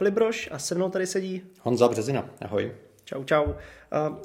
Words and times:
Filibroš 0.00 0.48
a 0.52 0.58
se 0.58 0.74
mnou 0.74 0.90
tady 0.90 1.06
sedí 1.06 1.42
Honza 1.60 1.88
Březina. 1.88 2.30
Ahoj. 2.40 2.72
Čau, 3.04 3.24
čau. 3.24 3.44
Uh, 3.44 3.52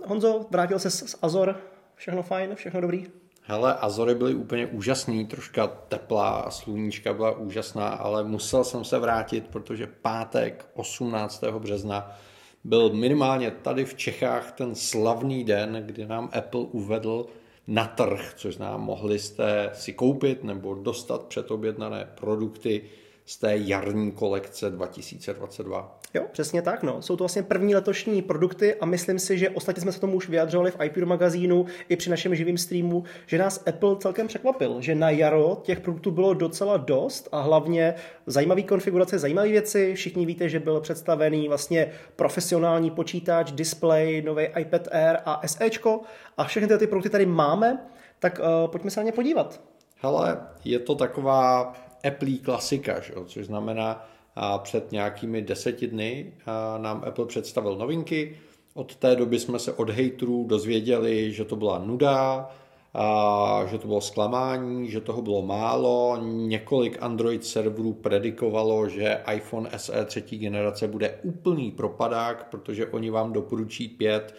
Honzo, 0.06 0.46
vrátil 0.50 0.80
se 0.80 0.90
z 0.90 1.16
Azor. 1.22 1.58
Všechno 1.96 2.24
fajn, 2.24 2.56
všechno 2.56 2.82
dobrý? 2.82 3.06
Hele, 3.42 3.76
Azory 3.76 4.16
byly 4.16 4.36
úplně 4.36 4.68
úžasný, 4.68 5.26
troška 5.26 5.68
teplá, 5.68 6.52
sluníčka 6.52 7.14
byla 7.14 7.38
úžasná, 7.38 7.88
ale 7.88 8.24
musel 8.24 8.64
jsem 8.64 8.84
se 8.84 9.00
vrátit, 9.00 9.48
protože 9.48 9.88
pátek 10.02 10.66
18. 10.74 11.44
března 11.60 12.18
byl 12.64 12.94
minimálně 12.94 13.52
tady 13.52 13.86
v 13.86 13.96
Čechách 13.96 14.52
ten 14.52 14.76
slavný 14.76 15.44
den, 15.44 15.84
kdy 15.86 16.06
nám 16.06 16.30
Apple 16.38 16.62
uvedl 16.72 17.26
na 17.68 17.86
trh, 17.86 18.34
což 18.36 18.56
znamená, 18.56 18.78
mohli 18.78 19.20
jste 19.20 19.70
si 19.74 19.94
koupit 19.94 20.44
nebo 20.44 20.74
dostat 20.74 21.24
předobjednané 21.24 22.08
produkty 22.20 22.82
z 23.26 23.38
té 23.38 23.58
jarní 23.58 24.12
kolekce 24.12 24.70
2022. 24.70 26.00
Jo, 26.14 26.24
přesně 26.32 26.62
tak. 26.62 26.84
No. 26.84 27.02
Jsou 27.02 27.16
to 27.16 27.24
vlastně 27.24 27.44
první 27.44 27.76
letošní 27.76 28.22
produkty 28.22 28.76
a 28.76 28.86
myslím 28.86 29.20
si, 29.20 29.38
že 29.38 29.50
ostatně 29.50 29.82
jsme 29.82 29.92
se 29.92 30.00
tomu 30.00 30.16
už 30.16 30.30
vyjadřovali 30.30 30.72
v 30.72 30.84
iPure 30.84 31.06
magazínu 31.06 31.66
i 31.90 31.96
při 31.96 32.10
našem 32.10 32.36
živém 32.36 32.58
streamu, 32.58 33.04
že 33.26 33.38
nás 33.38 33.64
Apple 33.68 33.98
celkem 34.00 34.28
překvapil, 34.28 34.82
že 34.82 34.96
na 34.96 35.10
jaro 35.10 35.62
těch 35.64 35.80
produktů 35.80 36.12
bylo 36.12 36.34
docela 36.34 36.78
dost 36.78 37.30
a 37.32 37.42
hlavně 37.42 37.96
zajímavé 38.26 38.62
konfigurace, 38.62 39.20
zajímavé 39.20 39.48
věci. 39.48 39.94
Všichni 39.96 40.26
víte, 40.26 40.50
že 40.50 40.60
byl 40.60 40.82
představený 40.82 41.48
vlastně 41.48 41.92
profesionální 42.16 42.92
počítač, 42.92 43.52
display, 43.52 44.22
nový 44.22 44.48
iPad 44.60 44.88
Air 44.92 45.18
a 45.26 45.48
SEčko 45.48 46.02
a 46.38 46.44
všechny 46.44 46.78
ty 46.78 46.88
produkty 46.88 47.10
tady 47.10 47.26
máme, 47.26 47.86
tak 48.20 48.40
uh, 48.40 48.72
pojďme 48.72 48.92
se 48.92 49.00
na 49.00 49.04
ně 49.04 49.12
podívat. 49.12 49.62
Hele, 50.02 50.38
je 50.66 50.80
to 50.80 50.96
taková 50.96 51.74
Apple 52.08 52.38
klasika, 52.44 53.00
že? 53.00 53.14
což 53.26 53.46
znamená, 53.46 54.08
a 54.36 54.58
před 54.58 54.92
nějakými 54.92 55.42
deseti 55.42 55.88
dny 55.88 56.34
nám 56.78 57.04
Apple 57.08 57.26
představil 57.26 57.78
novinky. 57.78 58.38
Od 58.74 58.96
té 58.96 59.16
doby 59.16 59.40
jsme 59.40 59.60
se 59.60 59.74
od 59.74 59.90
haterů 59.90 60.46
dozvěděli, 60.48 61.32
že 61.32 61.46
to 61.46 61.56
byla 61.56 61.80
nuda, 61.80 62.50
a 62.98 63.66
že 63.72 63.78
to 63.78 63.88
bylo 63.88 64.02
zklamání, 64.02 64.92
že 64.92 65.02
toho 65.02 65.22
bylo 65.22 65.42
málo. 65.42 66.18
Několik 66.24 66.98
Android 67.02 67.46
serverů 67.46 67.94
predikovalo, 67.94 68.90
že 68.90 69.22
iPhone 69.34 69.70
SE 69.78 70.06
třetí 70.06 70.38
generace 70.38 70.88
bude 70.88 71.20
úplný 71.24 71.72
propadák, 71.72 72.48
protože 72.52 72.88
oni 72.88 73.10
vám 73.10 73.34
doporučí 73.34 73.88
pět 73.88 74.36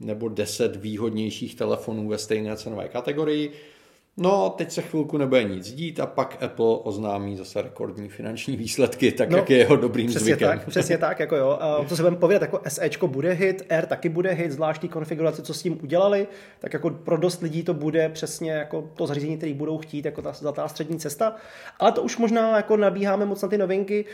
nebo 0.00 0.28
deset 0.28 0.76
výhodnějších 0.76 1.54
telefonů 1.54 2.08
ve 2.08 2.18
stejné 2.18 2.56
cenové 2.56 2.88
kategorii. 2.88 3.52
No, 4.18 4.50
teď 4.50 4.70
se 4.70 4.82
chvilku 4.82 5.16
nebude 5.16 5.44
nic 5.44 5.72
dít 5.72 6.00
a 6.00 6.06
pak 6.06 6.42
Apple 6.42 6.66
oznámí 6.66 7.36
zase 7.36 7.62
rekordní 7.62 8.08
finanční 8.08 8.56
výsledky, 8.56 9.12
tak 9.12 9.30
no, 9.30 9.36
jak 9.36 9.50
je 9.50 9.58
jeho 9.58 9.76
dobrým 9.76 10.06
přesně 10.06 10.24
zvykem. 10.24 10.48
Tak, 10.48 10.68
přesně 10.68 10.98
tak, 10.98 11.20
jako 11.20 11.36
jo. 11.36 11.58
A 11.60 11.84
co 11.88 11.96
se 11.96 12.02
budeme 12.02 12.16
povědět, 12.16 12.42
jako 12.42 12.60
SEčko 12.68 13.08
bude 13.08 13.32
hit, 13.32 13.62
R 13.68 13.86
taky 13.86 14.08
bude 14.08 14.32
hit, 14.32 14.52
zvláštní 14.52 14.88
konfigurace, 14.88 15.42
co 15.42 15.54
s 15.54 15.62
tím 15.62 15.78
udělali, 15.82 16.26
tak 16.58 16.72
jako 16.72 16.90
pro 16.90 17.16
dost 17.16 17.42
lidí 17.42 17.62
to 17.62 17.74
bude 17.74 18.08
přesně 18.08 18.50
jako 18.52 18.90
to 18.94 19.06
zařízení, 19.06 19.36
který 19.36 19.54
budou 19.54 19.78
chtít, 19.78 20.04
jako 20.04 20.22
ta 20.22 20.32
zlatá 20.32 20.68
střední 20.68 20.98
cesta. 20.98 21.36
Ale 21.78 21.92
to 21.92 22.02
už 22.02 22.18
možná 22.18 22.56
jako 22.56 22.76
nabíháme 22.76 23.24
moc 23.24 23.42
na 23.42 23.48
ty 23.48 23.58
novinky. 23.58 24.04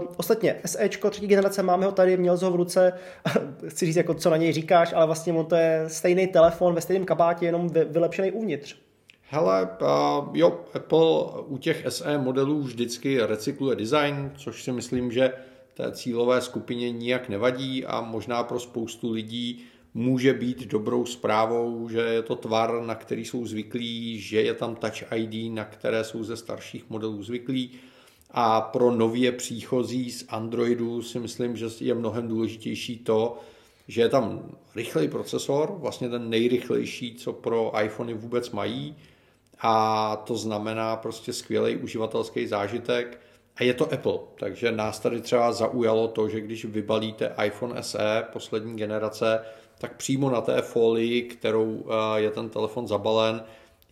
Uh, 0.00 0.08
ostatně 0.16 0.56
SEčko 0.66 1.10
třetí 1.10 1.26
generace, 1.26 1.62
máme 1.62 1.86
ho 1.86 1.92
tady, 1.92 2.16
měl 2.16 2.36
ho 2.36 2.50
v 2.50 2.56
ruce, 2.56 2.92
chci 3.68 3.86
říct, 3.86 3.96
jako 3.96 4.14
co 4.14 4.30
na 4.30 4.36
něj 4.36 4.52
říkáš, 4.52 4.92
ale 4.92 5.06
vlastně 5.06 5.32
on 5.32 5.46
to 5.46 5.56
je 5.56 5.84
stejný 5.86 6.26
telefon 6.26 6.74
ve 6.74 6.80
stejném 6.80 7.06
kabátě, 7.06 7.46
jenom 7.46 7.68
vylepšený 7.68 8.32
uvnitř. 8.32 8.81
Hele, 9.34 9.68
jo, 10.32 10.60
Apple 10.74 11.42
u 11.46 11.58
těch 11.58 11.84
SE 11.88 12.18
modelů 12.18 12.62
vždycky 12.62 13.20
recykluje 13.20 13.76
design, 13.76 14.32
což 14.36 14.62
si 14.62 14.72
myslím, 14.72 15.12
že 15.12 15.32
té 15.74 15.92
cílové 15.92 16.40
skupině 16.40 16.90
nijak 16.90 17.28
nevadí 17.28 17.84
a 17.84 18.00
možná 18.00 18.42
pro 18.42 18.60
spoustu 18.60 19.12
lidí 19.12 19.64
může 19.94 20.34
být 20.34 20.66
dobrou 20.66 21.06
zprávou, 21.06 21.88
že 21.88 22.00
je 22.00 22.22
to 22.22 22.36
tvar, 22.36 22.82
na 22.82 22.94
který 22.94 23.24
jsou 23.24 23.46
zvyklí, 23.46 24.20
že 24.20 24.42
je 24.42 24.54
tam 24.54 24.76
Touch 24.76 25.12
ID, 25.16 25.52
na 25.52 25.64
které 25.64 26.04
jsou 26.04 26.24
ze 26.24 26.36
starších 26.36 26.90
modelů 26.90 27.22
zvyklí. 27.22 27.70
A 28.30 28.60
pro 28.60 28.90
nově 28.90 29.32
příchozí 29.32 30.10
z 30.10 30.24
Androidu 30.28 31.02
si 31.02 31.18
myslím, 31.18 31.56
že 31.56 31.66
je 31.80 31.94
mnohem 31.94 32.28
důležitější 32.28 32.98
to, 32.98 33.38
že 33.88 34.02
je 34.02 34.08
tam 34.08 34.56
rychlej 34.76 35.08
procesor, 35.08 35.76
vlastně 35.80 36.08
ten 36.08 36.30
nejrychlejší, 36.30 37.14
co 37.14 37.32
pro 37.32 37.72
iPhony 37.84 38.14
vůbec 38.14 38.50
mají, 38.50 38.96
a 39.62 40.16
to 40.16 40.36
znamená 40.36 40.96
prostě 40.96 41.32
skvělý 41.32 41.76
uživatelský 41.76 42.46
zážitek. 42.46 43.20
A 43.56 43.64
je 43.64 43.74
to 43.74 43.92
Apple, 43.92 44.18
takže 44.38 44.72
nás 44.72 45.00
tady 45.00 45.20
třeba 45.20 45.52
zaujalo 45.52 46.08
to, 46.08 46.28
že 46.28 46.40
když 46.40 46.64
vybalíte 46.64 47.34
iPhone 47.44 47.82
SE 47.82 48.24
poslední 48.32 48.76
generace, 48.76 49.40
tak 49.78 49.96
přímo 49.96 50.30
na 50.30 50.40
té 50.40 50.62
folii, 50.62 51.22
kterou 51.22 51.84
eh, 51.86 52.20
je 52.20 52.30
ten 52.30 52.48
telefon 52.48 52.88
zabalen, 52.88 53.42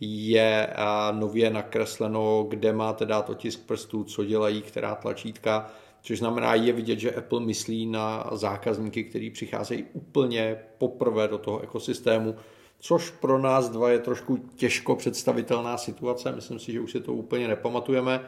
je 0.01 0.67
eh, 0.67 0.75
nově 1.11 1.49
nakresleno, 1.49 2.45
kde 2.49 2.73
máte 2.73 3.05
dát 3.05 3.29
otisk 3.29 3.59
prstů, 3.65 4.03
co 4.03 4.25
dělají, 4.25 4.61
která 4.61 4.95
tlačítka, 4.95 5.71
což 6.01 6.19
znamená, 6.19 6.55
je 6.55 6.73
vidět, 6.73 6.99
že 6.99 7.11
Apple 7.11 7.39
myslí 7.39 7.85
na 7.85 8.29
zákazníky, 8.31 9.03
kteří 9.03 9.29
přicházejí 9.29 9.85
úplně 9.93 10.57
poprvé 10.77 11.27
do 11.27 11.37
toho 11.37 11.59
ekosystému, 11.59 12.35
což 12.83 13.09
pro 13.09 13.39
nás 13.39 13.69
dva 13.69 13.89
je 13.89 13.99
trošku 13.99 14.37
těžko 14.55 14.95
představitelná 14.95 15.77
situace. 15.77 16.31
Myslím 16.31 16.59
si, 16.59 16.71
že 16.71 16.79
už 16.79 16.91
si 16.91 16.99
to 16.99 17.13
úplně 17.13 17.47
nepamatujeme, 17.47 18.21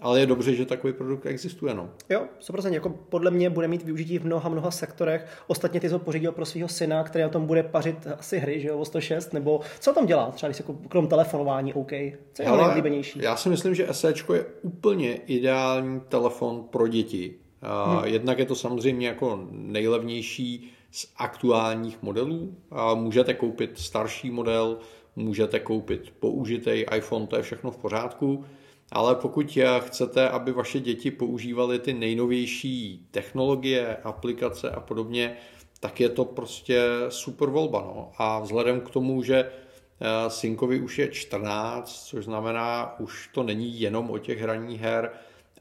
ale 0.00 0.20
je 0.20 0.26
dobře, 0.26 0.54
že 0.54 0.66
takový 0.66 0.92
produkt 0.92 1.26
existuje. 1.26 1.74
No. 1.74 1.90
Jo, 2.10 2.22
100%. 2.40 2.72
Jako 2.72 2.90
podle 2.90 3.30
mě 3.30 3.50
bude 3.50 3.68
mít 3.68 3.82
využití 3.82 4.18
v 4.18 4.26
mnoha, 4.26 4.48
mnoha 4.48 4.70
sektorech. 4.70 5.42
Ostatně 5.46 5.80
ty 5.80 5.88
to 5.88 5.98
pořídil 5.98 6.32
pro 6.32 6.46
svého 6.46 6.68
syna, 6.68 7.04
který 7.04 7.22
na 7.22 7.28
tom 7.28 7.46
bude 7.46 7.62
pařit 7.62 8.06
asi 8.18 8.38
hry, 8.38 8.60
že 8.60 8.68
jo, 8.68 8.78
o 8.78 8.84
106, 8.84 9.32
nebo 9.32 9.60
co 9.80 9.92
tam 9.92 10.06
dělá, 10.06 10.30
třeba 10.30 10.48
když 10.48 10.58
jako 10.58 10.74
krom 10.88 11.08
telefonování, 11.08 11.74
OK. 11.74 11.92
Co 12.32 12.42
je 12.42 12.48
Ale 12.48 12.66
nejlíbenější? 12.66 13.20
Já 13.22 13.36
si 13.36 13.48
myslím, 13.48 13.74
že 13.74 13.88
SE 13.92 14.14
je 14.34 14.46
úplně 14.62 15.14
ideální 15.14 16.00
telefon 16.00 16.64
pro 16.70 16.88
děti. 16.88 17.34
Hmm. 17.62 18.04
Jednak 18.04 18.38
je 18.38 18.46
to 18.46 18.54
samozřejmě 18.54 19.06
jako 19.06 19.48
nejlevnější 19.50 20.72
z 20.90 21.12
aktuálních 21.16 22.02
modelů. 22.02 22.56
A 22.70 22.94
můžete 22.94 23.34
koupit 23.34 23.78
starší 23.78 24.30
model, 24.30 24.78
můžete 25.16 25.60
koupit 25.60 26.12
použitý 26.18 26.84
iPhone, 26.96 27.26
to 27.26 27.36
je 27.36 27.42
všechno 27.42 27.70
v 27.70 27.76
pořádku. 27.76 28.44
Ale 28.92 29.14
pokud 29.14 29.58
chcete, 29.78 30.28
aby 30.28 30.52
vaše 30.52 30.80
děti 30.80 31.10
používaly 31.10 31.78
ty 31.78 31.92
nejnovější 31.92 33.06
technologie, 33.10 33.96
aplikace 33.96 34.70
a 34.70 34.80
podobně, 34.80 35.36
tak 35.80 36.00
je 36.00 36.08
to 36.08 36.24
prostě 36.24 36.82
super 37.08 37.48
volba. 37.48 37.80
No. 37.80 38.12
A 38.18 38.40
vzhledem 38.40 38.80
k 38.80 38.90
tomu, 38.90 39.22
že 39.22 39.36
eh, 39.44 40.30
synkovi 40.30 40.80
už 40.80 40.98
je 40.98 41.08
14, 41.08 42.06
což 42.06 42.24
znamená, 42.24 43.00
už 43.00 43.30
to 43.34 43.42
není 43.42 43.80
jenom 43.80 44.10
o 44.10 44.18
těch 44.18 44.40
hraní 44.40 44.78
her, 44.78 45.10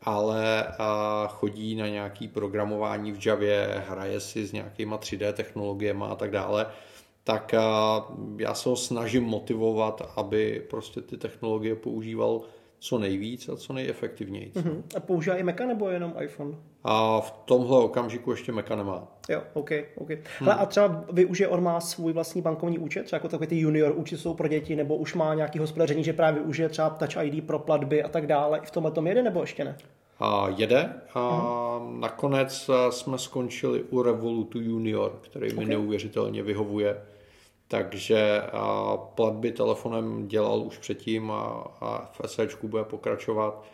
ale 0.02 0.68
chodí 1.28 1.76
na 1.76 1.88
nějaký 1.88 2.28
programování 2.28 3.12
v 3.12 3.26
Javě, 3.26 3.84
hraje 3.88 4.20
si 4.20 4.46
s 4.46 4.52
nějakýma 4.52 4.98
3D 4.98 5.34
technologiemi 5.34 6.04
a 6.08 6.16
tak 6.16 6.32
dále, 6.32 6.68
tak 7.24 7.56
já 8.38 8.54
se 8.54 8.70
ho 8.70 8.76
snažím 8.76 9.24
motivovat, 9.24 10.12
aby 10.16 10.68
prostě 10.70 11.02
ty 11.02 11.18
technologie 11.18 11.76
používal 11.76 12.42
co 12.80 13.00
nejvíc 13.00 13.50
a 13.50 13.56
co 13.56 13.74
nejefektivněji. 13.74 14.52
Uh-huh. 14.56 14.84
A 14.96 15.00
používá 15.00 15.36
i 15.36 15.44
Maca 15.44 15.66
nebo 15.66 15.90
jenom 15.90 16.14
iPhone? 16.20 16.56
A 16.84 17.22
v 17.22 17.32
tomhle 17.32 17.80
okamžiku 17.80 18.32
ještě 18.32 18.52
Maca 18.52 18.76
nemá. 18.76 19.08
Jo, 19.30 19.42
OK, 19.54 19.70
OK. 19.96 20.10
Hmm. 20.10 20.20
Hele, 20.40 20.56
a 20.56 20.66
třeba 20.66 21.06
využije, 21.12 21.48
on 21.48 21.64
má 21.64 21.80
svůj 21.80 22.14
vlastní 22.14 22.42
bankovní 22.42 22.80
účet, 22.80 23.04
třeba 23.04 23.18
jako 23.18 23.28
takový 23.28 23.48
ty 23.48 23.60
junior 23.60 23.94
účty 23.96 24.18
jsou 24.18 24.34
pro 24.34 24.48
děti, 24.48 24.76
nebo 24.76 24.96
už 24.96 25.14
má 25.14 25.34
nějaký 25.34 25.60
hospodaření, 25.60 26.04
že 26.04 26.14
právě 26.14 26.42
využije 26.42 26.70
třeba 26.70 26.90
Touch 26.90 27.24
ID 27.24 27.48
pro 27.48 27.60
platby 27.60 28.04
a 28.04 28.08
tak 28.08 28.28
dále. 28.28 28.60
I 28.60 28.66
v 28.66 28.72
tomhle 28.72 28.92
tom 28.92 29.08
jede, 29.08 29.24
nebo 29.24 29.42
ještě 29.42 29.64
ne? 29.64 29.78
A 30.20 30.48
jede. 30.58 30.94
A 31.14 31.78
hmm. 31.78 32.00
nakonec 32.00 32.70
jsme 32.90 33.18
skončili 33.18 33.84
u 33.84 34.02
Revolutu 34.02 34.60
Junior, 34.60 35.20
který 35.22 35.54
okay. 35.54 35.66
mi 35.66 35.70
neuvěřitelně 35.70 36.44
vyhovuje. 36.44 36.98
Takže 37.68 38.42
platby 39.16 39.52
telefonem 39.52 40.28
dělal 40.28 40.60
už 40.60 40.78
předtím 40.78 41.32
a, 41.32 41.44
a 41.82 42.12
v 42.12 42.30
SEčku 42.30 42.68
bude 42.68 42.84
pokračovat. 42.84 43.66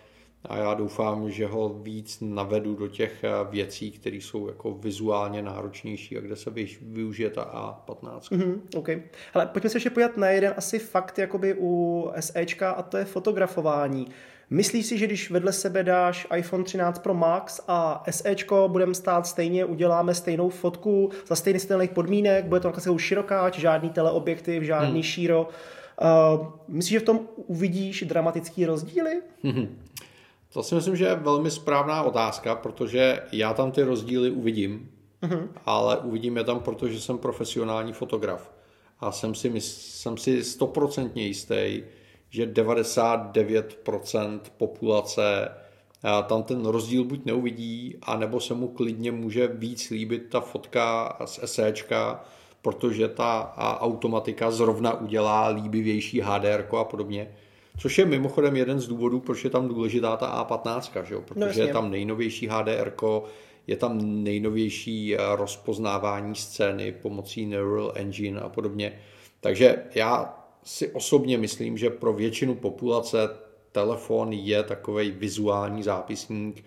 A 0.45 0.57
já 0.57 0.73
doufám, 0.73 1.31
že 1.31 1.47
ho 1.47 1.69
víc 1.69 2.17
navedu 2.21 2.75
do 2.75 2.87
těch 2.87 3.23
věcí, 3.49 3.91
které 3.91 4.15
jsou 4.15 4.47
jako 4.47 4.73
vizuálně 4.73 5.41
náročnější 5.41 6.17
a 6.17 6.21
kde 6.21 6.35
se 6.35 6.51
využije 6.81 7.29
ta 7.29 7.43
A15. 7.85 8.19
Mm-hmm, 8.19 8.59
okay. 8.75 9.03
Ale 9.33 9.45
pojďme 9.45 9.69
se 9.69 9.77
ještě 9.77 9.89
pojat 9.89 10.17
na 10.17 10.29
jeden 10.29 10.53
asi 10.57 10.79
fakt 10.79 11.19
jakoby 11.19 11.55
u 11.59 12.11
SEčka 12.19 12.71
a 12.71 12.81
to 12.81 12.97
je 12.97 13.05
fotografování. 13.05 14.07
Myslíš 14.53 14.85
si, 14.85 14.97
že 14.97 15.07
když 15.07 15.31
vedle 15.31 15.53
sebe 15.53 15.83
dáš 15.83 16.27
iPhone 16.35 16.63
13 16.63 16.99
Pro 16.99 17.13
Max 17.13 17.61
a 17.67 18.03
SEčko, 18.09 18.69
budeme 18.71 18.93
stát 18.93 19.27
stejně, 19.27 19.65
uděláme 19.65 20.15
stejnou 20.15 20.49
fotku 20.49 21.09
za 21.27 21.35
stejný 21.35 21.59
stejných 21.59 21.89
podmínek, 21.89 22.45
bude 22.45 22.61
to 22.61 22.71
takový 22.71 22.99
širokáč, 22.99 23.59
žádný 23.59 23.89
teleobjektiv, 23.89 24.63
žádný 24.63 24.91
hmm. 24.91 25.03
šíro. 25.03 25.49
Uh, 26.01 26.47
myslíš, 26.67 26.91
že 26.91 26.99
v 26.99 27.03
tom 27.03 27.19
uvidíš 27.35 28.03
dramatický 28.03 28.65
rozdíly? 28.65 29.21
To 30.53 30.63
si 30.63 30.75
myslím, 30.75 30.95
že 30.95 31.05
je 31.05 31.15
velmi 31.15 31.51
správná 31.51 32.03
otázka, 32.03 32.55
protože 32.55 33.23
já 33.31 33.53
tam 33.53 33.71
ty 33.71 33.83
rozdíly 33.83 34.31
uvidím, 34.31 34.89
mm-hmm. 35.23 35.47
ale 35.65 35.97
uvidím 35.97 36.37
je 36.37 36.43
tam, 36.43 36.59
protože 36.59 37.01
jsem 37.01 37.17
profesionální 37.17 37.93
fotograf. 37.93 38.51
A 38.99 39.11
jsem 39.11 39.35
si, 39.35 39.61
jsem 39.61 40.17
si 40.17 40.43
stoprocentně 40.43 41.27
jistý, 41.27 41.83
že 42.31 42.45
99% 42.45 44.39
populace 44.57 45.51
tam 46.27 46.43
ten 46.43 46.65
rozdíl 46.65 47.03
buď 47.03 47.25
neuvidí, 47.25 47.95
anebo 48.01 48.39
se 48.39 48.53
mu 48.53 48.67
klidně 48.67 49.11
může 49.11 49.47
víc 49.47 49.89
líbit 49.89 50.29
ta 50.29 50.39
fotka 50.39 51.17
z 51.25 51.39
SEčka, 51.45 52.23
protože 52.61 53.07
ta 53.07 53.53
automatika 53.79 54.51
zrovna 54.51 55.01
udělá 55.01 55.47
líbivější 55.47 56.21
HDR 56.21 56.67
a 56.79 56.83
podobně. 56.83 57.27
Což 57.77 57.97
je 57.97 58.05
mimochodem 58.05 58.55
jeden 58.55 58.79
z 58.79 58.87
důvodů, 58.87 59.19
proč 59.19 59.43
je 59.43 59.49
tam 59.49 59.67
důležitá 59.67 60.17
ta 60.17 60.45
A15, 60.45 61.03
že 61.03 61.13
jo? 61.13 61.21
protože 61.21 61.61
no, 61.61 61.67
je 61.67 61.73
tam 61.73 61.91
nejnovější 61.91 62.47
HDR, 62.47 62.93
je 63.67 63.77
tam 63.77 64.23
nejnovější 64.23 65.15
eh, 65.15 65.19
rozpoznávání 65.35 66.35
scény 66.35 66.91
pomocí 66.91 67.45
Neural 67.45 67.91
Engine 67.95 68.41
a 68.41 68.49
podobně. 68.49 68.99
Takže 69.39 69.83
já 69.95 70.40
si 70.63 70.91
osobně 70.91 71.37
myslím, 71.37 71.77
že 71.77 71.89
pro 71.89 72.13
většinu 72.13 72.55
populace 72.55 73.29
telefon 73.71 74.33
je 74.33 74.63
takový 74.63 75.11
vizuální 75.11 75.83
zápisník 75.83 76.63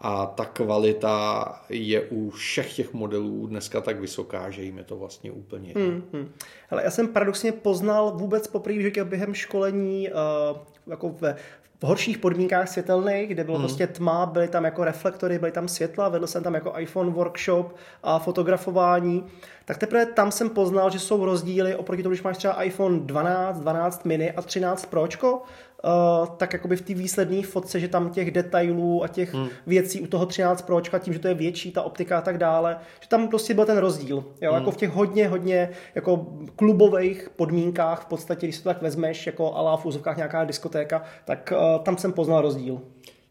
a 0.00 0.26
ta 0.26 0.44
kvalita 0.44 1.46
je 1.68 2.00
u 2.00 2.30
všech 2.30 2.74
těch 2.74 2.92
modelů 2.92 3.46
dneska 3.46 3.80
tak 3.80 4.00
vysoká, 4.00 4.50
že 4.50 4.62
jim 4.62 4.78
je 4.78 4.84
to 4.84 4.96
vlastně 4.96 5.32
úplně. 5.32 5.72
Hmm, 5.76 6.02
hmm. 6.12 6.32
Ale 6.70 6.84
já 6.84 6.90
jsem 6.90 7.08
paradoxně 7.08 7.52
poznal 7.52 8.12
vůbec 8.16 8.46
poprvé 8.46 8.82
že 8.82 9.04
během 9.04 9.34
školení 9.34 10.08
uh, 10.08 10.58
jako 10.86 11.08
ve, 11.20 11.36
v 11.80 11.84
horších 11.84 12.18
podmínkách 12.18 12.68
světelných, 12.68 13.28
kde 13.28 13.44
bylo 13.44 13.56
hmm. 13.56 13.66
prostě 13.66 13.86
tma, 13.86 14.26
byly 14.26 14.48
tam 14.48 14.64
jako 14.64 14.84
reflektory, 14.84 15.38
byly 15.38 15.52
tam 15.52 15.68
světla, 15.68 16.08
vedl 16.08 16.26
jsem 16.26 16.42
tam 16.42 16.54
jako 16.54 16.72
iPhone 16.78 17.10
workshop 17.10 17.76
a 18.02 18.18
fotografování, 18.18 19.24
tak 19.64 19.78
teprve 19.78 20.06
tam 20.06 20.32
jsem 20.32 20.50
poznal, 20.50 20.90
že 20.90 20.98
jsou 20.98 21.24
rozdíly 21.24 21.74
oproti 21.74 22.02
tomu, 22.02 22.10
když 22.10 22.22
máš 22.22 22.36
třeba 22.36 22.62
iPhone 22.62 23.00
12, 23.00 23.60
12 23.60 24.04
mini 24.04 24.32
a 24.32 24.42
13 24.42 24.86
Pročko, 24.86 25.42
uh, 25.84 26.26
tak 26.36 26.52
jakoby 26.52 26.76
v 26.76 26.82
té 26.82 26.94
výsledné 26.94 27.42
fotce, 27.42 27.80
že 27.80 27.88
tam 27.88 28.10
těch 28.10 28.30
detailů 28.30 29.04
a 29.04 29.08
těch 29.08 29.34
hmm. 29.34 29.48
věcí 29.66 30.00
u 30.00 30.06
toho 30.06 30.26
13 30.26 30.62
Pročka, 30.62 30.98
tím, 30.98 31.12
že 31.12 31.18
to 31.18 31.28
je 31.28 31.34
větší, 31.34 31.72
ta 31.72 31.82
optika 31.82 32.18
a 32.18 32.20
tak 32.20 32.38
dále, 32.38 32.78
že 33.00 33.08
tam 33.08 33.28
prostě 33.28 33.54
byl 33.54 33.64
ten 33.66 33.78
rozdíl. 33.78 34.24
Jo? 34.40 34.50
Hmm. 34.50 34.60
Jako 34.60 34.70
v 34.70 34.76
těch 34.76 34.90
hodně, 34.90 35.28
hodně 35.28 35.70
jako 35.94 36.26
klubových 36.56 37.30
podmínkách, 37.36 38.02
v 38.02 38.06
podstatě, 38.06 38.46
když 38.46 38.58
to 38.58 38.68
tak 38.68 38.82
vezmeš, 38.82 39.26
jako 39.26 39.54
alá 39.54 39.76
v 39.76 39.86
úzovkách 39.86 40.16
nějaká 40.16 40.44
diskotéka, 40.44 41.02
tak 41.24 41.52
uh, 41.52 41.82
tam 41.82 41.96
jsem 41.96 42.12
poznal 42.12 42.42
rozdíl. 42.42 42.80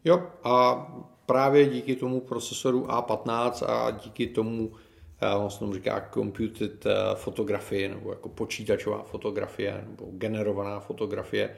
Jo, 0.04 0.22
a 0.44 0.86
právě 1.26 1.66
díky 1.66 1.96
tomu 1.96 2.20
procesoru 2.20 2.86
A15 2.86 3.70
a 3.70 3.90
díky 3.90 4.26
tomu 4.26 4.72
eh, 5.20 5.34
on 5.34 5.50
se 5.50 5.58
tomu 5.58 5.74
říká 5.74 6.08
computed 6.14 6.84
fotografie, 7.14 7.88
nebo 7.88 8.10
jako 8.10 8.28
počítačová 8.28 9.02
fotografie, 9.02 9.84
nebo 9.86 10.06
generovaná 10.12 10.80
fotografie, 10.80 11.50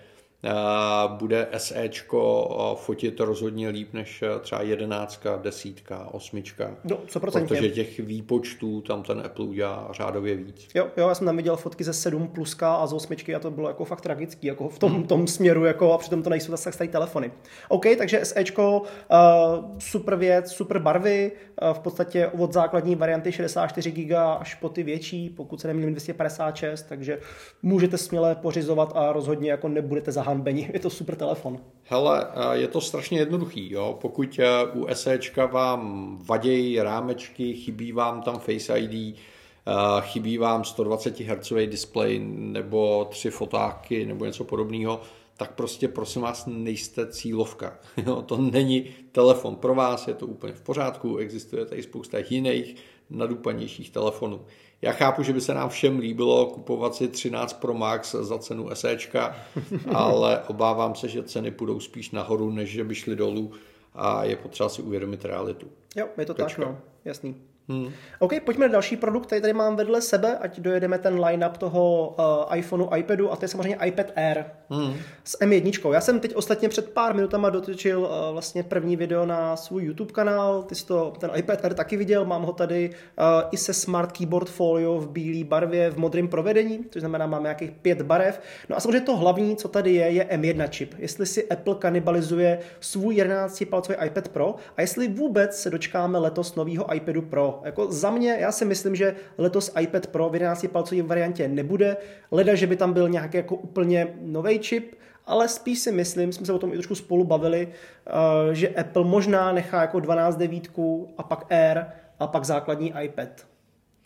bude 1.08 1.48
SEčko 1.56 2.76
fotit 2.80 3.20
rozhodně 3.20 3.68
líp 3.68 3.92
než 3.92 4.22
e, 4.22 4.38
třeba 4.38 4.62
jedenáctka, 4.62 5.36
desítka, 5.36 6.08
osmička. 6.12 6.76
No, 6.84 6.98
co 7.06 7.20
Protože 7.20 7.68
těch 7.68 8.00
výpočtů 8.00 8.80
tam 8.80 9.02
ten 9.02 9.22
Apple 9.24 9.44
udělá 9.44 9.88
řádově 9.92 10.36
víc. 10.36 10.68
Jo, 10.74 10.88
jo, 10.96 11.08
já 11.08 11.14
jsem 11.14 11.26
tam 11.26 11.36
viděl 11.36 11.56
fotky 11.56 11.84
ze 11.84 11.92
7 11.92 12.28
pluska 12.28 12.74
a 12.74 12.86
z 12.86 12.92
osmičky 12.92 13.34
a 13.34 13.38
to 13.38 13.50
bylo 13.50 13.68
jako 13.68 13.84
fakt 13.84 14.00
tragický, 14.00 14.46
jako 14.46 14.68
v 14.68 14.78
tom, 14.78 14.92
hmm. 14.92 15.04
tom 15.04 15.26
směru, 15.26 15.64
jako 15.64 15.92
a 15.92 15.98
přitom 15.98 16.22
to 16.22 16.30
nejsou 16.30 16.50
zase 16.50 16.78
tak 16.78 16.90
telefony. 16.90 17.32
OK, 17.68 17.84
takže 17.98 18.24
SEčko, 18.24 18.80
uh, 18.80 19.78
super 19.78 20.16
věc, 20.16 20.52
super 20.52 20.78
barvy, 20.78 21.32
uh, 21.62 21.74
v 21.74 21.78
podstatě 21.78 22.26
od 22.26 22.52
základní 22.52 22.94
varianty 22.94 23.32
64 23.32 23.90
GB 23.90 24.12
až 24.38 24.54
po 24.54 24.68
ty 24.68 24.82
větší, 24.82 25.30
pokud 25.30 25.60
se 25.60 25.68
nemýlím 25.68 25.94
256, 25.94 26.82
takže 26.82 27.18
můžete 27.62 27.98
směle 27.98 28.34
pořizovat 28.34 28.92
a 28.94 29.12
rozhodně 29.12 29.50
jako 29.50 29.68
nebudete 29.68 30.12
zahájit 30.12 30.31
hanbení. 30.32 30.69
Je 30.73 30.81
to 30.81 30.90
super 30.90 31.17
telefon. 31.17 31.58
Hele, 31.84 32.26
eh, 32.26 32.56
je 32.56 32.69
to 32.69 32.81
strašně 32.81 33.19
jednoduchý. 33.19 33.73
Jo? 33.73 33.99
Pokud 34.00 34.38
eh, 34.38 34.64
u 34.75 34.87
SEčka 34.93 35.46
vám 35.46 36.19
vadějí 36.26 36.81
rámečky, 36.81 37.55
chybí 37.55 37.93
vám 37.93 38.23
tam 38.23 38.38
Face 38.38 38.79
ID, 38.79 39.17
eh, 39.17 39.73
chybí 40.00 40.38
vám 40.38 40.64
120 40.64 41.20
Hz 41.20 41.52
display 41.67 42.19
nebo 42.26 43.05
tři 43.11 43.31
fotáky 43.31 44.06
nebo 44.06 44.25
něco 44.25 44.44
podobného, 44.44 45.00
tak 45.37 45.55
prostě 45.55 45.88
prosím 45.88 46.23
vás 46.23 46.46
nejste 46.46 47.06
cílovka. 47.06 47.79
Jo? 48.06 48.23
To 48.23 48.37
není 48.37 48.84
telefon 49.12 49.56
pro 49.56 49.75
vás, 49.75 50.08
je 50.08 50.14
to 50.14 50.26
úplně 50.26 50.52
v 50.52 50.61
pořádku, 50.61 51.17
existuje 51.17 51.67
tady 51.67 51.82
spousta 51.82 52.19
jiných 52.29 52.76
nadupanějších 53.11 53.90
telefonů. 53.90 54.40
Já 54.82 54.93
chápu, 54.93 55.23
že 55.23 55.32
by 55.32 55.40
se 55.40 55.55
nám 55.55 55.69
všem 55.69 55.99
líbilo 55.99 56.46
kupovat 56.46 56.94
si 56.94 57.08
13 57.08 57.52
Pro 57.52 57.75
Max 57.75 58.14
za 58.14 58.38
cenu 58.38 58.69
SEčka, 58.75 59.37
ale 59.94 60.43
obávám 60.46 60.94
se, 60.94 61.08
že 61.08 61.23
ceny 61.23 61.50
půjdou 61.50 61.81
spíš 61.81 62.11
nahoru, 62.11 62.50
než 62.50 62.70
že 62.70 62.84
by 62.84 62.94
šly 62.94 63.17
dolů 63.17 63.52
a 63.94 64.25
je 64.25 64.37
potřeba 64.37 64.69
si 64.69 64.82
uvědomit 64.82 65.25
realitu. 65.25 65.67
Jo, 65.96 66.08
je 66.19 66.26
to 66.26 66.34
Tečka. 66.34 66.62
tak, 66.62 66.69
no, 66.69 66.79
jasný. 67.05 67.37
Hmm. 67.68 67.92
OK, 68.18 68.32
pojďme 68.44 68.68
na 68.68 68.72
další 68.72 68.96
produkt, 68.96 69.26
který 69.26 69.40
tady 69.40 69.52
mám 69.52 69.76
vedle 69.76 70.02
sebe, 70.02 70.38
ať 70.38 70.60
dojedeme 70.60 70.98
ten 70.98 71.24
line-up 71.24 71.56
toho 71.56 72.14
uh, 72.18 72.56
iPhoneu, 72.58 72.88
iPadu 72.96 73.32
a 73.32 73.36
to 73.36 73.44
je 73.44 73.48
samozřejmě 73.48 73.78
iPad 73.84 74.06
Air 74.16 74.44
hmm. 74.70 74.94
s 75.24 75.40
M1. 75.40 75.92
Já 75.92 76.00
jsem 76.00 76.20
teď 76.20 76.34
ostatně 76.34 76.68
před 76.68 76.90
pár 76.90 77.14
minutama 77.14 77.50
dotočil 77.50 78.00
uh, 78.00 78.08
vlastně 78.32 78.62
první 78.62 78.96
video 78.96 79.26
na 79.26 79.56
svůj 79.56 79.84
YouTube 79.84 80.12
kanál, 80.12 80.62
ty 80.62 80.74
jsi 80.74 80.86
to, 80.86 81.12
ten 81.19 81.31
iPad 81.34 81.64
Air 81.64 81.74
taky 81.74 81.96
viděl, 81.96 82.24
mám 82.24 82.42
ho 82.42 82.52
tady 82.52 82.90
uh, 82.90 83.24
i 83.50 83.56
se 83.56 83.74
Smart 83.74 84.12
Keyboard 84.12 84.48
Folio 84.48 84.98
v 84.98 85.08
bílé 85.08 85.44
barvě 85.44 85.90
v 85.90 85.96
modrém 85.96 86.28
provedení, 86.28 86.84
což 86.90 87.00
znamená 87.00 87.26
mám 87.26 87.42
nějakých 87.42 87.70
pět 87.70 88.02
barev. 88.02 88.40
No 88.69 88.76
a 88.76 88.81
samozřejmě 88.81 89.00
to 89.00 89.16
hlavní, 89.16 89.56
co 89.56 89.69
tady 89.69 89.94
je, 89.94 90.10
je 90.10 90.24
M1 90.24 90.69
čip. 90.69 90.94
Jestli 90.98 91.26
si 91.26 91.48
Apple 91.48 91.74
kanibalizuje 91.74 92.58
svůj 92.81 93.14
11 93.14 93.64
palcový 93.70 93.98
iPad 94.06 94.28
Pro 94.28 94.54
a 94.76 94.81
jestli 94.81 95.08
vůbec 95.08 95.60
se 95.60 95.70
dočkáme 95.70 96.19
letos 96.19 96.54
nového 96.54 96.94
iPadu 96.94 97.22
Pro 97.22 97.51
jako 97.64 97.92
za 97.92 98.10
mě, 98.10 98.36
já 98.40 98.52
si 98.52 98.64
myslím, 98.64 98.96
že 98.96 99.16
letos 99.38 99.72
iPad 99.80 100.06
Pro 100.06 100.28
v 100.28 100.34
11 100.34 100.66
palcové 100.72 101.02
variantě 101.02 101.48
nebude. 101.48 101.96
Leda, 102.30 102.54
že 102.54 102.66
by 102.66 102.76
tam 102.76 102.92
byl 102.92 103.08
nějaký 103.08 103.36
jako 103.36 103.54
úplně 103.56 104.14
nový 104.20 104.58
čip, 104.58 104.94
ale 105.26 105.48
spíš 105.48 105.78
si 105.78 105.92
myslím, 105.92 106.32
jsme 106.32 106.46
se 106.46 106.52
o 106.52 106.58
tom 106.58 106.70
i 106.70 106.76
trošku 106.76 106.94
spolu 106.94 107.24
bavili, 107.24 107.68
eh, 107.68 108.54
že 108.54 108.68
Apple 108.68 109.04
možná 109.04 109.52
nechá 109.52 109.80
jako 109.80 110.00
12 110.00 110.36
devítku 110.36 111.14
a 111.18 111.22
pak 111.22 111.52
Air 111.52 111.84
a 112.18 112.26
pak 112.26 112.44
základní 112.44 112.94
iPad. 113.02 113.28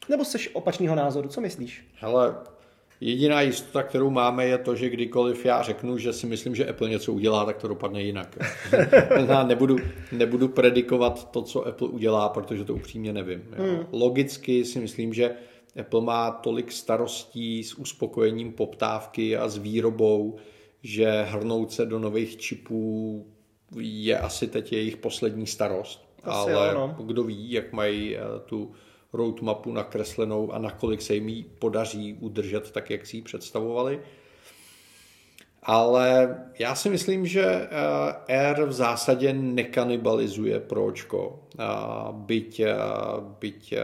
Nebo 0.09 0.25
jsi 0.25 0.51
opačného 0.51 0.97
názoru, 0.97 1.29
co 1.29 1.41
myslíš? 1.41 1.87
Hele, 2.01 2.35
Jediná 3.01 3.41
jistota, 3.41 3.83
kterou 3.83 4.11
máme, 4.11 4.47
je 4.47 4.59
to, 4.59 4.77
že 4.77 4.91
kdykoliv 4.91 5.45
já 5.45 5.63
řeknu, 5.63 5.99
že 5.99 6.13
si 6.13 6.27
myslím, 6.27 6.55
že 6.55 6.67
Apple 6.67 6.91
něco 6.91 7.13
udělá, 7.13 7.45
tak 7.45 7.57
to 7.57 7.69
dopadne 7.69 8.03
jinak. 8.03 8.39
nebudu, 9.47 9.77
nebudu 10.13 10.49
predikovat 10.49 11.31
to, 11.31 11.43
co 11.43 11.67
Apple 11.67 11.89
udělá, 11.89 12.29
protože 12.29 12.65
to 12.65 12.75
upřímně 12.75 13.13
nevím. 13.13 13.43
Hmm. 13.51 13.87
Logicky 13.93 14.65
si 14.65 14.81
myslím, 14.81 15.15
že 15.15 15.35
Apple 15.81 16.01
má 16.01 16.31
tolik 16.31 16.73
starostí 16.73 17.65
s 17.65 17.75
uspokojením 17.75 18.53
poptávky 18.53 19.37
a 19.37 19.49
s 19.49 19.57
výrobou, 19.57 20.37
že 20.83 21.23
hrnout 21.23 21.73
se 21.73 21.87
do 21.87 21.99
nových 21.99 22.37
čipů 22.37 23.27
je 23.79 24.19
asi 24.19 24.47
teď 24.47 24.73
jejich 24.73 24.97
poslední 24.97 25.47
starost. 25.47 26.07
Asi 26.23 26.53
Ale 26.53 26.71
ano. 26.71 26.97
kdo 27.05 27.25
ví, 27.25 27.53
jak 27.53 27.73
mají 27.73 28.17
eh, 28.17 28.21
tu 28.47 28.73
roadmapu 29.17 29.73
nakreslenou 29.73 30.53
a 30.53 30.59
nakolik 30.59 31.03
se 31.03 31.15
jim 31.15 31.45
podaří 31.59 32.15
udržet 32.21 32.71
tak, 32.71 32.91
jak 32.91 33.07
si 33.07 33.17
ji 33.17 33.23
představovali. 33.23 34.01
Ale 35.69 36.37
já 36.59 36.75
si 36.75 36.91
myslím, 36.91 37.27
že 37.27 37.43
eh, 37.45 37.69
Air 38.39 38.65
v 38.65 38.73
zásadě 38.73 39.33
nekanibalizuje 39.33 40.61
Pročko. 40.61 41.43
Byť, 42.13 42.61
eh, 42.61 42.77
byť 43.39 43.73
eh, 43.73 43.83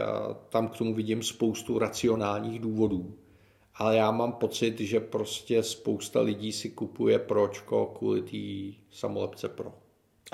tam 0.49 0.67
k 0.67 0.77
tomu 0.77 0.93
vidím 0.93 1.23
spoustu 1.23 1.79
racionálních 1.79 2.59
důvodů. 2.59 3.13
Ale 3.75 3.95
já 3.95 4.11
mám 4.11 4.31
pocit, 4.31 4.79
že 4.79 4.99
prostě 4.99 5.63
spousta 5.63 6.21
lidí 6.21 6.51
si 6.51 6.69
kupuje 6.69 7.19
Pročko 7.19 7.85
kvůli 7.85 8.21
té 8.21 8.77
samolepce 8.91 9.49
Pro. 9.49 9.82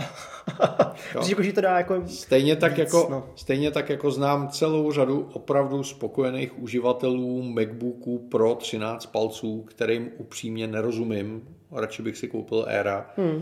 jako, 1.29 1.43
že 1.43 1.53
to 1.53 1.61
dá 1.61 1.77
jako 1.77 2.03
stejně, 2.07 2.55
tak 2.55 2.71
víc, 2.71 2.79
jako, 2.79 3.07
no. 3.11 3.29
stejně 3.35 3.71
tak 3.71 3.89
jako 3.89 4.11
znám 4.11 4.49
celou 4.49 4.91
řadu 4.91 5.29
opravdu 5.33 5.83
spokojených 5.83 6.59
uživatelů 6.59 7.43
MacBooků 7.43 8.27
Pro 8.31 8.55
13 8.55 9.05
palců, 9.05 9.61
kterým 9.61 10.09
upřímně 10.17 10.67
nerozumím. 10.67 11.41
Radši 11.71 12.01
bych 12.01 12.17
si 12.17 12.27
koupil 12.27 12.65
Era. 12.67 13.09
Hmm. 13.17 13.41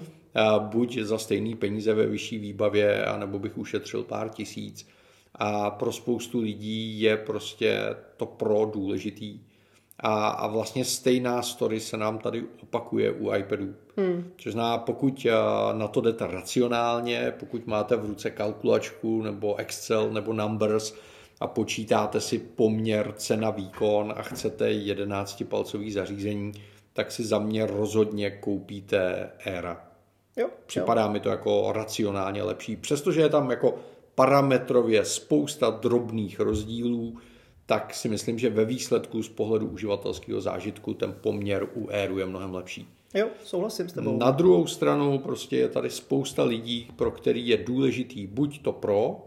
Buď 0.60 0.98
za 0.98 1.18
stejný 1.18 1.56
peníze 1.56 1.94
ve 1.94 2.06
vyšší 2.06 2.38
výbavě, 2.38 3.06
anebo 3.06 3.40
bych 3.40 3.58
ušetřil 3.58 4.04
pár 4.04 4.30
tisíc. 4.30 4.88
A 5.36 5.70
pro 5.70 5.92
spoustu 5.92 6.40
lidí 6.40 7.02
je 7.02 7.18
prostě 7.18 7.80
to 8.18 8.26
Pro 8.26 8.66
důležitý. 8.74 9.40
A, 10.00 10.28
a 10.28 10.48
vlastně 10.48 10.86
stejná 10.86 11.42
story 11.42 11.80
se 11.80 11.98
nám 11.98 12.18
tady 12.18 12.44
opakuje 12.64 13.12
u 13.12 13.34
iPadů. 13.34 13.76
Hmm. 13.98 14.32
Což 14.38 14.54
znamená, 14.54 14.78
pokud 14.78 15.26
eh, 15.30 15.34
na 15.74 15.88
to 15.88 16.02
jdete 16.02 16.28
racionálně, 16.28 17.34
pokud 17.40 17.68
máte 17.68 17.96
v 17.96 18.06
ruce 18.06 18.30
kalkulačku 18.30 19.22
nebo 19.22 19.56
Excel 19.56 20.10
nebo 20.12 20.34
Numbers 20.34 20.94
a 21.40 21.48
počítáte 21.48 22.22
si 22.22 22.40
poměr 22.40 23.14
cena 23.18 23.50
výkon 23.50 24.14
a 24.18 24.22
chcete 24.22 24.70
11-palcový 24.70 25.92
zařízení, 25.92 26.52
tak 26.94 27.12
si 27.12 27.24
za 27.24 27.40
mě 27.40 27.66
rozhodně 27.66 28.32
koupíte 28.32 29.32
Era. 29.46 29.88
Jo, 30.38 30.50
Připadá 30.66 31.02
jo. 31.02 31.12
mi 31.12 31.20
to 31.20 31.30
jako 31.30 31.72
racionálně 31.72 32.44
lepší, 32.44 32.76
přestože 32.76 33.22
je 33.22 33.30
tam 33.30 33.52
jako 33.52 33.76
parametrově 34.16 35.06
spousta 35.06 35.70
drobných 35.70 36.40
rozdílů, 36.40 37.18
tak 37.68 37.94
si 37.94 38.10
myslím, 38.10 38.40
že 38.40 38.50
ve 38.50 38.66
výsledku 38.66 39.24
z 39.24 39.30
pohledu 39.30 39.68
uživatelského 39.68 40.42
zážitku 40.42 40.94
ten 40.94 41.16
poměr 41.22 41.68
u 41.76 41.90
Airu 41.90 42.20
je 42.20 42.26
mnohem 42.26 42.54
lepší. 42.54 42.88
Jo, 43.14 43.28
souhlasím 43.44 43.90
s 43.90 43.94
tebou. 43.94 44.18
Na 44.18 44.32
druhou 44.32 44.68
stranu 44.68 45.20
prostě 45.20 45.58
je 45.58 45.70
tady 45.70 45.90
spousta 45.90 46.44
lidí, 46.44 46.92
pro 46.96 47.12
který 47.12 47.48
je 47.48 47.58
důležitý 47.58 48.28
buď 48.28 48.62
to 48.62 48.72
Pro, 48.72 49.24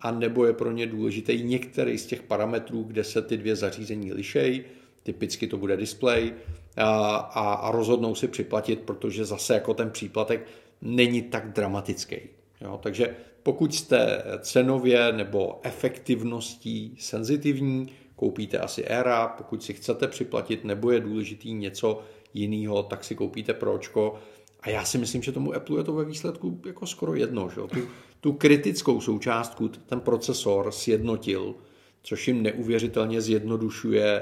a 0.00 0.10
nebo 0.10 0.44
je 0.44 0.52
pro 0.52 0.72
ně 0.72 0.86
důležitý 0.86 1.42
některý 1.42 1.98
z 1.98 2.06
těch 2.06 2.22
parametrů, 2.22 2.82
kde 2.82 3.04
se 3.04 3.22
ty 3.22 3.36
dvě 3.36 3.56
zařízení 3.56 4.12
lišejí. 4.12 4.64
Typicky 5.02 5.46
to 5.46 5.56
bude 5.56 5.76
display 5.76 6.32
a, 6.76 7.16
a, 7.16 7.52
a 7.52 7.70
rozhodnou 7.70 8.14
si 8.14 8.28
připlatit, 8.28 8.80
protože 8.80 9.24
zase 9.24 9.54
jako 9.54 9.74
ten 9.74 9.90
příplatek 9.90 10.46
není 10.82 11.22
tak 11.22 11.52
dramatický. 11.52 12.16
Jo, 12.60 12.80
takže 12.82 13.16
pokud 13.42 13.74
jste 13.74 14.22
cenově 14.40 15.12
nebo 15.12 15.60
efektivností 15.62 16.96
senzitivní, 16.98 17.88
koupíte 18.16 18.58
asi 18.58 18.84
Era, 18.84 19.28
pokud 19.28 19.62
si 19.62 19.74
chcete 19.74 20.08
připlatit 20.08 20.64
nebo 20.64 20.90
je 20.90 21.00
důležitý 21.00 21.52
něco 21.52 22.02
jiného, 22.34 22.82
tak 22.82 23.04
si 23.04 23.14
koupíte 23.14 23.54
Pročko. 23.54 24.18
A 24.60 24.70
já 24.70 24.84
si 24.84 24.98
myslím, 24.98 25.22
že 25.22 25.32
tomu 25.32 25.54
Apple 25.54 25.80
je 25.80 25.84
to 25.84 25.92
ve 25.92 26.04
výsledku 26.04 26.60
jako 26.66 26.86
skoro 26.86 27.14
jedno. 27.14 27.48
Že? 27.48 27.60
Tu, 27.60 27.88
tu 28.20 28.32
kritickou 28.32 29.00
součástku 29.00 29.68
ten 29.68 30.00
procesor 30.00 30.72
sjednotil, 30.72 31.54
což 32.02 32.28
jim 32.28 32.42
neuvěřitelně 32.42 33.20
zjednodušuje 33.20 34.20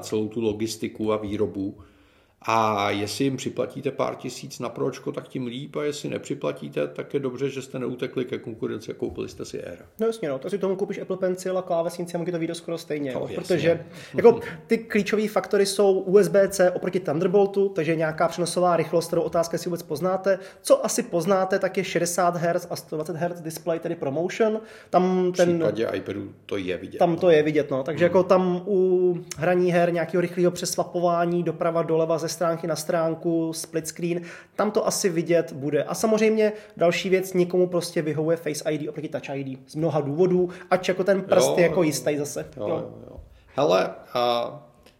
celou 0.00 0.28
tu 0.28 0.40
logistiku 0.40 1.12
a 1.12 1.16
výrobu. 1.16 1.78
A 2.42 2.90
jestli 2.90 3.24
jim 3.24 3.36
připlatíte 3.36 3.90
pár 3.90 4.14
tisíc 4.14 4.58
na 4.58 4.68
pročko, 4.68 5.12
tak 5.12 5.28
tím 5.28 5.46
líp, 5.46 5.76
a 5.76 5.84
jestli 5.84 6.08
nepřiplatíte, 6.08 6.88
tak 6.88 7.14
je 7.14 7.20
dobře, 7.20 7.50
že 7.50 7.62
jste 7.62 7.78
neutekli 7.78 8.24
ke 8.24 8.38
konkurenci 8.38 8.92
a 8.92 8.94
koupili 8.94 9.28
jste 9.28 9.44
si 9.44 9.64
Air. 9.64 9.78
No 10.00 10.06
jasně, 10.06 10.28
no, 10.28 10.38
to 10.38 10.50
si 10.50 10.58
tomu 10.58 10.76
koupíš 10.76 10.98
Apple 10.98 11.16
Pencil 11.16 11.58
a 11.58 11.62
klávesnici 11.62 12.16
a 12.16 12.24
to 12.30 12.38
vyjde 12.38 12.54
skoro 12.54 12.78
stejně, 12.78 13.14
no, 13.14 13.28
protože 13.34 13.86
jako, 14.14 14.40
ty 14.66 14.78
klíčové 14.78 15.28
faktory 15.28 15.66
jsou 15.66 15.98
USB-C 15.98 16.70
oproti 16.70 17.00
Thunderboltu, 17.00 17.68
takže 17.68 17.96
nějaká 17.96 18.28
přenosová 18.28 18.76
rychlost, 18.76 19.06
kterou 19.06 19.22
otázka 19.22 19.58
si 19.58 19.68
vůbec 19.68 19.82
poznáte. 19.82 20.38
Co 20.62 20.86
asi 20.86 21.02
poznáte, 21.02 21.58
tak 21.58 21.76
je 21.76 21.84
60 21.84 22.36
Hz 22.36 22.66
a 22.70 22.76
120 22.76 23.16
Hz 23.16 23.40
display, 23.40 23.78
tedy 23.78 23.94
ProMotion. 23.94 24.60
Tam 24.90 25.32
ten, 25.36 25.48
v 25.48 25.52
případě 25.52 25.88
iPadu 25.94 26.32
to 26.46 26.56
je 26.56 26.76
vidět. 26.76 26.98
Tam 26.98 27.10
no. 27.10 27.16
to 27.16 27.30
je 27.30 27.42
vidět, 27.42 27.70
no. 27.70 27.82
Takže 27.82 28.04
hmm. 28.04 28.10
jako 28.10 28.22
tam 28.22 28.62
u 28.66 29.18
hraní 29.36 29.72
her 29.72 29.92
nějakého 29.92 30.20
rychlého 30.20 30.50
přesvapování 30.50 31.42
doprava 31.42 31.82
doleva 31.82 32.18
ze 32.18 32.27
stránky 32.28 32.66
na 32.66 32.76
stránku, 32.76 33.52
split 33.52 33.86
screen, 33.88 34.22
tam 34.56 34.70
to 34.70 34.86
asi 34.86 35.08
vidět 35.08 35.52
bude. 35.52 35.84
A 35.84 35.94
samozřejmě 35.94 36.52
další 36.76 37.08
věc, 37.08 37.34
někomu 37.34 37.66
prostě 37.66 38.02
vyhovuje 38.02 38.36
Face 38.36 38.70
ID 38.70 38.88
oproti 38.88 39.08
Touch 39.08 39.28
ID 39.34 39.58
z 39.70 39.74
mnoha 39.74 40.00
důvodů, 40.00 40.50
ač 40.70 40.88
jako 40.88 41.04
ten 41.04 41.22
prst 41.22 41.48
jo, 41.48 41.54
je 41.56 41.62
jako 41.62 41.82
jistý 41.82 42.16
zase. 42.18 42.46
Jo, 42.56 42.68
jo. 42.68 42.90
Jo. 43.10 43.20
Hele, 43.56 43.90
a 44.14 44.52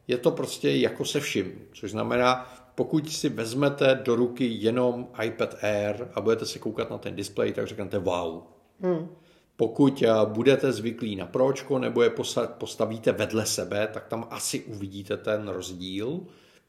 je 0.09 0.19
to 0.19 0.31
prostě 0.31 0.71
jako 0.71 1.05
se 1.05 1.21
vším, 1.21 1.53
což 1.73 1.91
znamená, 1.91 2.53
pokud 2.75 3.13
si 3.13 3.29
vezmete 3.29 4.01
do 4.05 4.17
ruky 4.17 4.47
jenom 4.47 5.09
iPad 5.23 5.55
Air 5.63 6.09
a 6.15 6.21
budete 6.21 6.47
se 6.47 6.59
koukat 6.59 6.91
na 6.91 6.99
ten 6.99 7.15
displej, 7.17 7.53
tak 7.53 7.67
řeknete 7.67 7.99
wow. 7.99 8.43
Hmm. 8.81 9.09
Pokud 9.57 10.03
budete 10.25 10.73
zvyklí 10.73 11.17
na 11.17 11.27
Pročko 11.27 11.79
nebo 11.79 12.03
je 12.03 12.11
postavíte 12.59 13.13
vedle 13.13 13.47
sebe, 13.47 13.89
tak 13.93 14.07
tam 14.07 14.27
asi 14.31 14.61
uvidíte 14.61 15.17
ten 15.17 15.49
rozdíl 15.49 16.21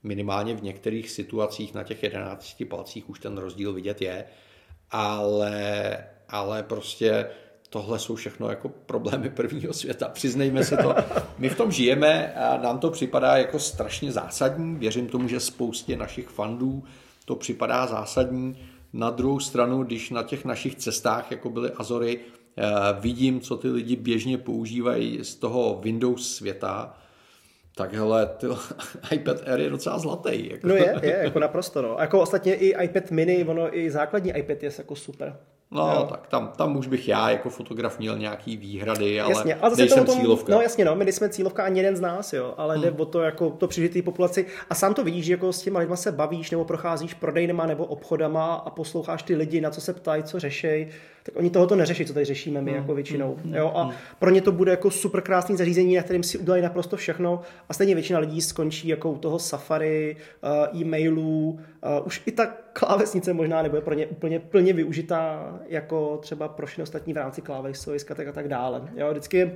minimálně 0.03 0.55
v 0.55 0.63
některých 0.63 1.11
situacích 1.11 1.73
na 1.73 1.83
těch 1.83 2.03
11 2.03 2.63
palcích 2.69 3.09
už 3.09 3.19
ten 3.19 3.37
rozdíl 3.37 3.73
vidět 3.73 4.01
je, 4.01 4.25
ale, 4.91 5.97
ale 6.29 6.63
prostě 6.63 7.27
tohle 7.69 7.99
jsou 7.99 8.15
všechno 8.15 8.49
jako 8.49 8.69
problémy 8.69 9.29
prvního 9.29 9.73
světa, 9.73 10.09
přiznejme 10.09 10.63
si 10.63 10.77
to. 10.77 10.95
My 11.37 11.49
v 11.49 11.57
tom 11.57 11.71
žijeme 11.71 12.33
a 12.33 12.57
nám 12.57 12.79
to 12.79 12.89
připadá 12.89 13.37
jako 13.37 13.59
strašně 13.59 14.11
zásadní, 14.11 14.75
věřím 14.75 15.07
tomu, 15.07 15.27
že 15.27 15.39
spoustě 15.39 15.97
našich 15.97 16.27
fandů 16.27 16.83
to 17.25 17.35
připadá 17.35 17.87
zásadní. 17.87 18.57
Na 18.93 19.09
druhou 19.09 19.39
stranu, 19.39 19.83
když 19.83 20.09
na 20.09 20.23
těch 20.23 20.45
našich 20.45 20.75
cestách, 20.75 21.31
jako 21.31 21.49
byly 21.49 21.71
Azory, 21.71 22.19
eh, 22.57 22.63
vidím, 22.99 23.41
co 23.41 23.57
ty 23.57 23.69
lidi 23.69 23.95
běžně 23.95 24.37
používají 24.37 25.19
z 25.23 25.35
toho 25.35 25.79
Windows 25.83 26.35
světa, 26.35 26.97
tak 27.79 27.93
hele, 27.93 28.25
ty, 28.25 28.47
iPad 29.11 29.47
Air 29.47 29.59
je 29.59 29.69
docela 29.69 29.99
zlatý. 29.99 30.49
Jako. 30.51 30.67
No 30.67 30.75
je, 30.75 30.99
je, 31.01 31.19
jako 31.23 31.39
naprosto. 31.39 31.81
No. 31.81 31.95
Jako 31.99 32.19
ostatně 32.21 32.55
i 32.55 32.83
iPad 32.83 33.11
mini, 33.11 33.45
ono 33.45 33.77
i 33.77 33.91
základní 33.91 34.31
iPad 34.37 34.63
je 34.63 34.71
jako 34.77 34.95
super. 34.95 35.35
No, 35.71 35.91
jo. 35.95 36.07
tak 36.09 36.27
tam, 36.27 36.51
tam 36.57 36.77
už 36.77 36.87
bych 36.87 37.07
já 37.07 37.29
jako 37.29 37.49
fotograf 37.49 37.99
měl 37.99 38.17
nějaký 38.17 38.57
výhrady, 38.57 39.21
ale 39.21 39.31
jasně. 39.31 39.55
A 39.55 39.69
zase 39.69 39.81
nejsem 39.81 40.05
tom, 40.05 40.19
cílovka. 40.19 40.51
No 40.51 40.61
jasně, 40.61 40.85
no, 40.85 40.95
my 40.95 41.05
nejsme 41.05 41.29
cílovka 41.29 41.63
ani 41.63 41.79
jeden 41.79 41.95
z 41.95 41.99
nás, 41.99 42.33
jo, 42.33 42.53
ale 42.57 42.75
hmm. 42.75 42.83
jde 42.83 42.91
o 42.91 43.05
to, 43.05 43.21
jako 43.21 43.49
to 43.49 43.67
přižitý 43.67 44.01
populaci. 44.01 44.45
A 44.69 44.75
sám 44.75 44.93
to 44.93 45.03
vidíš, 45.03 45.25
že 45.25 45.33
jako 45.33 45.53
s 45.53 45.61
těma 45.61 45.79
lidma 45.79 45.95
se 45.95 46.11
bavíš, 46.11 46.51
nebo 46.51 46.65
procházíš 46.65 47.13
prodejnama 47.13 47.65
nebo 47.65 47.85
obchodama 47.85 48.53
a 48.53 48.69
posloucháš 48.69 49.23
ty 49.23 49.35
lidi, 49.35 49.61
na 49.61 49.69
co 49.69 49.81
se 49.81 49.93
ptají, 49.93 50.23
co 50.23 50.39
řešejí 50.39 50.87
tak 51.29 51.39
oni 51.39 51.49
tohoto 51.49 51.75
neřeší, 51.75 52.05
co 52.05 52.13
tady 52.13 52.25
řešíme 52.25 52.61
my 52.61 52.71
mm, 52.71 52.77
jako 52.77 52.95
většinou. 52.95 53.37
Mm, 53.43 53.53
jo? 53.53 53.71
A 53.75 53.89
pro 54.19 54.29
ně 54.29 54.41
to 54.41 54.51
bude 54.51 54.71
jako 54.71 54.91
super 54.91 55.21
krásný 55.21 55.57
zařízení, 55.57 55.95
na 55.95 56.03
kterým 56.03 56.23
si 56.23 56.37
udělají 56.37 56.63
naprosto 56.63 56.97
všechno 56.97 57.41
a 57.69 57.73
stejně 57.73 57.95
většina 57.95 58.19
lidí 58.19 58.41
skončí 58.41 58.87
jako 58.87 59.11
u 59.11 59.17
toho 59.17 59.39
Safari, 59.39 60.15
uh, 60.71 60.81
e-mailů, 60.81 61.49
uh, 61.99 62.07
už 62.07 62.21
i 62.25 62.31
ta 62.31 62.45
klávesnice 62.73 63.33
možná 63.33 63.61
nebude 63.61 63.81
pro 63.81 63.93
ně 63.93 64.07
úplně 64.07 64.39
plně 64.39 64.73
využitá 64.73 65.53
jako 65.67 66.17
třeba 66.17 66.47
pro 66.47 66.67
všechny 66.67 66.83
ostatní 66.83 67.13
v 67.13 67.17
rámci 67.17 67.41
klávesových 67.41 68.11
a 68.11 68.31
tak 68.31 68.47
dále. 68.47 68.81
Jo? 68.95 69.11
Vždycky 69.11 69.37
je 69.37 69.55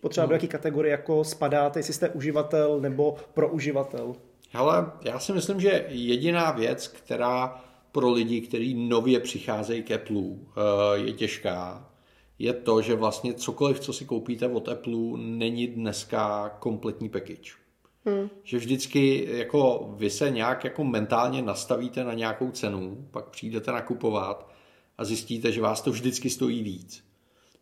potřeba 0.00 0.26
do 0.26 0.32
jaký 0.32 0.48
kategorie 0.48 0.90
jako 0.90 1.24
spadá, 1.24 1.72
jestli 1.76 1.94
jste 1.94 2.08
uživatel 2.08 2.80
nebo 2.80 3.16
pro 3.34 3.48
uživatel. 3.48 4.14
Hele, 4.52 4.86
já 5.04 5.18
si 5.18 5.32
myslím, 5.32 5.60
že 5.60 5.84
jediná 5.88 6.50
věc, 6.50 6.88
která 6.88 7.60
pro 7.92 8.10
lidi, 8.10 8.40
kteří 8.40 8.74
nově 8.74 9.20
přicházejí 9.20 9.82
k 9.82 9.90
Apple, 9.90 10.22
eh, 10.22 10.98
je 10.98 11.12
těžká, 11.12 11.90
je 12.38 12.52
to, 12.52 12.82
že 12.82 12.94
vlastně 12.94 13.34
cokoliv, 13.34 13.80
co 13.80 13.92
si 13.92 14.04
koupíte 14.04 14.48
od 14.48 14.68
Apple, 14.68 14.94
není 15.16 15.66
dneska 15.66 16.48
kompletní 16.48 17.08
package. 17.08 17.52
Hmm. 18.04 18.30
Že 18.42 18.58
vždycky 18.58 19.28
jako 19.30 19.90
vy 19.96 20.10
se 20.10 20.30
nějak 20.30 20.64
jako 20.64 20.84
mentálně 20.84 21.42
nastavíte 21.42 22.04
na 22.04 22.14
nějakou 22.14 22.50
cenu, 22.50 23.08
pak 23.10 23.28
přijdete 23.28 23.72
nakupovat 23.72 24.50
a 24.98 25.04
zjistíte, 25.04 25.52
že 25.52 25.60
vás 25.60 25.82
to 25.82 25.90
vždycky 25.90 26.30
stojí 26.30 26.62
víc. 26.62 27.04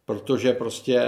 Protože 0.04 0.52
prostě 0.52 1.00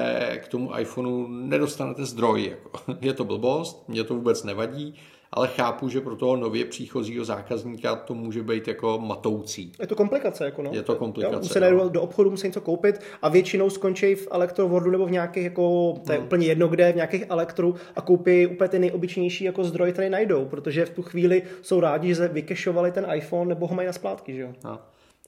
k 0.45 0.49
tomu 0.49 0.79
iPhoneu 0.79 1.27
nedostanete 1.29 2.07
zdroj. 2.07 2.45
Jako. 2.45 2.71
Je 3.01 3.13
to 3.13 3.25
blbost, 3.25 3.89
mě 3.89 4.05
to 4.05 4.15
vůbec 4.15 4.45
nevadí, 4.45 4.95
ale 5.33 5.49
chápu, 5.49 5.89
že 5.89 6.01
pro 6.01 6.17
toho 6.17 6.37
nově 6.37 6.65
příchozího 6.65 7.25
zákazníka 7.25 7.97
to 7.97 8.15
může 8.15 8.43
být 8.43 8.69
jako 8.69 8.99
matoucí. 8.99 9.73
Je 9.81 9.87
to 9.87 9.95
komplikace, 9.95 10.45
jako 10.45 10.63
no. 10.63 10.71
Je 10.75 10.83
to 10.83 10.97
komplikace. 10.97 11.37
Jo, 11.37 11.43
se 11.43 11.71
no. 11.71 11.89
do 11.89 12.03
obchodu, 12.03 12.31
musí 12.31 12.47
něco 12.47 12.61
koupit 12.61 13.01
a 13.23 13.29
většinou 13.29 13.71
skončí 13.71 14.15
v 14.15 14.29
elektrovordu 14.31 14.91
nebo 14.91 15.07
v 15.07 15.11
nějakých, 15.11 15.45
jako, 15.45 15.95
to 16.07 16.13
je 16.13 16.19
hmm. 16.19 16.27
úplně 16.27 16.47
jedno 16.47 16.69
kde, 16.69 16.93
v 16.93 16.97
nějakých 16.97 17.25
elektru 17.29 17.75
a 17.97 18.01
koupí 18.01 18.47
úplně 18.47 18.69
ty 18.69 18.79
nejobyčejnější 18.79 19.45
jako 19.45 19.65
zdroj, 19.65 19.93
který 19.93 20.11
najdou, 20.11 20.45
protože 20.45 20.87
v 20.87 20.91
tu 20.91 21.03
chvíli 21.03 21.43
jsou 21.63 21.81
rádi, 21.81 22.15
že 22.15 22.29
vykešovali 22.29 22.93
ten 22.93 23.07
iPhone 23.15 23.49
nebo 23.49 23.67
ho 23.67 23.75
mají 23.75 23.87
na 23.87 23.93
splátky, 23.93 24.35
že 24.35 24.43
jo. 24.43 24.53
No. 24.65 24.79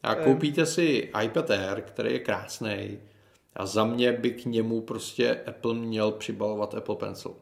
A 0.02 0.14
koupíte 0.14 0.66
si 0.66 1.10
iPad 1.24 1.50
Air, 1.50 1.80
který 1.80 2.12
je 2.12 2.18
krásný, 2.18 2.98
a 3.56 3.66
za 3.66 3.84
mě 3.84 4.12
by 4.12 4.30
k 4.30 4.44
němu 4.44 4.80
prostě 4.80 5.40
Apple 5.46 5.74
měl 5.74 6.10
přibalovat 6.10 6.74
Apple 6.74 6.96
Pencil 6.96 7.34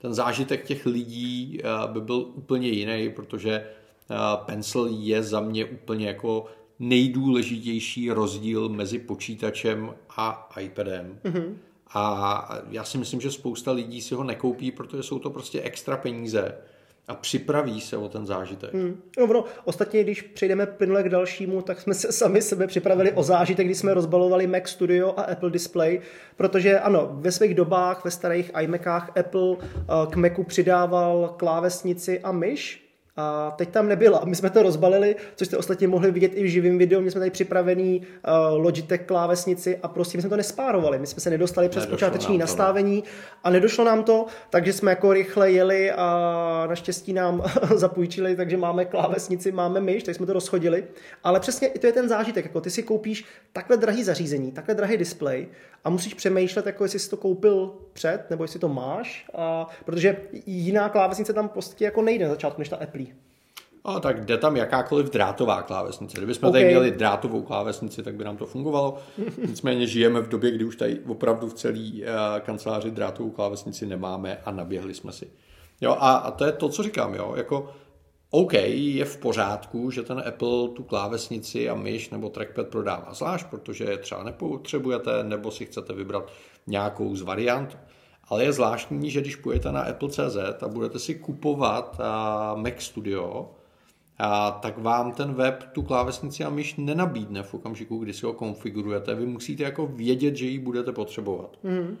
ten 0.00 0.14
zážitek 0.14 0.64
těch 0.64 0.86
lidí 0.86 1.60
eh, 1.60 1.92
by 1.92 2.00
byl 2.00 2.16
úplně 2.16 2.68
jiný, 2.68 3.10
protože 3.16 3.52
eh, 3.52 4.14
Pencil 4.36 4.88
je 4.90 5.22
za 5.22 5.40
mě 5.40 5.64
úplně 5.64 6.06
jako 6.06 6.46
nejdůležitější 6.78 8.10
rozdíl 8.10 8.68
mezi 8.68 8.98
počítačem 8.98 9.94
a 10.16 10.48
iPadem. 10.60 11.18
Mm-hmm. 11.24 11.54
A 11.94 12.48
já 12.70 12.84
si 12.84 12.98
myslím, 12.98 13.20
že 13.20 13.30
spousta 13.30 13.72
lidí 13.72 14.02
si 14.02 14.14
ho 14.14 14.24
nekoupí, 14.24 14.70
protože 14.70 15.02
jsou 15.02 15.18
to 15.18 15.30
prostě 15.30 15.62
extra 15.62 15.96
peníze. 15.96 16.54
A 17.08 17.14
připraví 17.14 17.80
se 17.80 17.96
o 17.96 18.08
ten 18.08 18.26
zážitek. 18.26 18.74
Hmm. 18.74 19.02
No, 19.18 19.26
no, 19.26 19.44
ostatně, 19.64 20.04
když 20.04 20.22
přejdeme 20.22 20.66
plynule 20.66 21.02
k 21.02 21.08
dalšímu, 21.08 21.62
tak 21.62 21.80
jsme 21.80 21.94
se 21.94 22.12
sami 22.12 22.42
sebe 22.42 22.66
připravili 22.66 23.12
o 23.12 23.22
zážitek, 23.22 23.66
když 23.66 23.78
jsme 23.78 23.94
rozbalovali 23.94 24.46
Mac 24.46 24.68
Studio 24.68 25.14
a 25.16 25.22
Apple 25.22 25.50
Display, 25.50 26.00
protože 26.36 26.80
ano, 26.80 27.08
ve 27.12 27.32
svých 27.32 27.54
dobách, 27.54 28.04
ve 28.04 28.10
starých 28.10 28.50
iMacách 28.60 29.10
Apple 29.18 29.56
eh, 29.60 29.82
k 30.10 30.16
Macu 30.16 30.42
přidával 30.42 31.34
klávesnici 31.38 32.20
a 32.20 32.32
myš, 32.32 32.89
a 33.16 33.50
teď 33.50 33.68
tam 33.68 33.88
nebyla. 33.88 34.22
My 34.24 34.36
jsme 34.36 34.50
to 34.50 34.62
rozbalili, 34.62 35.16
což 35.36 35.46
jste 35.46 35.56
ostatně 35.56 35.88
mohli 35.88 36.10
vidět 36.10 36.32
i 36.34 36.44
v 36.44 36.46
živém 36.46 36.78
videu. 36.78 37.00
My 37.00 37.10
jsme 37.10 37.18
tady 37.18 37.30
připravený 37.30 38.00
uh, 38.00 38.62
Logitech 38.64 39.00
klávesnici 39.06 39.78
a 39.82 39.88
prostě 39.88 40.18
my 40.18 40.22
jsme 40.22 40.30
to 40.30 40.36
nespárovali. 40.36 40.98
My 40.98 41.06
jsme 41.06 41.20
se 41.20 41.30
nedostali 41.30 41.68
přes 41.68 41.82
nedošlo 41.82 41.96
počáteční 41.96 42.34
to, 42.34 42.40
nastavení 42.40 43.04
a 43.44 43.50
nedošlo 43.50 43.84
nám 43.84 44.04
to, 44.04 44.26
takže 44.50 44.72
jsme 44.72 44.90
jako 44.90 45.12
rychle 45.12 45.52
jeli 45.52 45.90
a 45.90 46.66
naštěstí 46.68 47.12
nám 47.12 47.42
zapůjčili, 47.74 48.36
takže 48.36 48.56
máme 48.56 48.84
klávesnici, 48.84 49.52
máme 49.52 49.80
myš, 49.80 50.02
tak 50.02 50.14
jsme 50.14 50.26
to 50.26 50.32
rozchodili. 50.32 50.84
Ale 51.24 51.40
přesně 51.40 51.68
i 51.68 51.78
to 51.78 51.86
je 51.86 51.92
ten 51.92 52.08
zážitek. 52.08 52.44
Jako 52.44 52.60
ty 52.60 52.70
si 52.70 52.82
koupíš 52.82 53.24
takhle 53.52 53.76
drahý 53.76 54.04
zařízení, 54.04 54.52
takhle 54.52 54.74
drahý 54.74 54.96
display 54.96 55.46
a 55.84 55.90
musíš 55.90 56.14
přemýšlet, 56.14 56.66
jako 56.66 56.84
jestli 56.84 56.98
jsi 56.98 57.10
to 57.10 57.16
koupil 57.16 57.72
před, 57.92 58.30
nebo 58.30 58.44
jestli 58.44 58.58
to 58.58 58.68
máš, 58.68 59.26
a, 59.34 59.68
protože 59.84 60.16
jiná 60.46 60.88
klávesnice 60.88 61.32
tam 61.32 61.48
prostě 61.48 61.84
jako 61.84 62.02
nejde 62.02 62.24
na 62.24 62.30
začátku 62.30 62.60
než 62.60 62.68
ta 62.68 62.76
Apple. 62.76 62.99
A 63.84 64.00
tak 64.00 64.24
jde 64.24 64.38
tam 64.38 64.56
jakákoliv 64.56 65.10
drátová 65.10 65.62
klávesnice. 65.62 66.16
Kdybychom 66.16 66.48
okay. 66.48 66.60
tady 66.60 66.72
měli 66.72 66.90
drátovou 66.90 67.42
klávesnici, 67.42 68.02
tak 68.02 68.14
by 68.14 68.24
nám 68.24 68.36
to 68.36 68.46
fungovalo. 68.46 68.98
Nicméně 69.48 69.86
žijeme 69.86 70.20
v 70.20 70.28
době, 70.28 70.50
kdy 70.50 70.64
už 70.64 70.76
tady 70.76 71.00
opravdu 71.00 71.48
v 71.48 71.54
celé 71.54 71.78
uh, 71.78 72.06
kanceláři 72.40 72.90
drátovou 72.90 73.30
klávesnici 73.30 73.86
nemáme 73.86 74.38
a 74.44 74.50
naběhli 74.50 74.94
jsme 74.94 75.12
si. 75.12 75.30
Jo, 75.80 75.96
a, 75.98 76.12
a 76.12 76.30
to 76.30 76.44
je 76.44 76.52
to, 76.52 76.68
co 76.68 76.82
říkám. 76.82 77.14
Jo. 77.14 77.34
Jako, 77.36 77.70
OK, 78.30 78.52
je 78.64 79.04
v 79.04 79.16
pořádku, 79.16 79.90
že 79.90 80.02
ten 80.02 80.22
Apple 80.28 80.68
tu 80.68 80.82
klávesnici 80.82 81.68
a 81.68 81.74
myš 81.74 82.10
nebo 82.10 82.28
trackpad 82.28 82.68
prodává 82.68 83.14
zvlášť, 83.14 83.46
protože 83.46 83.84
je 83.84 83.98
třeba 83.98 84.24
nepotřebujete, 84.24 85.24
nebo 85.24 85.50
si 85.50 85.66
chcete 85.66 85.92
vybrat 85.92 86.32
nějakou 86.66 87.16
z 87.16 87.22
variant. 87.22 87.78
Ale 88.30 88.44
je 88.44 88.52
zvláštní, 88.52 89.10
že 89.10 89.20
když 89.20 89.36
půjdete 89.36 89.72
na 89.72 89.80
Apple.cz 89.80 90.62
a 90.62 90.68
budete 90.68 90.98
si 90.98 91.14
kupovat 91.14 92.00
Mac 92.54 92.74
Studio, 92.78 93.50
a 94.22 94.50
tak 94.50 94.78
vám 94.78 95.12
ten 95.12 95.34
web 95.34 95.64
tu 95.72 95.82
klávesnici 95.82 96.44
a 96.44 96.50
myš 96.50 96.76
nenabídne 96.76 97.42
v 97.42 97.54
okamžiku, 97.54 97.98
kdy 97.98 98.12
si 98.12 98.26
ho 98.26 98.32
konfigurujete. 98.32 99.14
Vy 99.14 99.26
musíte 99.26 99.62
jako 99.62 99.86
vědět, 99.86 100.36
že 100.36 100.46
ji 100.46 100.58
budete 100.58 100.92
potřebovat. 100.92 101.58
Mm. 101.62 101.98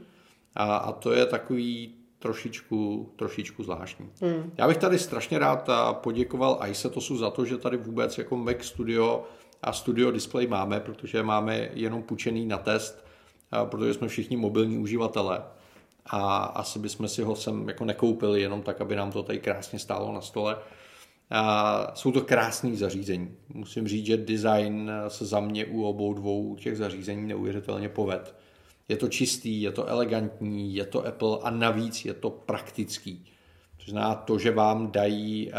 A, 0.54 0.76
a 0.76 0.92
to 0.92 1.12
je 1.12 1.26
takový 1.26 1.94
trošičku, 2.18 3.10
trošičku 3.16 3.62
zvláštní. 3.62 4.10
Mm. 4.20 4.52
Já 4.58 4.68
bych 4.68 4.76
tady 4.76 4.98
strašně 4.98 5.38
rád 5.38 5.68
poděkoval 5.92 6.60
iSetosu 6.70 7.16
za 7.16 7.30
to, 7.30 7.44
že 7.44 7.58
tady 7.58 7.76
vůbec 7.76 8.18
jako 8.18 8.36
Mac 8.36 8.62
Studio 8.62 9.24
a 9.62 9.72
Studio 9.72 10.10
Display 10.10 10.46
máme, 10.46 10.80
protože 10.80 11.22
máme 11.22 11.68
jenom 11.72 12.02
půjčený 12.02 12.46
na 12.46 12.58
test, 12.58 13.04
protože 13.64 13.94
jsme 13.94 14.08
všichni 14.08 14.36
mobilní 14.36 14.78
uživatelé 14.78 15.42
a 16.06 16.36
asi 16.44 16.78
bychom 16.78 17.08
si 17.08 17.22
ho 17.22 17.36
sem 17.36 17.68
jako 17.68 17.84
nekoupili 17.84 18.40
jenom 18.40 18.62
tak, 18.62 18.80
aby 18.80 18.96
nám 18.96 19.12
to 19.12 19.22
tady 19.22 19.38
krásně 19.38 19.78
stálo 19.78 20.12
na 20.12 20.20
stole. 20.20 20.56
A 21.30 21.92
jsou 21.94 22.12
to 22.12 22.20
krásné 22.20 22.76
zařízení. 22.76 23.36
Musím 23.54 23.88
říct, 23.88 24.06
že 24.06 24.16
design 24.16 24.90
se 25.08 25.26
za 25.26 25.40
mě 25.40 25.66
u 25.66 25.82
obou 25.82 26.14
dvou 26.14 26.56
těch 26.56 26.76
zařízení 26.76 27.28
neuvěřitelně 27.28 27.88
poved. 27.88 28.36
Je 28.88 28.96
to 28.96 29.08
čistý, 29.08 29.62
je 29.62 29.72
to 29.72 29.86
elegantní, 29.86 30.74
je 30.74 30.84
to 30.84 31.06
Apple 31.06 31.38
a 31.42 31.50
navíc 31.50 32.04
je 32.04 32.14
to 32.14 32.30
praktický. 32.30 33.24
To 33.84 33.90
znamená 33.90 34.14
to, 34.14 34.38
že 34.38 34.50
vám 34.50 34.90
dají 34.90 35.50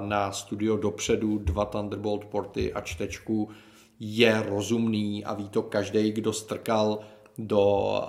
na 0.00 0.32
studio 0.32 0.76
dopředu 0.76 1.38
dva 1.38 1.64
Thunderbolt 1.64 2.24
porty 2.24 2.72
a 2.72 2.80
čtečku, 2.80 3.48
je 4.00 4.42
rozumný 4.48 5.24
a 5.24 5.34
ví 5.34 5.48
to 5.48 5.62
každý, 5.62 6.12
kdo 6.12 6.32
strkal 6.32 6.98
do 7.38 8.02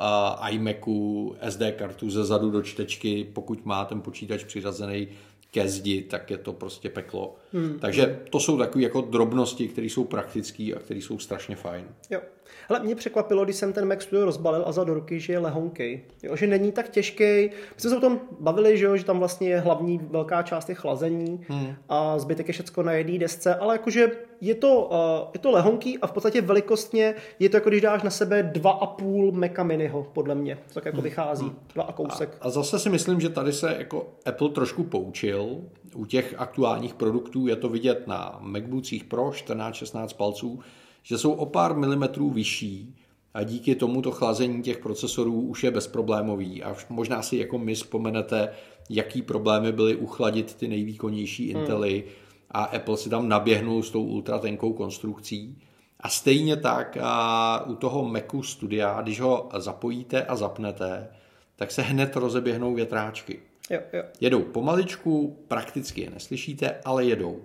iMacu 0.50 1.36
SD 1.50 1.62
kartu 1.78 2.10
ze 2.10 2.26
zadu 2.26 2.52
do 2.52 2.62
čtečky, 2.62 3.28
pokud 3.34 3.66
má 3.66 3.86
ten 3.86 4.02
počítač 4.02 4.44
přiřazený 4.44 5.08
ke 5.52 5.70
zdi, 5.70 6.02
tak 6.02 6.32
je 6.32 6.38
to 6.38 6.54
prostě 6.54 6.90
peklo. 6.90 7.36
Hmm. 7.54 7.80
Takže 7.80 8.20
to 8.30 8.40
jsou 8.40 8.58
takové 8.58 8.84
jako 8.84 9.02
drobnosti, 9.02 9.68
které 9.68 9.88
jsou 9.88 10.04
praktické 10.04 10.74
a 10.76 10.80
které 10.80 11.00
jsou 11.00 11.20
strašně 11.20 11.56
fajn. 11.56 11.86
Jo. 12.10 12.22
Ale 12.70 12.80
mě 12.80 12.96
překvapilo, 12.96 13.44
když 13.44 13.56
jsem 13.56 13.74
ten 13.74 13.88
Mac 13.88 14.02
Studio 14.02 14.26
rozbalil 14.26 14.64
a 14.68 14.72
za 14.72 14.84
do 14.84 14.94
ruky, 14.94 15.20
že 15.20 15.34
je 15.34 15.40
lehonkej. 15.40 16.02
Jo, 16.24 16.36
že 16.36 16.48
není 16.48 16.72
tak 16.72 16.90
těžký. 16.90 17.24
My 17.24 17.52
jsme 17.78 17.90
se 17.90 17.98
o 17.98 18.02
tom 18.02 18.20
bavili, 18.40 18.78
že, 18.78 18.86
jo, 18.86 18.98
že 18.98 19.06
tam 19.06 19.20
vlastně 19.20 19.50
je 19.50 19.60
hlavní 19.60 19.98
velká 19.98 20.42
část 20.42 20.70
je 20.70 20.76
chlazení 20.76 21.46
hmm. 21.48 21.76
a 21.90 22.20
zbytek 22.20 22.48
je 22.48 22.54
všechno 22.54 22.84
na 22.84 22.92
jedné 22.92 23.20
desce, 23.20 23.56
ale 23.56 23.76
jakože 23.76 24.12
je 24.42 24.56
to, 24.56 24.90
uh, 24.92 25.30
je 25.34 25.40
to 25.40 25.52
lehonký 25.52 25.98
a 25.98 26.08
v 26.08 26.12
podstatě 26.12 26.42
velikostně 26.42 27.16
je 27.40 27.50
to 27.50 27.58
jako 27.58 27.70
když 27.70 27.82
dáš 27.82 28.04
na 28.04 28.10
sebe 28.10 28.44
dva 28.44 28.72
a 28.72 28.86
půl 28.86 29.32
Maca 29.32 29.64
Miniho, 29.64 30.08
podle 30.14 30.36
mě. 30.36 30.58
Tak 30.74 30.86
jako 30.86 30.98
hmm. 30.98 31.04
vychází. 31.04 31.46
Hmm. 31.46 31.60
Dva 31.74 31.84
a 31.84 31.92
kousek. 31.92 32.38
A, 32.42 32.46
a 32.46 32.50
zase 32.50 32.80
si 32.80 32.90
myslím, 32.90 33.20
že 33.20 33.30
tady 33.30 33.54
se 33.54 33.76
jako 33.80 34.08
Apple 34.26 34.50
trošku 34.50 34.84
poučil. 34.84 35.62
U 35.96 36.06
těch 36.06 36.36
aktuálních 36.38 36.94
produktů 36.94 37.48
je 37.48 37.56
to 37.56 37.70
vidět 37.70 38.08
na 38.08 38.38
MacBookích 38.42 39.04
Pro 39.04 39.30
14-16 39.30 40.16
palců, 40.18 40.60
že 41.08 41.18
jsou 41.18 41.32
o 41.32 41.46
pár 41.46 41.76
milimetrů 41.76 42.30
vyšší 42.30 42.96
a 43.34 43.44
díky 43.44 43.76
tomuto 43.76 44.12
chlazení 44.12 44.64
těch 44.64 44.78
procesorů 44.78 45.42
už 45.42 45.64
je 45.64 45.72
bezproblémový. 45.72 46.64
A 46.64 46.76
možná 46.90 47.22
si 47.22 47.38
jako 47.38 47.58
my 47.58 47.76
vzpomenete, 47.76 48.50
jaký 48.90 49.22
problémy 49.22 49.72
byly 49.72 49.96
uchladit 49.96 50.56
ty 50.56 50.68
nejvýkonnější 50.68 51.54
hmm. 51.54 51.62
Intely 51.62 52.04
a 52.52 52.64
Apple 52.64 52.98
si 52.98 53.10
tam 53.10 53.30
naběhnul 53.30 53.84
s 53.84 53.92
tou 53.92 54.04
ultratenkou 54.04 54.74
konstrukcí. 54.74 55.58
A 56.00 56.10
stejně 56.10 56.58
tak 56.58 56.98
a 57.02 57.66
u 57.66 57.76
toho 57.76 58.06
Macu 58.06 58.44
Studia, 58.44 59.02
když 59.02 59.20
ho 59.20 59.50
zapojíte 59.58 60.26
a 60.26 60.36
zapnete, 60.36 61.10
tak 61.56 61.72
se 61.72 61.82
hned 61.82 62.16
rozeběhnou 62.16 62.74
větráčky. 62.74 63.40
Jo, 63.70 63.80
jo. 63.94 64.04
Jedou 64.22 64.42
pomaličku, 64.42 65.38
prakticky 65.48 66.02
je 66.02 66.10
neslyšíte, 66.10 66.82
ale 66.86 67.06
jedou. 67.06 67.42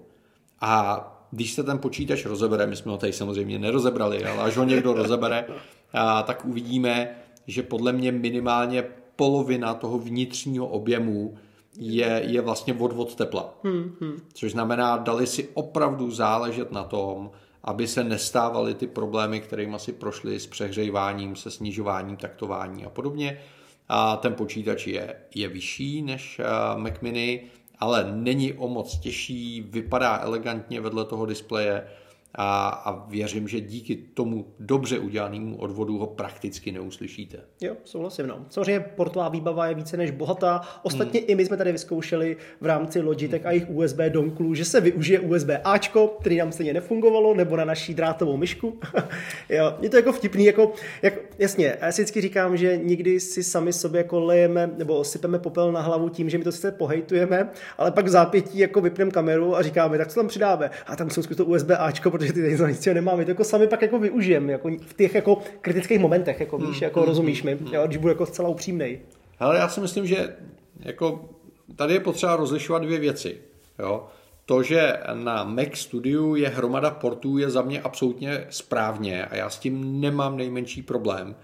A 0.60 1.11
když 1.32 1.52
se 1.52 1.62
ten 1.62 1.78
počítač 1.78 2.24
rozebere, 2.24 2.66
my 2.66 2.76
jsme 2.76 2.92
ho 2.92 2.98
tady 2.98 3.12
samozřejmě 3.12 3.58
nerozebrali, 3.58 4.24
ale 4.24 4.42
až 4.42 4.56
ho 4.56 4.64
někdo 4.64 4.92
rozebere, 4.92 5.44
a, 5.92 6.22
tak 6.22 6.44
uvidíme, 6.44 7.16
že 7.46 7.62
podle 7.62 7.92
mě 7.92 8.12
minimálně 8.12 8.84
polovina 9.16 9.74
toho 9.74 9.98
vnitřního 9.98 10.66
objemu 10.66 11.34
je, 11.76 12.22
je 12.26 12.40
vlastně 12.40 12.74
odvod 12.74 13.14
tepla. 13.14 13.54
Hmm, 13.64 13.96
hmm. 14.00 14.20
Což 14.34 14.52
znamená, 14.52 14.96
dali 14.96 15.26
si 15.26 15.48
opravdu 15.54 16.10
záležet 16.10 16.72
na 16.72 16.84
tom, 16.84 17.30
aby 17.64 17.86
se 17.86 18.04
nestávaly 18.04 18.74
ty 18.74 18.86
problémy, 18.86 19.40
kterými 19.40 19.78
si 19.78 19.92
prošli 19.92 20.40
s 20.40 20.46
přehřejváním, 20.46 21.36
se 21.36 21.50
snižováním 21.50 22.16
taktování 22.16 22.84
a 22.84 22.90
podobně. 22.90 23.40
A 23.88 24.16
ten 24.16 24.34
počítač 24.34 24.86
je, 24.86 25.16
je 25.34 25.48
vyšší 25.48 26.02
než 26.02 26.40
Mac 26.76 26.94
Mini, 27.00 27.42
ale 27.82 28.12
není 28.12 28.52
o 28.52 28.68
moc 28.68 28.98
těžší, 28.98 29.60
vypadá 29.60 30.18
elegantně 30.22 30.80
vedle 30.80 31.04
toho 31.04 31.26
displeje 31.26 31.86
a, 32.34 32.68
a 32.68 33.06
věřím, 33.08 33.48
že 33.48 33.60
díky 33.60 33.96
tomu 33.96 34.46
dobře 34.58 34.98
udělanému 34.98 35.56
odvodu 35.56 35.98
ho 35.98 36.06
prakticky 36.06 36.72
neuslyšíte. 36.72 37.38
Jo, 37.60 37.76
souhlasím. 37.84 38.26
No. 38.26 38.46
Samozřejmě 38.50 38.80
portová 38.80 39.28
výbava 39.28 39.66
je 39.66 39.74
více 39.74 39.96
než 39.96 40.10
bohatá. 40.10 40.60
Ostatně 40.82 41.20
hmm. 41.20 41.30
i 41.30 41.34
my 41.34 41.46
jsme 41.46 41.56
tady 41.56 41.72
vyzkoušeli 41.72 42.36
v 42.60 42.66
rámci 42.66 43.00
Logitech 43.00 43.46
a 43.46 43.50
jejich 43.50 43.70
USB 43.70 43.98
donklů, 44.08 44.54
že 44.54 44.64
se 44.64 44.80
využije 44.80 45.20
USB 45.20 45.48
Ačko, 45.64 46.16
který 46.20 46.36
nám 46.38 46.52
stejně 46.52 46.74
nefungovalo, 46.74 47.34
nebo 47.34 47.56
na 47.56 47.64
naší 47.64 47.94
drátovou 47.94 48.36
myšku. 48.36 48.80
jo, 49.48 49.74
je 49.80 49.90
to 49.90 49.96
jako 49.96 50.12
vtipný, 50.12 50.44
jako, 50.44 50.72
jako, 51.02 51.20
jasně, 51.38 51.76
já 51.80 51.92
si 51.92 52.02
vždycky 52.02 52.20
říkám, 52.20 52.56
že 52.56 52.76
nikdy 52.76 53.20
si 53.20 53.44
sami 53.44 53.72
sobě 53.72 53.98
jako 53.98 54.20
lejeme 54.20 54.70
nebo 54.76 55.04
sypeme 55.04 55.38
popel 55.38 55.72
na 55.72 55.80
hlavu 55.80 56.08
tím, 56.08 56.30
že 56.30 56.38
my 56.38 56.44
to 56.44 56.52
sice 56.52 56.72
pohejtujeme, 56.72 57.50
ale 57.78 57.92
pak 57.92 58.04
v 58.04 58.08
zápětí 58.08 58.58
jako 58.58 58.80
vypneme 58.80 59.10
kameru 59.10 59.56
a 59.56 59.62
říkáme, 59.62 59.98
tak 59.98 60.08
co 60.08 60.14
tam 60.14 60.28
přidáme? 60.28 60.70
A 60.86 60.96
tam 60.96 61.10
jsou 61.10 61.22
to 61.22 61.44
USB 61.44 61.70
Ačko, 61.78 62.10
protože 62.22 62.32
ty 62.32 62.58
tady 62.58 62.72
nic 62.72 62.86
nemáme. 62.86 63.24
To 63.24 63.30
jako 63.30 63.44
sami 63.44 63.66
pak 63.66 63.82
jako 63.82 63.98
využijeme, 63.98 64.52
jako 64.52 64.70
v 64.86 64.94
těch 64.94 65.14
jako 65.14 65.38
kritických 65.60 65.98
momentech, 65.98 66.40
jako 66.40 66.58
víš, 66.58 66.68
hmm, 66.68 66.82
jako 66.82 67.00
hmm, 67.00 67.08
rozumíš 67.08 67.42
mi, 67.42 67.54
hmm. 67.54 67.74
jo, 67.74 67.86
když 67.86 67.96
budu 67.96 68.08
jako 68.08 68.26
zcela 68.26 68.48
upřímnej. 68.48 69.00
Ale 69.38 69.58
já 69.58 69.68
si 69.68 69.80
myslím, 69.80 70.06
že 70.06 70.36
jako 70.80 71.28
tady 71.76 71.94
je 71.94 72.00
potřeba 72.00 72.36
rozlišovat 72.36 72.82
dvě 72.82 72.98
věci. 72.98 73.38
Jo? 73.78 74.06
To, 74.46 74.62
že 74.62 74.96
na 75.14 75.44
Mac 75.44 75.74
Studio 75.74 76.34
je 76.34 76.48
hromada 76.48 76.90
portů, 76.90 77.38
je 77.38 77.50
za 77.50 77.62
mě 77.62 77.80
absolutně 77.80 78.46
správně 78.50 79.24
a 79.24 79.36
já 79.36 79.50
s 79.50 79.58
tím 79.58 80.00
nemám 80.00 80.36
nejmenší 80.36 80.82
problém, 80.82 81.34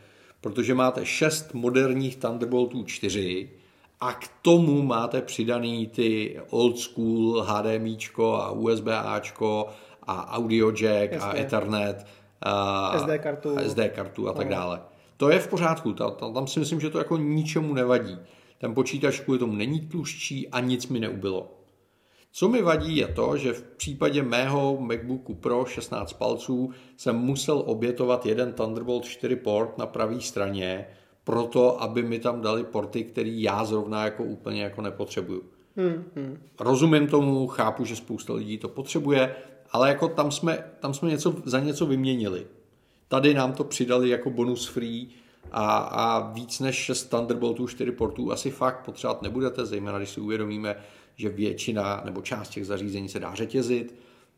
protože 0.41 0.75
máte 0.75 1.07
šest 1.07 1.55
moderních 1.55 2.17
Thunderboltů 2.17 2.85
4 2.85 3.49
a 4.01 4.13
k 4.13 4.29
tomu 4.43 4.83
máte 4.83 5.23
přidaný 5.23 5.87
ty 5.87 6.41
old 6.51 6.79
school 6.79 7.47
HDMIčko 7.49 8.35
a 8.35 8.51
USB 8.51 8.87
Ačko 8.89 9.69
a 10.09 10.37
audio 10.37 10.71
jack 10.71 11.13
Jasně. 11.13 11.31
a 11.31 11.37
Ethernet 11.37 12.07
a 12.43 12.99
SD 12.99 13.19
kartu, 13.19 13.59
a, 13.59 13.69
SD 13.69 13.81
kartu 13.95 14.29
a 14.29 14.33
tak 14.33 14.47
no. 14.47 14.57
dále. 14.57 14.81
To 15.17 15.31
je 15.31 15.39
v 15.39 15.49
pořádku, 15.49 15.93
tam, 15.93 16.13
tam 16.35 16.47
si 16.47 16.61
myslím, 16.61 16.81
že 16.81 16.91
to 16.91 16.99
jako 16.99 17.17
ničemu 17.17 17.75
nevadí. 17.75 18.19
Ten 18.59 18.75
počítač 18.75 19.21
kvůli 19.21 19.39
tomu 19.39 19.55
není 19.55 19.81
tluščí 19.81 20.49
a 20.49 20.61
nic 20.61 20.89
mi 20.89 21.01
neubylo. 21.01 21.55
Co 22.33 22.49
mi 22.49 22.63
vadí 22.63 22.97
je 22.97 23.07
to, 23.07 23.37
že 23.37 23.53
v 23.53 23.63
případě 23.63 24.23
mého 24.23 24.77
MacBooku 24.81 25.35
Pro 25.35 25.65
16 25.65 26.13
palců 26.13 26.71
jsem 26.97 27.17
musel 27.17 27.63
obětovat 27.67 28.27
jeden 28.27 28.53
Thunderbolt 28.53 29.05
4 29.05 29.37
port 29.37 29.79
na 29.79 29.87
pravé 29.87 30.21
straně, 30.21 30.87
proto 31.25 31.83
aby 31.83 32.03
mi 32.03 32.19
tam 32.19 32.41
dali 32.41 32.65
porty, 32.65 33.05
který 33.05 33.43
já 33.43 33.65
zrovna 33.65 34.05
jako 34.05 34.25
úplně 34.25 34.63
jako 34.63 34.83
nepotřebuju. 34.83 35.43
Hmm, 35.77 36.05
hmm. 36.17 36.39
Rozumím 36.61 37.07
tomu, 37.07 37.47
chápu, 37.47 37.85
že 37.85 37.97
spousta 37.97 38.33
lidí 38.33 38.59
to 38.59 38.69
potřebuje, 38.69 39.37
ale 39.71 39.89
jako 39.89 40.09
tam 40.09 40.31
jsme, 40.31 40.65
tam 40.81 40.95
jsme 40.95 41.11
něco, 41.11 41.35
za 41.45 41.61
něco 41.61 41.87
vyměnili. 41.87 42.47
Tady 43.09 43.35
nám 43.35 43.53
to 43.53 43.65
přidali 43.65 44.09
jako 44.09 44.31
bonus 44.31 44.67
free 44.67 45.09
a, 45.53 45.77
a 45.77 46.33
víc 46.33 46.61
než 46.61 46.77
6 46.77 47.05
Thunderboltů 47.05 47.67
4 47.67 47.93
portů 47.93 48.33
asi 48.33 48.51
fakt 48.51 48.85
potřebovat 48.85 49.23
nebudete, 49.23 49.67
zejména 49.67 49.99
když 49.99 50.11
si 50.11 50.21
uvědomíme, 50.21 50.77
že 51.17 51.29
většina 51.29 52.03
nebo 52.05 52.23
část 52.23 52.49
těch 52.49 52.67
zařízení 52.67 53.09
se 53.09 53.21
dá 53.21 53.35
řetězit 53.35 53.95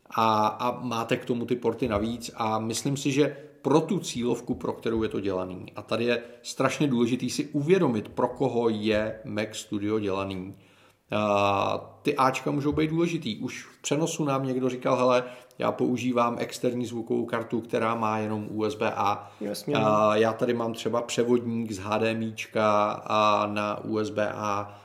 a, 0.09 0.47
a 0.47 0.79
máte 0.81 1.17
k 1.17 1.25
tomu 1.25 1.45
ty 1.45 1.55
porty 1.55 1.87
navíc 1.87 2.31
a 2.35 2.59
myslím 2.59 2.97
si, 2.97 3.11
že 3.11 3.37
pro 3.61 3.81
tu 3.81 3.99
cílovku, 3.99 4.55
pro 4.55 4.73
kterou 4.73 5.03
je 5.03 5.09
to 5.09 5.19
dělaný. 5.19 5.65
A 5.75 5.81
tady 5.81 6.05
je 6.05 6.23
strašně 6.43 6.87
důležitý 6.87 7.29
si 7.29 7.45
uvědomit, 7.45 8.07
pro 8.07 8.27
koho 8.27 8.69
je 8.69 9.19
Mac 9.25 9.47
Studio 9.51 9.99
dělaný. 9.99 10.55
A 11.15 11.97
ty 12.01 12.15
Ačka 12.15 12.51
můžou 12.51 12.71
být 12.71 12.89
důležitý. 12.89 13.37
Už 13.37 13.65
v 13.65 13.81
přenosu 13.81 14.23
nám 14.23 14.45
někdo 14.45 14.69
říkal, 14.69 14.95
hele, 14.95 15.23
já 15.59 15.71
používám 15.71 16.35
externí 16.39 16.85
zvukovou 16.85 17.25
kartu, 17.25 17.61
která 17.61 17.95
má 17.95 18.17
jenom 18.17 18.47
USB-A. 18.49 19.31
Jasně. 19.41 19.75
A 19.75 20.15
já 20.15 20.33
tady 20.33 20.53
mám 20.53 20.73
třeba 20.73 21.01
převodník 21.01 21.71
z 21.71 21.77
HDMIčka 21.77 22.91
a 22.91 23.47
na 23.47 23.83
USB-A 23.83 24.77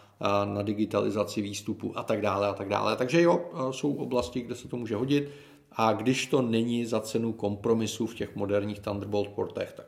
na 0.44 0.62
digitalizaci 0.62 1.42
výstupu 1.42 1.98
a 1.98 2.02
tak 2.02 2.20
dále 2.20 2.48
a 2.48 2.52
tak 2.52 2.68
dále. 2.68 2.96
Takže 2.96 3.22
jo, 3.22 3.40
jsou 3.70 3.94
oblasti, 3.94 4.40
kde 4.40 4.54
se 4.54 4.68
to 4.68 4.76
může 4.76 4.96
hodit 4.96 5.30
a 5.72 5.92
když 5.92 6.26
to 6.26 6.42
není 6.42 6.84
za 6.84 7.00
cenu 7.00 7.32
kompromisu 7.32 8.06
v 8.06 8.14
těch 8.14 8.36
moderních 8.36 8.80
Thunderbolt 8.80 9.28
portech, 9.28 9.72
tak 9.72 9.86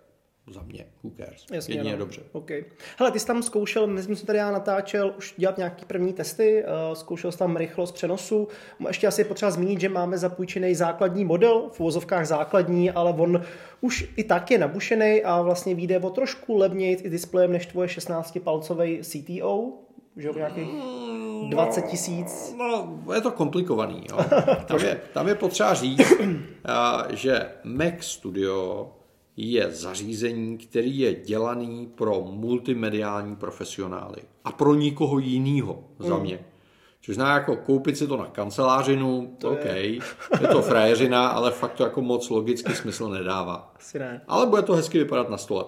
za 0.53 0.63
mě, 0.63 0.87
who 1.03 1.11
cares. 1.17 1.47
Jasně, 1.53 1.75
Jedině 1.75 1.93
no. 1.93 1.99
dobře. 1.99 2.21
Okay. 2.33 2.65
Hele, 2.99 3.11
ty 3.11 3.21
jsi 3.21 3.27
tam 3.27 3.43
zkoušel, 3.43 3.87
mezi 3.87 4.17
jsem 4.17 4.27
tady 4.27 4.39
já 4.39 4.51
natáčel, 4.51 5.15
už 5.19 5.35
dělat 5.37 5.57
nějaký 5.57 5.85
první 5.85 6.13
testy, 6.13 6.65
uh, 6.65 6.95
zkoušel 6.95 7.33
jsi 7.33 7.39
tam 7.39 7.57
rychlost 7.57 7.93
přenosu. 7.93 8.49
Ještě 8.89 9.07
asi 9.07 9.21
je 9.21 9.25
potřeba 9.25 9.51
zmínit, 9.51 9.81
že 9.81 9.89
máme 9.89 10.19
zapůjčený 10.19 10.75
základní 10.75 11.25
model, 11.25 11.71
v 11.73 11.81
uvozovkách 11.81 12.27
základní, 12.27 12.91
ale 12.91 13.13
on 13.13 13.43
už 13.81 14.09
i 14.17 14.25
tak 14.25 14.51
je 14.51 14.59
nabušený 14.59 15.23
a 15.23 15.43
vlastně 15.43 15.75
vyjde 15.75 15.99
o 15.99 16.11
trošku 16.11 16.57
levněji 16.57 16.97
i 16.97 17.11
displejem 17.11 17.53
než 17.53 17.67
tvoje 17.67 17.89
16-palcový 17.89 19.01
CTO, 19.03 19.73
že 20.17 20.31
nějakých 20.37 20.69
20 21.49 21.81
no, 21.81 21.91
tisíc. 21.91 22.55
No, 22.59 22.99
je 23.15 23.21
to 23.21 23.31
komplikovaný. 23.31 24.03
Jo. 24.11 24.19
Tam, 24.67 24.81
je, 24.81 25.01
tam 25.15 25.29
je 25.29 25.35
potřeba 25.35 25.75
říct, 25.75 26.13
že 27.11 27.51
Mac 27.65 27.95
Studio 28.01 28.91
je 29.41 29.71
zařízení, 29.71 30.59
který 30.59 30.99
je 30.99 31.15
dělaný 31.15 31.87
pro 31.95 32.23
multimediální 32.31 33.37
profesionály 33.37 34.23
a 34.45 34.53
pro 34.53 34.75
nikoho 34.75 35.19
jiného 35.19 35.85
za 35.99 36.17
mm. 36.17 36.23
mě. 36.23 36.45
Což 37.01 37.15
znamená 37.15 37.35
jako 37.35 37.57
koupit 37.57 37.99
si 37.99 38.07
to 38.07 38.17
na 38.17 38.27
kancelářinu, 38.27 39.37
to 39.41 39.51
OK, 39.51 39.65
je. 39.65 39.95
je 40.41 40.49
to 40.53 40.63
frajeřina, 40.63 41.29
ale 41.29 41.51
fakt 41.51 41.73
to 41.73 41.83
jako 41.83 42.03
moc 42.03 42.31
logicky 42.31 42.75
smysl 42.75 43.09
nedává. 43.09 43.73
Asi 43.77 43.99
ne. 43.99 44.21
Ale 44.29 44.47
bude 44.47 44.63
to 44.63 44.73
hezky 44.73 44.99
vypadat 44.99 45.31
na 45.31 45.37
stole. 45.37 45.65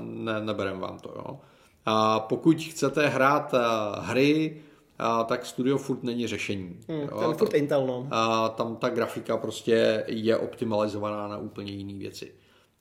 Ne, 0.00 0.40
neberem 0.40 0.78
vám 0.78 0.98
to. 0.98 1.14
Jo. 1.16 1.38
A 1.86 2.20
pokud 2.20 2.62
chcete 2.62 3.08
hrát 3.08 3.54
hry, 4.00 4.62
a 4.98 5.24
tak 5.24 5.46
Studio 5.46 5.78
furt 5.78 6.02
není 6.02 6.26
řešení. 6.26 6.76
Hmm, 6.88 7.00
jo, 7.00 7.20
ten 7.20 7.34
furt 7.34 7.54
Intel, 7.54 7.86
no. 7.86 8.08
A 8.10 8.48
tam 8.48 8.76
ta 8.76 8.88
grafika 8.88 9.36
prostě 9.36 10.04
je 10.06 10.36
optimalizovaná 10.36 11.28
na 11.28 11.38
úplně 11.38 11.72
jiné 11.72 11.98
věci. 11.98 12.32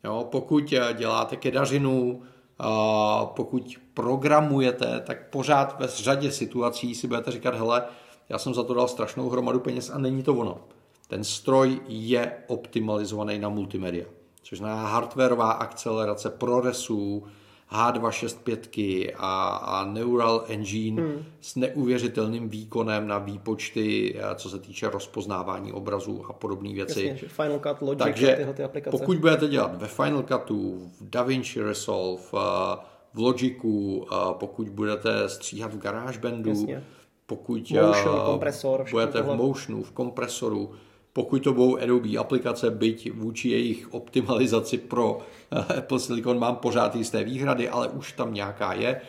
Jo, 0.04 0.28
pokud 0.32 0.74
děláte 0.94 1.36
kedařinu, 1.36 2.22
a 2.64 3.26
pokud 3.26 3.78
programujete, 3.94 5.02
tak 5.06 5.30
pořád 5.30 5.80
ve 5.80 5.88
řadě 5.88 6.32
situací 6.32 6.96
si 6.96 7.08
budete 7.08 7.32
říkat, 7.32 7.56
hele, 7.56 7.84
já 8.30 8.38
jsem 8.38 8.54
za 8.54 8.64
to 8.64 8.74
dal 8.74 8.88
strašnou 8.88 9.30
hromadu 9.30 9.60
peněz 9.60 9.90
a 9.90 9.98
není 9.98 10.24
to 10.24 10.36
ono. 10.36 10.58
Ten 11.08 11.24
stroj 11.24 11.80
je 11.88 12.34
optimalizovaný 12.48 13.40
na 13.40 13.50
multimedia, 13.50 14.06
což 14.44 14.58
znamená 14.58 14.88
hardwareová 14.88 15.52
akcelerace 15.52 16.30
ProResů, 16.30 17.24
H265 17.72 19.14
a, 19.18 19.50
a 19.50 19.86
Neural 19.86 20.44
Engine 20.48 21.02
hmm. 21.02 21.24
s 21.42 21.56
neuvěřitelným 21.56 22.50
výkonem 22.50 23.08
na 23.08 23.18
výpočty, 23.18 24.16
eh, 24.18 24.36
co 24.36 24.50
se 24.50 24.60
týče 24.60 24.90
rozpoznávání 24.90 25.74
obrazů 25.74 26.26
a 26.30 26.34
podobné 26.34 26.74
věci. 26.74 27.06
Jasně, 27.06 27.28
Final 27.28 27.60
Cut, 27.60 27.82
Logic 27.82 28.04
Takže 28.04 28.36
tyhle 28.38 28.54
ty 28.54 28.64
aplikace. 28.64 28.98
pokud 28.98 29.18
budete 29.18 29.48
dělat 29.48 29.82
ve 29.82 29.88
Final 29.88 30.24
Cutu, 30.24 30.92
v 31.02 31.10
DaVinci 31.10 31.62
Resolve, 31.62 32.24
eh, 32.34 32.78
v 33.14 33.20
Logicu, 33.20 34.06
eh, 34.12 34.16
pokud 34.32 34.70
budete 34.70 35.30
stříhat 35.30 35.74
v 35.74 35.78
GarageBandu, 35.78 36.50
Jasně. 36.50 36.84
pokud 37.26 37.72
Motion, 37.72 38.40
budete 38.92 39.22
v 39.22 39.36
Motionu, 39.36 39.84
v 39.84 39.92
kompresoru, 39.92 40.72
pokud 41.14 41.44
to 41.44 41.54
budou 41.54 41.78
Adobe 41.78 42.18
aplikace, 42.18 42.72
byť 42.72 43.14
vůči 43.14 43.50
jejich 43.50 43.94
optimalizaci 43.94 44.78
pro 44.78 45.20
eh, 45.52 45.78
Apple 45.78 46.00
Silicon 46.00 46.40
mám 46.40 46.56
pořád 46.56 46.96
jisté 46.96 47.24
výhrady, 47.24 47.70
ale 47.70 47.88
už 47.88 48.12
tam 48.12 48.34
nějaká 48.34 48.74
je, 48.74 49.02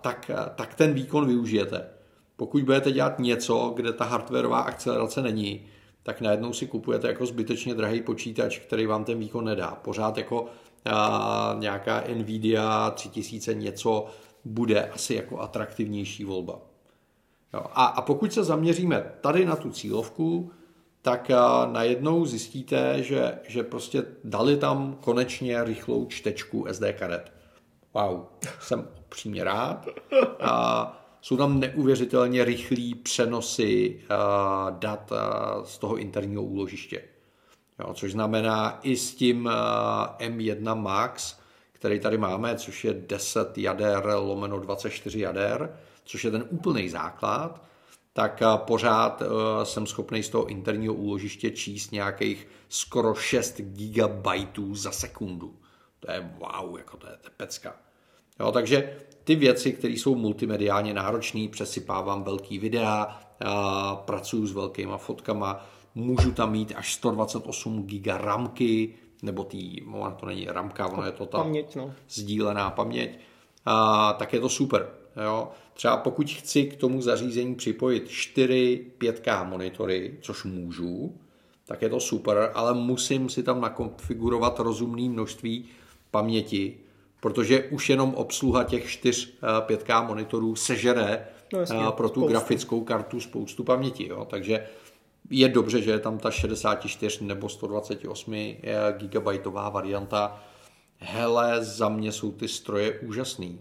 tak, 0.00 0.30
tak 0.54 0.74
ten 0.74 0.92
výkon 0.92 1.26
využijete. 1.26 1.88
Pokud 2.36 2.62
budete 2.62 2.92
dělat 2.92 3.18
něco, 3.18 3.72
kde 3.76 3.92
ta 3.92 4.04
hardwareová 4.04 4.60
akcelerace 4.60 5.22
není, 5.22 5.66
tak 6.02 6.20
najednou 6.20 6.52
si 6.52 6.66
kupujete 6.66 7.08
jako 7.08 7.26
zbytečně 7.26 7.74
drahý 7.74 8.02
počítač, 8.02 8.58
který 8.58 8.86
vám 8.86 9.04
ten 9.04 9.18
výkon 9.18 9.44
nedá. 9.44 9.70
Pořád 9.70 10.18
jako 10.18 10.46
a, 10.84 11.56
nějaká 11.58 12.04
Nvidia 12.14 12.90
3000 12.90 13.54
něco 13.54 14.06
bude 14.44 14.88
asi 14.88 15.14
jako 15.14 15.40
atraktivnější 15.40 16.24
volba. 16.24 16.60
Jo. 17.54 17.60
A, 17.72 17.84
a 17.84 18.02
pokud 18.02 18.32
se 18.32 18.44
zaměříme 18.44 19.12
tady 19.20 19.44
na 19.44 19.56
tu 19.56 19.70
cílovku, 19.70 20.50
tak 21.10 21.30
najednou 21.72 22.26
zjistíte, 22.26 23.02
že, 23.02 23.38
že 23.48 23.62
prostě 23.62 24.04
dali 24.24 24.56
tam 24.56 24.96
konečně 25.00 25.64
rychlou 25.64 26.06
čtečku 26.06 26.66
SD 26.72 26.82
karet. 26.98 27.32
Wow, 27.94 28.20
jsem 28.60 28.88
upřímně 29.06 29.44
rád. 29.44 29.88
A 30.40 30.92
jsou 31.20 31.36
tam 31.36 31.60
neuvěřitelně 31.60 32.44
rychlí 32.44 32.94
přenosy 32.94 34.00
dat 34.78 35.12
z 35.64 35.78
toho 35.78 35.96
interního 35.96 36.42
úložiště. 36.42 37.02
Jo, 37.78 37.94
což 37.94 38.12
znamená 38.12 38.78
i 38.82 38.96
s 38.96 39.14
tím 39.14 39.50
M1 40.18 40.80
Max, 40.82 41.38
který 41.72 42.00
tady 42.00 42.18
máme, 42.18 42.56
což 42.56 42.84
je 42.84 42.94
10 42.94 43.58
jader 43.58 44.02
lomeno 44.16 44.60
24 44.60 45.20
jader, 45.20 45.78
což 46.04 46.24
je 46.24 46.30
ten 46.30 46.44
úplný 46.50 46.88
základ, 46.88 47.67
tak 48.18 48.42
pořád 48.56 49.22
eh, 49.22 49.64
jsem 49.64 49.86
schopný 49.86 50.22
z 50.22 50.28
toho 50.28 50.46
interního 50.46 50.94
úložiště 50.94 51.50
číst 51.50 51.92
nějakých 51.92 52.48
skoro 52.68 53.14
6 53.14 53.60
GB 53.60 54.26
za 54.72 54.92
sekundu. 54.92 55.54
To 56.00 56.10
je 56.10 56.32
wow, 56.38 56.78
jako 56.78 56.96
to 56.96 57.06
je 57.06 57.16
tepecka. 57.22 57.76
Jo, 58.40 58.52
takže 58.52 58.96
ty 59.24 59.34
věci, 59.34 59.72
které 59.72 59.92
jsou 59.94 60.14
multimediálně 60.14 60.94
náročné, 60.94 61.48
přesypávám 61.48 62.22
velký 62.22 62.58
videa, 62.58 63.20
pracuji 64.04 64.46
s 64.46 64.52
velkýma 64.52 64.96
fotkama, 64.96 65.66
můžu 65.94 66.32
tam 66.32 66.52
mít 66.52 66.72
až 66.76 66.94
128 66.94 67.86
GB 67.86 68.06
ramky, 68.06 68.94
nebo 69.22 69.44
tý, 69.44 69.82
ona 69.82 70.10
to 70.10 70.26
není 70.26 70.46
ramka, 70.46 70.86
ono 70.86 71.04
je 71.04 71.12
to 71.12 71.26
ta 71.26 71.38
paměť, 71.38 71.76
no. 71.76 71.94
sdílená 72.08 72.70
paměť, 72.70 73.18
a, 73.66 74.12
tak 74.12 74.32
je 74.32 74.40
to 74.40 74.48
super. 74.48 74.97
Jo. 75.24 75.48
Třeba 75.74 75.96
pokud 75.96 76.30
chci 76.30 76.64
k 76.64 76.76
tomu 76.76 77.02
zařízení 77.02 77.54
připojit 77.54 78.08
4 78.08 78.86
5K 78.98 79.48
monitory, 79.48 80.18
což 80.20 80.44
můžu, 80.44 81.16
tak 81.66 81.82
je 81.82 81.88
to 81.88 82.00
super, 82.00 82.50
ale 82.54 82.74
musím 82.74 83.28
si 83.28 83.42
tam 83.42 83.60
nakonfigurovat 83.60 84.60
rozumné 84.60 85.08
množství 85.08 85.64
paměti, 86.10 86.76
protože 87.20 87.62
už 87.62 87.90
jenom 87.90 88.14
obsluha 88.14 88.64
těch 88.64 88.90
4 88.90 89.28
5K 89.66 90.06
monitorů 90.06 90.56
sežere 90.56 91.26
no, 91.52 91.58
jasně, 91.60 91.78
pro 91.90 92.08
tu 92.08 92.20
spoustu. 92.20 92.28
grafickou 92.30 92.80
kartu 92.80 93.20
spoustu 93.20 93.64
paměti. 93.64 94.08
Jo. 94.08 94.26
Takže 94.30 94.66
je 95.30 95.48
dobře, 95.48 95.82
že 95.82 95.90
je 95.90 95.98
tam 95.98 96.18
ta 96.18 96.30
64 96.30 97.24
nebo 97.24 97.48
128 97.48 98.56
GB 98.92 99.46
varianta. 99.46 100.44
Hele, 100.98 101.64
za 101.64 101.88
mě 101.88 102.12
jsou 102.12 102.32
ty 102.32 102.48
stroje 102.48 102.98
úžasný. 103.00 103.58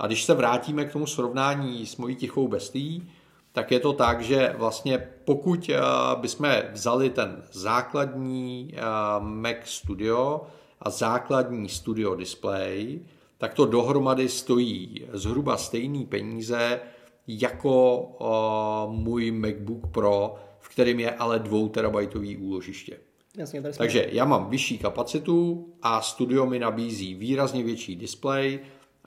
A 0.00 0.06
když 0.06 0.24
se 0.24 0.34
vrátíme 0.34 0.84
k 0.84 0.92
tomu 0.92 1.06
srovnání 1.06 1.86
s 1.86 1.96
mojí 1.96 2.16
tichou 2.16 2.48
bestí, 2.48 3.10
tak 3.52 3.70
je 3.70 3.80
to 3.80 3.92
tak, 3.92 4.20
že 4.20 4.54
vlastně 4.58 5.08
pokud 5.24 5.70
eh, 5.70 5.80
bychom 6.20 6.52
vzali 6.72 7.10
ten 7.10 7.42
základní 7.52 8.74
eh, 8.74 8.80
Mac 9.18 9.56
Studio 9.64 10.40
a 10.80 10.90
základní 10.90 11.68
Studio 11.68 12.14
Display, 12.14 13.00
tak 13.38 13.54
to 13.54 13.66
dohromady 13.66 14.28
stojí 14.28 15.06
zhruba 15.12 15.56
stejný 15.56 16.06
peníze 16.06 16.80
jako 17.26 17.98
uh, 17.98 18.92
můj 18.92 19.30
MacBook 19.30 19.86
Pro, 19.86 20.34
v 20.60 20.68
kterém 20.68 21.00
je 21.00 21.10
ale 21.10 21.38
2 21.38 21.68
terabajtový 21.68 22.36
úložiště. 22.36 22.96
Jasně. 23.36 23.62
Takže 23.62 24.06
já 24.12 24.24
mám 24.24 24.50
vyšší 24.50 24.78
kapacitu 24.78 25.68
a 25.82 26.00
studio 26.00 26.46
mi 26.46 26.58
nabízí 26.58 27.14
výrazně 27.14 27.62
větší 27.62 27.96
displej 27.96 28.60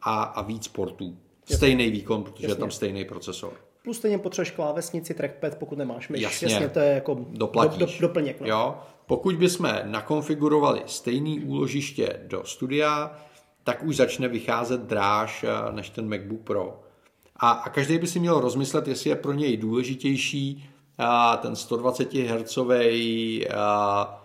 a, 0.03 0.23
a 0.23 0.41
víc 0.41 0.67
portů. 0.67 1.17
Stejný 1.55 1.91
výkon, 1.91 2.23
protože 2.23 2.47
je 2.47 2.55
tam 2.55 2.71
stejný 2.71 3.05
procesor. 3.05 3.53
Plus 3.83 3.97
stejně 3.97 4.17
potřebuješ 4.17 4.51
klávesnici, 4.51 5.13
trackpad, 5.13 5.55
pokud 5.57 5.77
nemáš 5.77 6.09
myš. 6.09 6.21
Jasně. 6.21 6.53
Jasně 6.53 6.69
to 6.69 6.79
je 6.79 6.93
jako 6.93 7.25
Doplatíš. 7.29 7.79
Do, 7.79 7.85
do, 7.85 7.91
doplněk. 7.99 8.41
No. 8.41 8.47
Jo? 8.47 8.75
Pokud 9.05 9.35
bychom 9.35 9.75
nakonfigurovali 9.83 10.81
stejný 10.85 11.39
úložiště 11.39 12.19
do 12.27 12.43
studia, 12.45 13.19
tak 13.63 13.83
už 13.83 13.95
začne 13.95 14.27
vycházet 14.27 14.81
dráž 14.81 15.43
eh, 15.43 15.71
než 15.71 15.89
ten 15.89 16.09
MacBook 16.09 16.41
Pro. 16.41 16.83
A, 17.35 17.51
a 17.51 17.69
každý 17.69 17.97
by 17.97 18.07
si 18.07 18.19
měl 18.19 18.39
rozmyslet, 18.39 18.87
jestli 18.87 19.09
je 19.09 19.15
pro 19.15 19.33
něj 19.33 19.57
důležitější 19.57 20.69
a, 20.97 21.37
ten 21.37 21.55
120 21.55 22.13
Hz 22.13 22.57
a, 22.57 22.63
a, 23.57 24.19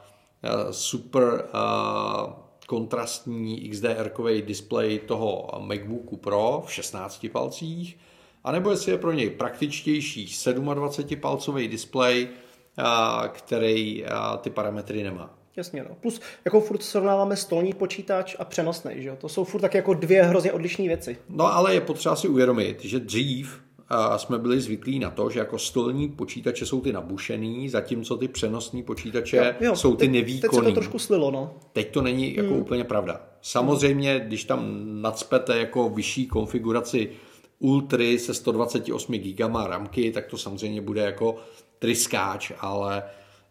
super 0.70 1.48
a, 1.52 2.47
kontrastní 2.68 3.70
XDR-kový 3.70 4.42
displej 4.42 4.98
toho 4.98 5.48
MacBooku 5.58 6.16
Pro 6.16 6.62
v 6.66 6.72
16 6.72 7.26
palcích, 7.32 7.98
anebo 8.44 8.70
jestli 8.70 8.92
je 8.92 8.98
pro 8.98 9.12
něj 9.12 9.30
praktičtější 9.30 10.26
27-palcový 10.26 11.68
displej, 11.68 12.28
který 13.32 14.04
ty 14.40 14.50
parametry 14.50 15.02
nemá. 15.02 15.38
Jasně, 15.56 15.84
no. 15.88 15.94
Plus, 16.00 16.20
jako 16.44 16.60
furt 16.60 16.82
srovnáváme 16.82 17.36
stolní 17.36 17.72
počítač 17.72 18.36
a 18.38 18.44
přenosný, 18.44 18.92
že 18.96 19.08
jo? 19.08 19.16
To 19.20 19.28
jsou 19.28 19.44
furt 19.44 19.60
tak 19.60 19.74
jako 19.74 19.94
dvě 19.94 20.22
hrozně 20.22 20.52
odlišné 20.52 20.84
věci. 20.84 21.18
No 21.28 21.54
ale 21.54 21.74
je 21.74 21.80
potřeba 21.80 22.16
si 22.16 22.28
uvědomit, 22.28 22.84
že 22.84 22.98
dřív 22.98 23.62
jsme 24.16 24.38
byli 24.38 24.60
zvyklí 24.60 24.98
na 24.98 25.10
to, 25.10 25.30
že 25.30 25.38
jako 25.38 25.58
stolní 25.58 26.08
počítače 26.08 26.66
jsou 26.66 26.80
ty 26.80 26.92
nabušený, 26.92 27.68
zatímco 27.68 28.16
ty 28.16 28.28
přenosní 28.28 28.82
počítače 28.82 29.36
jo, 29.36 29.66
jo, 29.66 29.76
jsou 29.76 29.96
ty 29.96 29.98
teď, 29.98 30.10
nevýkonný. 30.10 30.40
Teď 30.40 30.54
se 30.54 30.62
to 30.62 30.72
trošku 30.72 30.98
slilo, 30.98 31.30
no. 31.30 31.54
Teď 31.72 31.92
to 31.92 32.02
není 32.02 32.36
jako 32.36 32.50
hmm. 32.50 32.60
úplně 32.60 32.84
pravda. 32.84 33.20
Samozřejmě, 33.42 34.20
když 34.26 34.44
tam 34.44 34.86
nadspete 35.02 35.58
jako 35.58 35.88
vyšší 35.88 36.26
konfiguraci 36.26 37.10
Ultry 37.58 38.18
se 38.18 38.34
128 38.34 39.12
GB 39.12 39.56
ramky, 39.66 40.12
tak 40.12 40.26
to 40.26 40.38
samozřejmě 40.38 40.80
bude 40.80 41.00
jako 41.00 41.36
tryskáč, 41.78 42.52
ale 42.60 43.02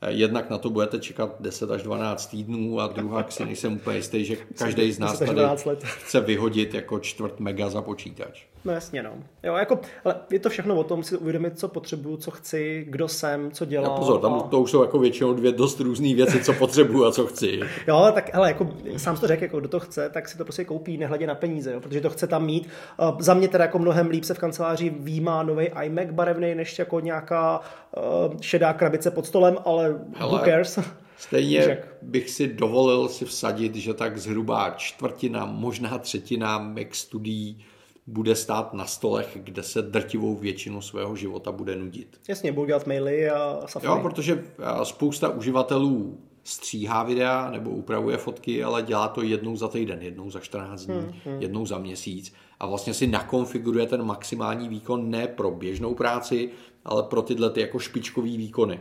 Jednak 0.08 0.50
na 0.50 0.58
to 0.58 0.70
budete 0.70 1.00
čekat 1.00 1.36
10 1.40 1.72
až 1.72 1.84
12 1.84 2.26
týdnů 2.26 2.80
a 2.80 2.88
druhá 2.88 3.26
si 3.30 3.46
nejsem 3.46 3.74
úplně 3.74 3.98
jistý, 3.98 4.26
že 4.26 4.36
každý 4.58 4.92
z 4.92 5.00
nás 5.00 5.20
tady 5.20 5.42
chce 5.84 6.22
vyhodit 6.22 6.74
jako 6.74 7.00
čtvrt 7.00 7.40
mega 7.40 7.70
za 7.70 7.82
počítač. 7.82 8.44
No 8.68 8.74
jasně, 8.74 9.04
no. 9.04 9.12
Jo, 9.44 9.56
jako, 9.56 9.80
ale 10.06 10.16
je 10.32 10.40
to 10.40 10.50
všechno 10.50 10.76
o 10.76 10.84
tom 10.84 11.04
si 11.04 11.18
uvědomit, 11.18 11.60
co 11.60 11.68
potřebuju, 11.68 12.18
co 12.18 12.32
chci, 12.32 12.86
kdo 12.90 13.08
jsem, 13.08 13.52
co 13.52 13.66
dělám. 13.66 13.92
No 13.92 13.98
pozor, 13.98 14.22
tam 14.22 14.34
a... 14.34 14.40
to 14.40 14.62
už 14.62 14.72
jsou 14.72 14.82
jako 14.82 15.00
většinou 15.00 15.34
dvě 15.34 15.52
dost 15.52 15.80
různé 15.80 16.16
věci, 16.16 16.44
co 16.44 16.54
potřebuju 16.54 17.06
a 17.06 17.12
co 17.12 17.28
chci. 17.28 17.60
jo, 17.88 17.96
ale 17.96 18.12
tak 18.12 18.34
hele, 18.34 18.48
jako 18.48 18.70
sám 18.98 19.18
to 19.18 19.28
řekl, 19.28 19.44
jako 19.44 19.60
kdo 19.60 19.68
to 19.68 19.80
chce, 19.80 20.10
tak 20.10 20.30
si 20.30 20.38
to 20.38 20.44
prostě 20.44 20.66
koupí, 20.66 20.98
nehledě 20.98 21.28
na 21.28 21.36
peníze, 21.36 21.74
jo, 21.74 21.80
protože 21.80 22.02
to 22.02 22.10
chce 22.10 22.28
tam 22.28 22.46
mít. 22.46 22.70
Uh, 23.00 23.20
za 23.20 23.34
mě 23.34 23.48
teda 23.48 23.64
jako 23.64 23.80
mnohem 23.80 24.10
líp 24.10 24.24
se 24.24 24.34
v 24.34 24.40
kanceláři 24.40 24.90
výmá 24.90 25.44
nový 25.44 25.66
iMac 25.84 26.08
barevný, 26.12 26.56
než 26.56 26.80
jako 26.80 27.00
nějaká 27.00 27.60
uh, 27.60 28.36
šedá 28.42 28.74
krabice 28.74 29.12
pod 29.12 29.26
stolem, 29.26 29.58
ale 29.66 30.00
hele, 30.16 30.32
who 30.32 30.46
cares? 30.46 30.80
Stejně 31.18 31.64
Řek. 31.64 31.98
bych 32.02 32.30
si 32.30 32.48
dovolil 32.48 33.08
si 33.08 33.26
vsadit, 33.26 33.76
že 33.76 33.94
tak 33.94 34.18
zhruba 34.18 34.70
čtvrtina, 34.70 35.46
možná 35.46 35.98
třetina 35.98 36.58
Mac 36.58 36.88
studií 36.92 37.66
bude 38.08 38.36
stát 38.36 38.74
na 38.74 38.86
stolech, 38.86 39.38
kde 39.44 39.64
se 39.64 39.82
drtivou 39.82 40.36
většinu 40.36 40.82
svého 40.82 41.16
života 41.16 41.52
bude 41.52 41.76
nudit. 41.76 42.22
Jasně, 42.30 42.52
budou 42.52 42.66
dělat 42.66 42.88
maily 42.88 43.30
a 43.30 43.60
Safari. 43.66 43.86
Jo, 43.86 44.00
protože 44.02 44.44
spousta 44.84 45.30
uživatelů 45.30 46.18
stříhá 46.44 47.04
videa 47.04 47.52
nebo 47.52 47.70
upravuje 47.70 48.18
fotky, 48.18 48.64
ale 48.64 48.84
dělá 48.84 49.08
to 49.08 49.22
jednou 49.22 49.56
za 49.56 49.68
týden, 49.68 50.02
jednou 50.02 50.32
za 50.32 50.40
14 50.40 50.86
dní, 50.86 50.96
hmm, 50.96 51.14
hmm. 51.26 51.42
jednou 51.42 51.66
za 51.66 51.78
měsíc 51.78 52.34
a 52.60 52.68
vlastně 52.68 52.94
si 52.94 53.08
nakonfiguruje 53.08 53.86
ten 53.86 54.04
maximální 54.04 54.70
výkon 54.70 55.10
ne 55.10 55.28
pro 55.28 55.52
běžnou 55.52 55.96
práci, 55.96 56.50
ale 56.86 57.04
pro 57.04 57.22
tyhle 57.22 57.50
ty 57.50 57.62
jako 57.62 57.80
špičkový 57.80 58.38
výkony. 58.38 58.80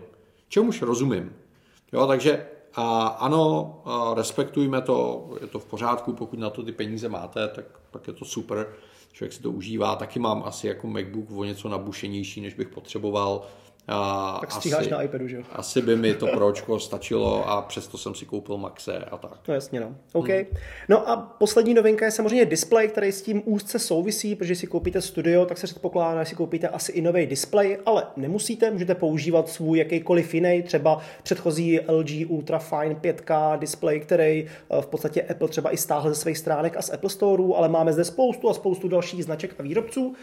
Čemuž 0.49 0.83
rozumím. 0.83 1.33
Jo, 1.93 2.07
takže 2.07 2.47
a 2.75 3.07
ano, 3.07 3.75
a 3.85 4.15
respektujme 4.15 4.83
to, 4.83 5.29
je 5.41 5.47
to 5.47 5.59
v 5.59 5.65
pořádku, 5.65 6.13
pokud 6.13 6.39
na 6.39 6.51
to 6.51 6.63
ty 6.63 6.73
peníze 6.73 7.09
máte, 7.09 7.49
tak, 7.49 7.65
tak 7.91 8.07
je 8.07 8.13
to 8.13 8.25
super 8.25 8.67
člověk 9.17 9.33
si 9.33 9.43
to 9.43 9.51
užívá. 9.51 9.97
Taky 9.97 10.19
mám 10.19 10.43
asi 10.47 10.67
jako 10.67 10.87
MacBook 10.87 11.31
o 11.31 11.45
něco 11.45 11.69
nabušenější, 11.69 12.41
než 12.41 12.55
bych 12.55 12.69
potřeboval. 12.69 13.47
A 13.89 14.39
tak 14.41 14.53
stíháš 14.53 14.81
asi, 14.81 14.91
na 14.91 15.03
iPadu, 15.03 15.29
že 15.29 15.37
jo? 15.37 15.43
Asi 15.53 15.83
by 15.83 15.97
mi 15.97 16.15
to 16.15 16.27
pročko 16.27 16.81
stačilo 16.81 17.49
a 17.49 17.63
přesto 17.63 17.99
jsem 17.99 18.15
si 18.15 18.27
koupil 18.27 18.57
Maxe 18.57 18.99
a 18.99 19.17
tak. 19.17 19.39
No 19.49 19.55
jasně, 19.55 19.81
no. 19.81 19.95
OK. 20.13 20.29
Hmm. 20.29 20.45
No 20.89 21.09
a 21.09 21.17
poslední 21.17 21.75
novinka 21.75 22.05
je 22.05 22.11
samozřejmě 22.11 22.45
display, 22.45 22.89
který 22.89 23.13
s 23.13 23.23
tím 23.23 23.43
úzce 23.45 23.79
souvisí, 23.79 24.35
protože 24.35 24.55
si 24.55 24.67
koupíte 24.67 25.03
studio, 25.03 25.47
tak 25.47 25.59
se 25.59 25.67
předpokládá, 25.67 26.25
že 26.25 26.29
si 26.29 26.35
koupíte 26.35 26.69
asi 26.69 26.93
i 26.93 27.03
nový 27.03 27.27
display, 27.27 27.79
ale 27.87 28.07
nemusíte, 28.17 28.71
můžete 28.71 28.95
používat 28.95 29.49
svůj 29.49 29.79
jakýkoliv 29.79 30.35
jiný, 30.35 30.63
třeba 30.63 31.01
předchozí 31.23 31.81
LG 31.89 32.11
Ultrafine 32.29 32.95
5K 32.95 33.59
display, 33.59 34.01
který 34.01 34.47
eh, 34.47 34.83
v 34.83 34.87
podstatě 34.87 35.23
Apple 35.23 35.49
třeba 35.49 35.75
i 35.75 35.77
stáhl 35.77 36.09
ze 36.09 36.15
svých 36.15 36.39
stránek 36.39 36.77
a 36.77 36.83
z 36.83 36.91
Apple 36.91 37.11
Store, 37.11 37.43
ale 37.57 37.69
máme 37.69 37.93
zde 37.93 38.05
spoustu 38.05 38.51
a 38.51 38.55
spoustu 38.55 38.89
dalších 38.89 39.25
značek 39.25 39.55
a 39.59 39.63
výrobců. 39.63 40.17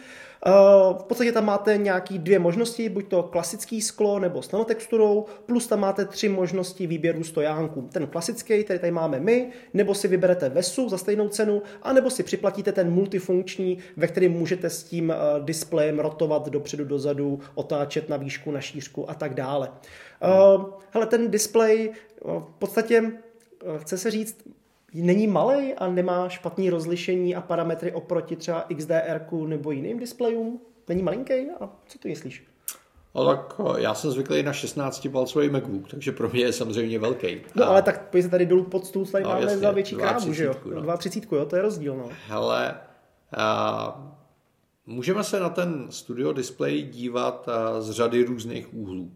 Eh, 0.46 0.50
v 0.98 1.04
podstatě 1.04 1.32
tam 1.32 1.44
máte 1.44 1.76
nějaký 1.76 2.18
dvě 2.18 2.38
možnosti, 2.38 2.88
buď 2.88 3.08
to 3.08 3.22
klasický 3.22 3.82
sklo 3.82 4.18
nebo 4.18 4.42
s 4.42 4.52
nanotexturou, 4.52 5.26
plus 5.46 5.66
tam 5.66 5.80
máte 5.80 6.04
tři 6.04 6.28
možnosti 6.28 6.86
výběru 6.86 7.24
stojánků. 7.24 7.88
Ten 7.92 8.06
klasický, 8.06 8.64
který 8.64 8.78
tady 8.78 8.92
máme 8.92 9.20
my, 9.20 9.50
nebo 9.74 9.94
si 9.94 10.08
vyberete 10.08 10.48
VESu 10.48 10.88
za 10.88 10.98
stejnou 10.98 11.28
cenu, 11.28 11.62
anebo 11.82 12.10
si 12.10 12.22
připlatíte 12.22 12.72
ten 12.72 12.90
multifunkční, 12.90 13.78
ve 13.96 14.06
kterém 14.06 14.32
můžete 14.32 14.70
s 14.70 14.82
tím 14.84 15.10
eh, 15.10 15.16
displejem 15.44 15.98
rotovat 15.98 16.48
dopředu, 16.48 16.84
dozadu, 16.84 17.40
otáčet 17.54 18.08
na 18.08 18.16
výšku, 18.16 18.50
na 18.50 18.60
šířku 18.60 19.10
a 19.10 19.14
tak 19.14 19.34
dále. 19.34 19.70
Hmm. 20.20 20.66
Hele, 20.90 21.06
ten 21.06 21.30
displej 21.30 21.92
v 22.24 22.54
podstatě 22.58 23.12
chce 23.78 23.98
se 23.98 24.10
říct, 24.10 24.36
není 25.02 25.26
malý 25.26 25.74
a 25.74 25.88
nemá 25.88 26.28
špatný 26.28 26.70
rozlišení 26.70 27.36
a 27.36 27.40
parametry 27.40 27.92
oproti 27.92 28.36
třeba 28.36 28.66
XDR 28.76 29.26
nebo 29.46 29.70
jiným 29.70 29.98
displejům? 29.98 30.60
Není 30.88 31.02
malinký? 31.02 31.50
A 31.60 31.68
co 31.86 31.98
ty 31.98 32.08
myslíš? 32.08 32.44
No 33.14 33.26
tak 33.26 33.60
eh, 33.60 33.80
já 33.80 33.94
jsem 33.94 34.10
zvyklý 34.10 34.42
na 34.42 34.52
16-palcový 34.52 35.50
MacBook, 35.50 35.90
takže 35.90 36.12
pro 36.12 36.28
mě 36.28 36.40
je 36.40 36.52
samozřejmě 36.52 36.98
velký. 36.98 37.40
No 37.54 37.64
a... 37.64 37.66
ale 37.66 37.82
tak 37.82 38.08
pojď 38.10 38.24
se 38.24 38.30
tady 38.30 38.46
dolů 38.46 38.64
pod 38.64 38.86
stůl, 38.86 39.06
tady 39.06 39.24
no, 39.24 39.30
máme 39.30 39.42
jasně, 39.42 39.58
za 39.58 39.70
větší 39.70 39.96
krávu, 39.96 40.32
že 40.32 40.44
jo? 40.44 40.54
No. 40.74 40.82
2,30, 40.82 41.36
jo, 41.36 41.44
to 41.44 41.56
je 41.56 41.62
rozdíl, 41.62 41.96
no. 41.96 42.08
Hele, 42.28 42.74
a, 43.36 44.14
můžeme 44.86 45.24
se 45.24 45.40
na 45.40 45.48
ten 45.48 45.86
studio 45.90 46.32
display 46.32 46.82
dívat 46.82 47.48
a, 47.48 47.80
z 47.80 47.90
řady 47.90 48.24
různých 48.24 48.74
úhlů. 48.74 49.10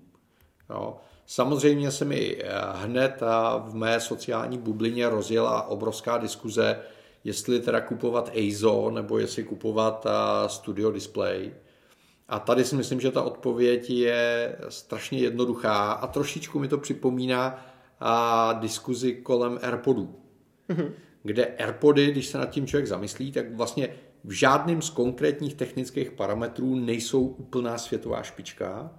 Jo. 0.71 0.97
Samozřejmě 1.31 1.91
se 1.91 2.05
mi 2.05 2.37
eh, 2.37 2.49
hned 2.75 3.21
v 3.65 3.75
mé 3.75 4.01
sociální 4.01 4.59
bublině 4.59 5.09
rozjela 5.09 5.69
obrovská 5.69 6.19
diskuze, 6.19 6.81
jestli 7.25 7.61
teda 7.61 7.81
kupovat 7.81 8.31
EIZO 8.35 8.91
nebo 8.91 9.19
jestli 9.19 9.45
kupovat 9.45 10.07
eh, 10.07 10.49
Studio 10.49 10.91
Display. 10.91 11.55
A 12.29 12.39
tady 12.39 12.65
si 12.65 12.77
myslím, 12.77 13.01
že 13.01 13.11
ta 13.11 13.23
odpověď 13.23 13.91
je 13.91 14.57
strašně 14.69 15.19
jednoduchá 15.19 15.93
a 15.93 16.07
trošičku 16.07 16.59
mi 16.59 16.69
to 16.69 16.79
připomíná 16.79 17.67
a 18.01 18.53
eh, 18.57 18.61
diskuzi 18.61 19.15
kolem 19.15 19.59
AirPodů. 19.63 20.15
Mm-hmm. 20.69 20.91
Kde 21.23 21.47
AirPody, 21.47 22.11
když 22.11 22.27
se 22.27 22.39
nad 22.39 22.51
tím 22.51 22.67
člověk 22.67 22.87
zamyslí, 22.87 23.33
tak 23.33 23.55
vlastně 23.55 23.89
v 24.25 24.33
žádným 24.33 24.83
z 24.83 24.91
konkrétních 24.91 25.55
technických 25.55 26.11
parametrů 26.11 26.75
nejsou 26.75 27.27
úplná 27.27 27.79
světová 27.79 28.23
špička, 28.23 28.91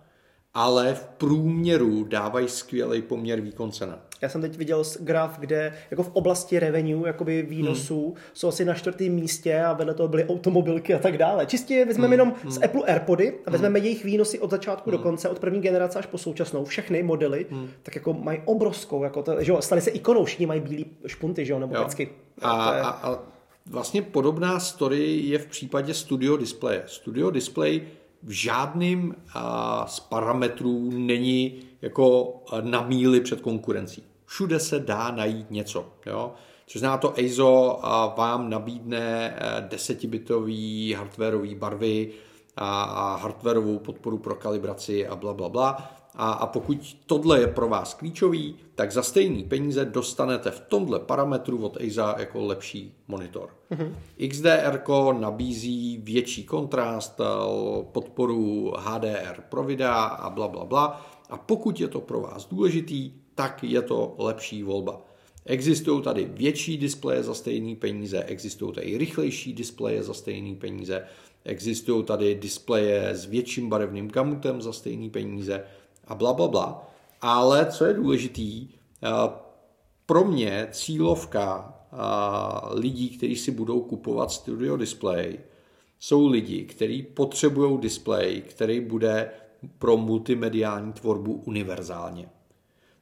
ale 0.60 0.93
v 0.93 1.06
průměru 1.17 2.04
dávají 2.04 2.48
skvělý 2.48 3.02
poměr 3.02 3.41
výkon 3.41 3.72
cena. 3.72 4.00
Já 4.22 4.30
jsem 4.30 4.41
teď 4.41 4.58
viděl 4.58 4.84
graf, 5.00 5.39
kde 5.39 5.74
jako 5.91 6.04
v 6.04 6.10
oblasti 6.13 6.60
revenue, 6.60 7.08
jakoby 7.08 7.41
výnosů, 7.41 8.06
hmm. 8.06 8.24
jsou 8.34 8.48
asi 8.48 8.65
na 8.65 8.74
čtvrtém 8.74 9.12
místě 9.12 9.62
a 9.62 9.74
vedle 9.74 9.93
toho 9.93 10.08
byly 10.08 10.26
automobilky 10.26 10.93
a 10.93 11.00
tak 11.00 11.17
dále. 11.17 11.45
Čistě 11.45 11.86
vezmeme 11.86 12.08
hmm. 12.08 12.12
jenom 12.12 12.34
hmm. 12.43 12.52
z 12.52 12.63
Apple 12.63 12.82
AirPody 12.82 13.34
a 13.45 13.52
vezmeme 13.52 13.80
hmm. 13.80 13.86
jejich 13.86 14.06
výnosy 14.06 14.39
od 14.39 14.52
začátku 14.52 14.89
hmm. 14.89 14.98
do 14.98 15.04
konce, 15.04 15.30
od 15.30 15.39
první 15.39 15.62
generace 15.62 16.00
až 16.00 16.06
po 16.06 16.17
současnou, 16.17 16.65
všechny 16.65 17.04
modely, 17.04 17.45
hmm. 17.50 17.69
tak 17.84 17.95
jako 17.95 18.13
mají 18.13 18.41
obrovskou, 18.45 19.04
jako 19.04 19.24
to, 19.24 19.43
že 19.43 19.52
jo, 19.52 19.62
stali 19.62 19.82
se 19.82 19.89
ikonou, 19.89 20.26
všichni 20.26 20.45
mají 20.45 20.62
bílý 20.62 20.86
špunty, 21.08 21.45
že 21.45 21.54
jo, 21.54 21.60
nebo 21.60 21.76
jo. 21.76 21.88
A, 22.41 22.76
je... 22.76 22.82
a, 22.82 22.89
a 22.89 23.19
vlastně 23.65 24.02
podobná 24.02 24.60
story 24.60 25.17
je 25.24 25.39
v 25.39 25.45
případě 25.45 25.93
Studio 25.93 26.38
Display. 26.38 26.82
Studio 26.86 27.30
Display 27.30 27.82
v 28.23 28.32
žádným 28.32 29.15
z 29.86 29.99
parametrů 29.99 30.89
není 30.93 31.60
jako 31.82 32.36
na 32.62 32.82
míli 32.82 33.21
před 33.21 33.41
konkurencí. 33.41 34.03
Všude 34.25 34.60
se 34.60 34.79
dá 34.79 35.12
najít 35.12 35.51
něco. 35.51 35.86
Jo? 36.05 36.34
Což 36.67 36.79
znamená 36.79 36.97
to 36.97 37.13
EIZO 37.19 37.79
vám 38.17 38.49
nabídne 38.49 39.38
10-bitový 39.69 40.95
hardwareový 40.95 41.55
barvy 41.55 42.12
a 42.58 43.15
hardwareovou 43.15 43.79
podporu 43.79 44.17
pro 44.17 44.36
kalibraci 44.36 45.08
a 45.08 45.15
bla, 45.15 45.34
bla, 45.34 45.49
bla. 45.49 45.91
A, 46.21 46.32
a 46.32 46.47
pokud 46.47 46.97
tohle 47.05 47.39
je 47.39 47.47
pro 47.47 47.69
vás 47.69 47.93
klíčový, 47.93 48.55
tak 48.75 48.91
za 48.91 49.03
stejný 49.03 49.43
peníze 49.43 49.86
dostanete 49.86 50.51
v 50.51 50.60
tomhle 50.60 50.99
parametru 50.99 51.65
od 51.65 51.77
EIZA 51.82 52.15
jako 52.19 52.45
lepší 52.45 52.93
monitor. 53.08 53.49
Mm-hmm. 53.71 53.93
XDR 54.29 54.82
nabízí 55.19 56.01
větší 56.03 56.43
kontrast, 56.43 57.21
podporu 57.91 58.73
HDR 58.77 59.41
pro 59.49 59.63
videa 59.63 60.03
a 60.03 60.29
bla, 60.29 60.47
bla, 60.47 60.65
bla. 60.65 61.05
A 61.29 61.38
pokud 61.38 61.79
je 61.79 61.88
to 61.88 62.01
pro 62.01 62.21
vás 62.21 62.45
důležitý, 62.45 63.12
tak 63.36 63.63
je 63.63 63.82
to 63.82 64.15
lepší 64.17 64.63
volba. 64.63 65.01
Existují 65.45 66.01
tady 66.01 66.25
větší 66.25 66.77
displeje 66.77 67.23
za 67.23 67.34
stejné 67.34 67.75
peníze, 67.75 68.23
existují 68.23 68.73
tady 68.73 68.97
rychlejší 68.97 69.53
displeje 69.53 70.03
za 70.03 70.13
stejné 70.13 70.55
peníze, 70.55 71.05
existují 71.43 72.03
tady 72.03 72.36
displeje 72.36 73.10
s 73.10 73.25
větším 73.25 73.69
barevným 73.69 74.08
gamutem 74.08 74.62
za 74.62 74.73
stejné 74.73 75.10
peníze 75.10 75.63
a 76.10 76.15
bla, 76.15 76.34
bla, 76.34 76.48
bla. 76.48 76.88
Ale 77.22 77.65
co 77.65 77.86
je 77.86 77.93
důležitý, 77.93 78.69
eh, 79.04 79.10
pro 80.06 80.24
mě 80.24 80.67
cílovka 80.72 81.74
eh, 81.93 81.95
lidí, 82.80 83.10
kteří 83.17 83.36
si 83.36 83.52
budou 83.52 83.82
kupovat 83.82 84.32
studio 84.32 84.78
display, 84.78 85.39
jsou 86.00 86.28
lidi, 86.28 86.65
kteří 86.65 87.04
potřebují 87.04 87.78
display, 87.78 88.41
který 88.41 88.80
bude 88.80 89.32
pro 89.80 89.98
multimediální 89.98 90.93
tvorbu 90.93 91.43
univerzálně. 91.45 92.30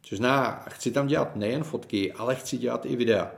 Což 0.01 0.17
zná, 0.17 0.51
chci 0.69 0.91
tam 0.91 1.07
dělat 1.07 1.35
nejen 1.35 1.63
fotky, 1.63 2.13
ale 2.13 2.35
chci 2.35 2.57
dělat 2.57 2.85
i 2.85 2.95
videa. 2.95 3.31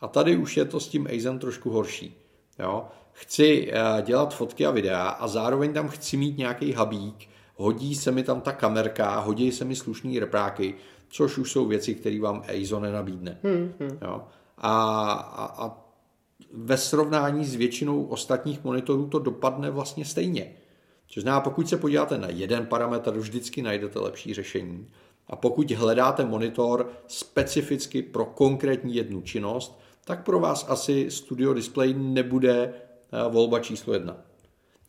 A 0.00 0.08
tady 0.08 0.36
už 0.36 0.56
je 0.56 0.64
to 0.64 0.80
s 0.80 0.88
tím 0.88 1.06
Aizen 1.06 1.38
trošku 1.38 1.70
horší. 1.70 2.14
Jo? 2.58 2.84
Chci 3.12 3.70
eh, 3.72 4.02
dělat 4.02 4.34
fotky 4.34 4.66
a 4.66 4.70
videa 4.70 5.08
a 5.08 5.28
zároveň 5.28 5.72
tam 5.72 5.88
chci 5.88 6.16
mít 6.16 6.38
nějaký 6.38 6.72
habík, 6.72 7.28
hodí 7.58 7.94
se 7.94 8.12
mi 8.12 8.22
tam 8.22 8.40
ta 8.40 8.52
kamerka, 8.52 9.20
hodí 9.20 9.52
se 9.52 9.64
mi 9.64 9.76
slušný 9.76 10.18
repráky, 10.18 10.74
což 11.08 11.38
už 11.38 11.52
jsou 11.52 11.66
věci, 11.66 11.94
které 11.94 12.20
vám 12.20 12.42
EIZO 12.46 12.80
nenabídne. 12.80 13.38
Hmm, 13.42 13.72
hmm. 13.80 13.98
Jo? 14.02 14.24
A, 14.58 15.12
a, 15.12 15.64
a 15.66 15.88
ve 16.52 16.76
srovnání 16.76 17.44
s 17.44 17.54
většinou 17.54 18.04
ostatních 18.04 18.64
monitorů 18.64 19.06
to 19.06 19.18
dopadne 19.18 19.70
vlastně 19.70 20.04
stejně. 20.04 20.52
Což 21.08 21.22
znamená, 21.22 21.40
pokud 21.40 21.68
se 21.68 21.76
podíváte 21.76 22.18
na 22.18 22.28
jeden 22.28 22.66
parametr, 22.66 23.18
vždycky 23.18 23.62
najdete 23.62 23.98
lepší 23.98 24.34
řešení. 24.34 24.86
A 25.26 25.36
pokud 25.36 25.70
hledáte 25.70 26.24
monitor 26.24 26.90
specificky 27.06 28.02
pro 28.02 28.24
konkrétní 28.24 28.94
jednu 28.94 29.22
činnost, 29.22 29.78
tak 30.04 30.24
pro 30.24 30.40
vás 30.40 30.66
asi 30.68 31.10
Studio 31.10 31.54
Display 31.54 31.94
nebude 31.94 32.52
eh, 32.52 33.28
volba 33.28 33.60
číslo 33.60 33.94
jedna. 33.94 34.16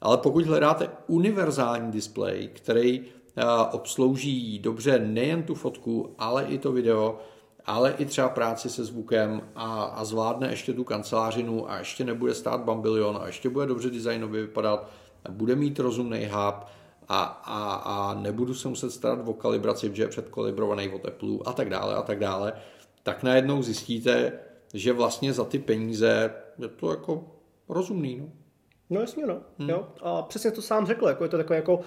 Ale 0.02 0.18
pokud 0.18 0.46
hledáte 0.46 0.90
univerzální 1.08 1.92
display, 1.92 2.48
který 2.54 3.02
eh, 3.02 3.44
obslouží 3.72 4.60
dobře 4.60 5.00
nejen 5.00 5.44
tu 5.44 5.56
fotku, 5.56 6.16
ale 6.18 6.46
i 6.46 6.58
to 6.58 6.72
video, 6.72 7.20
ale 7.66 7.92
i 7.92 8.06
třeba 8.06 8.30
práci 8.30 8.70
se 8.70 8.86
zvukem 8.86 9.42
a, 9.56 9.84
a 9.84 10.06
zvládne 10.06 10.50
ještě 10.50 10.74
tu 10.74 10.84
kancelářinu 10.84 11.72
a 11.72 11.78
ještě 11.78 12.04
nebude 12.04 12.34
stát 12.34 12.62
bambilion 12.62 13.20
a 13.22 13.28
ještě 13.28 13.50
bude 13.50 13.66
dobře 13.66 13.90
designově 13.90 14.42
vypadat, 14.42 14.90
bude 15.30 15.56
mít 15.56 15.80
rozumný 15.80 16.26
hub 16.26 16.66
a, 17.08 17.24
a, 17.24 17.74
a 17.74 18.14
nebudu 18.14 18.54
se 18.54 18.68
muset 18.68 18.92
starat 18.92 19.28
o 19.28 19.34
kalibraci, 19.34 19.92
že 19.94 20.04
je 20.04 20.08
předkalibrovaný 20.08 20.90
od 20.90 21.06
Apple 21.06 21.38
a 21.46 21.54
tak 21.54 21.70
dále 21.70 21.96
a 21.96 22.02
tak 22.02 22.20
dále, 22.20 22.54
tak 23.04 23.24
najednou 23.24 23.62
zjistíte, 23.62 24.40
že 24.74 24.94
vlastně 24.94 25.34
za 25.34 25.46
ty 25.46 25.60
peníze 25.60 26.34
je 26.60 26.68
to 26.68 26.90
jako 26.90 27.24
rozumný. 27.70 28.18
No. 28.18 28.32
No 28.90 29.02
jasně, 29.02 29.26
no. 29.26 29.42
Hmm. 29.60 29.70
Jo. 29.70 29.88
A 30.02 30.22
přesně 30.22 30.52
to 30.52 30.62
sám 30.62 30.86
řekl, 30.86 31.08
jako 31.08 31.24
je 31.24 31.30
to 31.30 31.38
takové 31.38 31.56
jako 31.56 31.80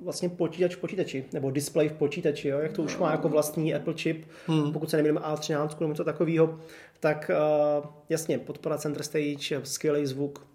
vlastně 0.00 0.28
počítač 0.28 0.74
v 0.74 0.78
počítači, 0.78 1.24
nebo 1.32 1.50
display 1.50 1.88
v 1.88 1.92
počítači, 1.92 2.48
jo, 2.48 2.58
jak 2.58 2.72
to 2.72 2.82
už 2.82 2.98
má 2.98 3.10
jako 3.10 3.28
vlastní 3.28 3.74
Apple 3.74 3.94
chip, 3.96 4.26
hmm. 4.46 4.72
pokud 4.72 4.90
se 4.90 4.96
nemýlím 4.96 5.18
A13 5.18 5.80
nebo 5.80 5.92
něco 5.92 6.04
takového, 6.04 6.58
tak 7.00 7.30
uh, 7.80 7.86
jasně, 8.08 8.38
podpora 8.38 8.78
Center 8.78 9.02
Stage, 9.02 9.60
skvělý 9.62 10.06
zvuk, 10.06 10.46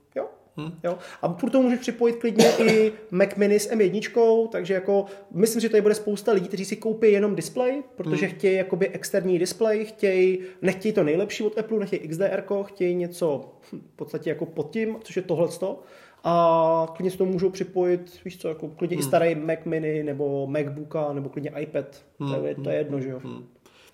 Hmm. 0.60 0.80
Jo? 0.84 0.98
A 1.22 1.34
furt 1.34 1.50
to 1.50 1.62
můžeš 1.62 1.80
připojit 1.80 2.15
klidně 2.15 2.45
i 2.60 2.91
Mac 3.12 3.36
Mini 3.36 3.60
s 3.60 3.72
M1, 3.72 4.48
takže 4.48 4.74
jako 4.74 5.06
myslím, 5.32 5.62
že 5.62 5.69
tady 5.69 5.82
bude 5.82 5.95
spousta 5.95 6.32
lidí, 6.32 6.48
kteří 6.48 6.65
si 6.65 6.76
koupí 6.76 7.12
jenom 7.12 7.36
display, 7.36 7.84
protože 7.95 8.26
hmm. 8.26 8.36
chtějí 8.36 8.58
jakoby 8.58 8.89
externí 8.89 9.39
display, 9.39 9.86
chtějí, 9.86 10.39
nechtějí 10.62 10.93
to 10.93 11.04
nejlepší 11.04 11.43
od 11.43 11.58
Apple, 11.58 11.80
nechtějí 11.80 12.08
XDR, 12.08 12.43
chtějí 12.63 12.95
něco 12.95 13.52
hm, 13.74 13.82
v 13.93 13.95
podstatě 13.95 14.30
jako 14.30 14.45
pod 14.45 14.72
tím, 14.72 14.98
což 15.04 15.15
je 15.15 15.22
tohleto. 15.22 15.80
A 16.24 16.88
klidně 16.95 17.12
si 17.12 17.17
to 17.17 17.26
můžou 17.26 17.50
připojit, 17.50 18.19
víš 18.26 18.38
co, 18.38 18.48
jako 18.48 18.67
klidně 18.67 18.98
hmm. 18.98 19.02
i 19.02 19.08
starý 19.08 19.36
Mac 19.36 19.60
Mini 19.65 20.04
nebo 20.04 20.48
MacBooka 20.48 21.13
nebo 21.13 21.30
klidně 21.30 21.52
iPad. 21.60 22.04
Hmm. 22.19 22.34
To, 22.34 22.45
je, 22.45 22.56
to 22.56 22.69
je 22.69 22.78
jedno, 22.78 23.00
že 23.00 23.10
jo. 23.10 23.19
Hmm. 23.24 23.48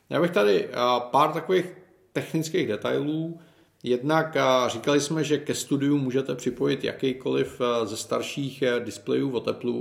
Já 0.09 0.21
bych 0.21 0.31
tady 0.31 0.67
uh, 0.67 0.73
pár 1.11 1.31
takových 1.31 1.65
technických 2.13 2.67
detailů. 2.67 3.39
Jednak 3.85 4.37
říkali 4.67 5.01
jsme, 5.01 5.23
že 5.23 5.37
ke 5.37 5.55
studiu 5.55 5.97
můžete 5.97 6.35
připojit 6.35 6.83
jakýkoliv 6.83 7.61
ze 7.83 7.97
starších 7.97 8.61
e, 8.61 8.79
displejů 8.79 9.37
Apple, 9.47 9.71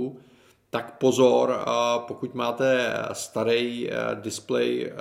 tak 0.69 0.97
pozor, 0.97 1.59
pokud 2.07 2.35
máte 2.35 2.93
starý 3.13 3.91
e, 3.91 3.95
displej 4.21 4.85
e, 4.85 4.91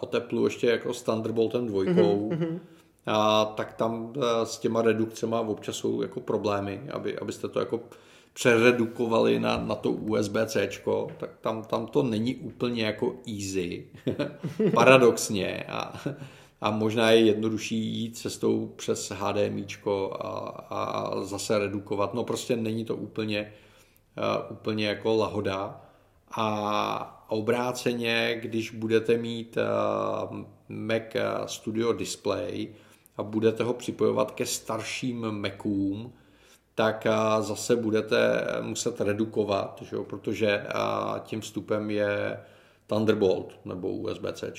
od 0.00 0.14
Apple 0.14 0.40
ještě 0.44 0.66
jako 0.66 0.94
s 0.94 1.02
Thunderboltem 1.02 1.66
2, 1.66 1.82
mm-hmm. 1.82 2.58
a, 3.06 3.44
tak 3.44 3.72
tam 3.72 4.12
s 4.44 4.58
těma 4.58 4.82
redukcemi 4.82 5.36
občas 5.46 5.76
jsou 5.76 6.02
jako 6.02 6.20
problémy, 6.20 6.80
aby, 6.90 7.18
abyste 7.18 7.48
to 7.48 7.60
jako 7.60 7.80
přeredukovali 8.32 9.40
na, 9.40 9.56
na 9.56 9.74
to 9.74 9.90
USB-C, 9.90 10.68
tak 11.18 11.30
tam, 11.40 11.62
tam 11.62 11.86
to 11.86 12.02
není 12.02 12.34
úplně 12.34 12.84
jako 12.84 13.14
easy, 13.26 13.86
paradoxně. 14.74 15.64
A, 15.68 16.00
a 16.64 16.70
možná 16.70 17.10
je 17.10 17.20
jednodušší 17.20 17.76
jít 17.76 18.18
cestou 18.18 18.66
přes 18.76 19.10
HDMI 19.10 19.66
a, 20.12 20.28
a 20.70 21.20
zase 21.24 21.58
redukovat. 21.58 22.14
No 22.14 22.24
prostě 22.24 22.56
není 22.56 22.84
to 22.84 22.96
úplně, 22.96 23.52
uh, 24.18 24.52
úplně 24.56 24.86
jako 24.86 25.16
lahoda. 25.16 25.80
A 26.30 27.26
obráceně, 27.28 28.38
když 28.42 28.70
budete 28.70 29.16
mít 29.16 29.56
uh, 29.56 30.38
Mac 30.68 31.02
Studio 31.46 31.92
Display 31.92 32.68
a 33.16 33.22
budete 33.22 33.64
ho 33.64 33.74
připojovat 33.74 34.30
ke 34.30 34.46
starším 34.46 35.30
Macům, 35.30 36.12
tak 36.74 37.06
zase 37.40 37.76
budete 37.76 38.46
muset 38.60 39.00
redukovat, 39.00 39.82
že 39.90 39.96
jo, 39.96 40.04
protože 40.04 40.66
tím 41.24 41.40
vstupem 41.40 41.90
je 41.90 42.40
Thunderbolt 42.86 43.60
nebo 43.64 43.88
USB-C. 43.92 44.52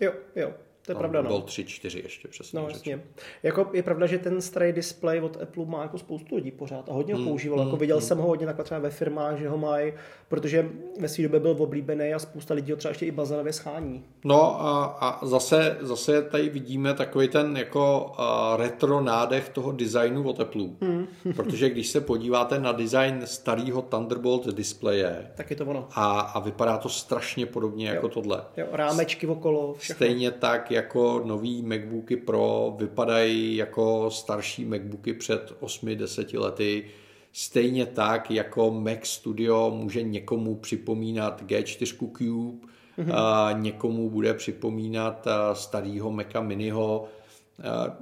Jo, 0.00 0.12
jo. 0.36 0.52
To 0.86 0.92
je 0.92 0.94
no, 0.94 0.98
pravda, 0.98 1.22
no. 1.22 1.28
Byl 1.28 1.40
3, 1.40 1.64
4 1.64 1.98
ještě 1.98 2.28
přesně. 2.28 2.60
No, 2.60 2.68
jasně. 2.68 3.02
Jako 3.42 3.70
je 3.72 3.82
pravda, 3.82 4.06
že 4.06 4.18
ten 4.18 4.40
starý 4.40 4.72
display 4.72 5.20
od 5.20 5.42
Apple 5.42 5.64
má 5.64 5.82
jako 5.82 5.98
spoustu 5.98 6.36
lidí 6.36 6.50
pořád 6.50 6.88
a 6.88 6.92
hodně 6.92 7.14
ho 7.14 7.18
hmm, 7.18 7.28
používal. 7.28 7.58
Hmm, 7.58 7.68
jako 7.68 7.76
viděl 7.76 7.96
hmm. 7.96 8.06
jsem 8.06 8.18
ho 8.18 8.26
hodně 8.26 8.46
takhle 8.46 8.64
třeba 8.64 8.80
ve 8.80 8.90
firmách, 8.90 9.38
že 9.38 9.48
ho 9.48 9.58
mají, 9.58 9.92
protože 10.28 10.70
ve 11.00 11.08
své 11.08 11.22
době 11.22 11.40
byl 11.40 11.56
oblíbený 11.58 12.14
a 12.14 12.18
spousta 12.18 12.54
lidí 12.54 12.72
ho 12.72 12.76
třeba 12.76 12.90
ještě 12.90 13.06
i 13.06 13.10
bazanově 13.10 13.52
schání. 13.52 14.04
No 14.24 14.60
a, 14.60 14.84
a 14.84 15.26
zase, 15.26 15.76
zase 15.80 16.22
tady 16.22 16.48
vidíme 16.48 16.94
takový 16.94 17.28
ten 17.28 17.56
jako 17.56 18.12
retro 18.56 19.00
nádech 19.00 19.48
toho 19.48 19.72
designu 19.72 20.28
od 20.28 20.40
Apple. 20.40 20.64
Hmm. 20.80 21.06
protože 21.36 21.70
když 21.70 21.88
se 21.88 22.00
podíváte 22.00 22.60
na 22.60 22.72
design 22.72 23.20
starého 23.24 23.82
Thunderbolt 23.82 24.46
displeje, 24.46 25.30
tak 25.34 25.50
je 25.50 25.56
to 25.56 25.64
ono. 25.64 25.88
A, 25.94 26.20
a 26.20 26.40
vypadá 26.40 26.78
to 26.78 26.88
strašně 26.88 27.46
podobně 27.46 27.88
jo. 27.88 27.94
jako 27.94 28.08
tohle. 28.08 28.44
Jo, 28.56 28.66
rámečky 28.72 29.26
okolo. 29.26 29.74
Všechno. 29.74 29.96
Stejně 29.96 30.30
tak 30.30 30.70
jako 30.76 31.22
nový 31.24 31.62
MacBooky 31.62 32.16
Pro 32.16 32.74
vypadají 32.78 33.56
jako 33.56 34.10
starší 34.10 34.64
MacBooky 34.64 35.14
před 35.14 35.56
8-10 35.60 36.40
lety. 36.40 36.84
Stejně 37.32 37.86
tak 37.86 38.30
jako 38.30 38.70
Mac 38.70 39.06
Studio 39.06 39.70
může 39.74 40.02
někomu 40.02 40.54
připomínat 40.54 41.42
G4 41.42 42.10
Cube, 42.18 42.66
mm-hmm. 42.98 43.14
a 43.14 43.52
někomu 43.52 44.10
bude 44.10 44.34
připomínat 44.34 45.26
starého 45.52 46.10
Maca 46.10 46.40
Miniho. 46.40 47.04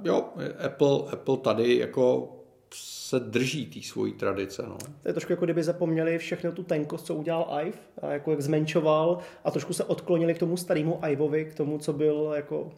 Jo, 0.03 0.25
Apple, 0.65 0.99
Apple 1.11 1.37
tady 1.37 1.77
jako 1.77 2.34
se 2.75 3.19
drží 3.19 3.65
té 3.65 3.81
svojí 3.81 4.13
tradice. 4.13 4.63
No. 4.67 4.77
To 5.01 5.09
je 5.09 5.13
trošku 5.13 5.33
jako 5.33 5.45
kdyby 5.45 5.63
zapomněli 5.63 6.17
všechno 6.17 6.51
tu 6.51 6.63
tenkost, 6.63 7.05
co 7.05 7.15
udělal 7.15 7.59
Ive, 7.65 7.77
a 8.01 8.11
jako 8.11 8.31
jak 8.31 8.41
zmenšoval 8.41 9.17
a 9.43 9.51
trošku 9.51 9.73
se 9.73 9.83
odklonili 9.83 10.33
k 10.33 10.39
tomu 10.39 10.57
starému 10.57 10.99
Ivovi, 11.09 11.45
k 11.45 11.55
tomu, 11.55 11.77
co 11.77 11.93
byl 11.93 12.31
jako 12.35 12.71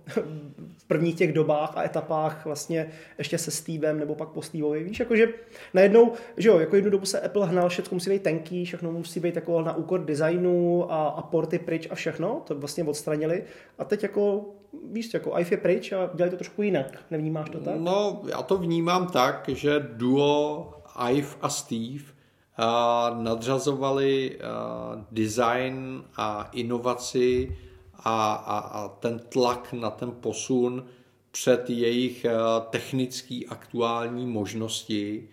v 0.78 0.84
prvních 0.88 1.16
těch 1.16 1.34
dobách 1.34 1.78
a 1.78 1.84
etapách 1.84 2.46
vlastně 2.46 2.92
ještě 3.18 3.38
se 3.38 3.52
Stevem 3.52 4.00
nebo 4.00 4.16
pak 4.16 4.30
po 4.30 4.42
Steveovi. 4.42 4.84
Víš, 4.84 5.00
jakože 5.00 5.28
najednou, 5.74 6.14
že 6.38 6.50
jo, 6.50 6.60
jako 6.60 6.76
jednu 6.76 6.92
dobu 6.92 7.06
se 7.06 7.22
Apple 7.22 7.48
hnal, 7.48 7.70
všechno 7.70 7.96
musí 7.96 8.10
být 8.10 8.24
tenký, 8.24 8.66
všechno 8.66 8.92
musí 8.92 9.20
být 9.20 9.36
jako 9.36 9.62
na 9.62 9.76
úkor 9.76 10.06
designu 10.06 10.92
a, 10.92 11.08
a 11.08 11.22
porty 11.22 11.60
pryč 11.60 11.88
a 11.92 11.96
všechno, 11.96 12.42
to 12.48 12.56
vlastně 12.56 12.84
odstranili. 12.84 13.44
A 13.78 13.86
teď 13.86 14.04
jako 14.04 14.46
víš, 14.92 15.14
jako 15.14 15.40
iPhone 15.40 15.54
je 15.54 15.58
pryč 15.58 15.92
a 15.92 16.10
dělají 16.14 16.32
to 16.32 16.38
trošku 16.38 16.62
jinak. 16.62 17.00
Nevnímáš 17.12 17.50
to 17.50 17.60
tak? 17.60 17.76
No, 17.78 18.22
já 18.30 18.42
to 18.42 18.58
vnímám 18.58 19.08
tak, 19.08 19.50
že 19.50 19.80
Duo 19.94 20.74
Ive 21.12 21.28
a 21.42 21.50
Steve 21.50 22.04
uh, 22.04 23.24
nadřazovali 23.24 24.40
uh, 24.40 25.02
design 25.12 26.04
a 26.18 26.50
inovaci 26.52 27.58
a, 28.00 28.34
a, 28.34 28.58
a 28.60 28.88
ten 28.88 29.20
tlak 29.20 29.74
na 29.74 29.90
ten 29.90 30.12
posun 30.12 30.86
před 31.32 31.70
jejich 31.70 32.26
uh, 32.26 32.66
technický 32.70 33.48
aktuální 33.48 34.26
možnosti 34.26 35.30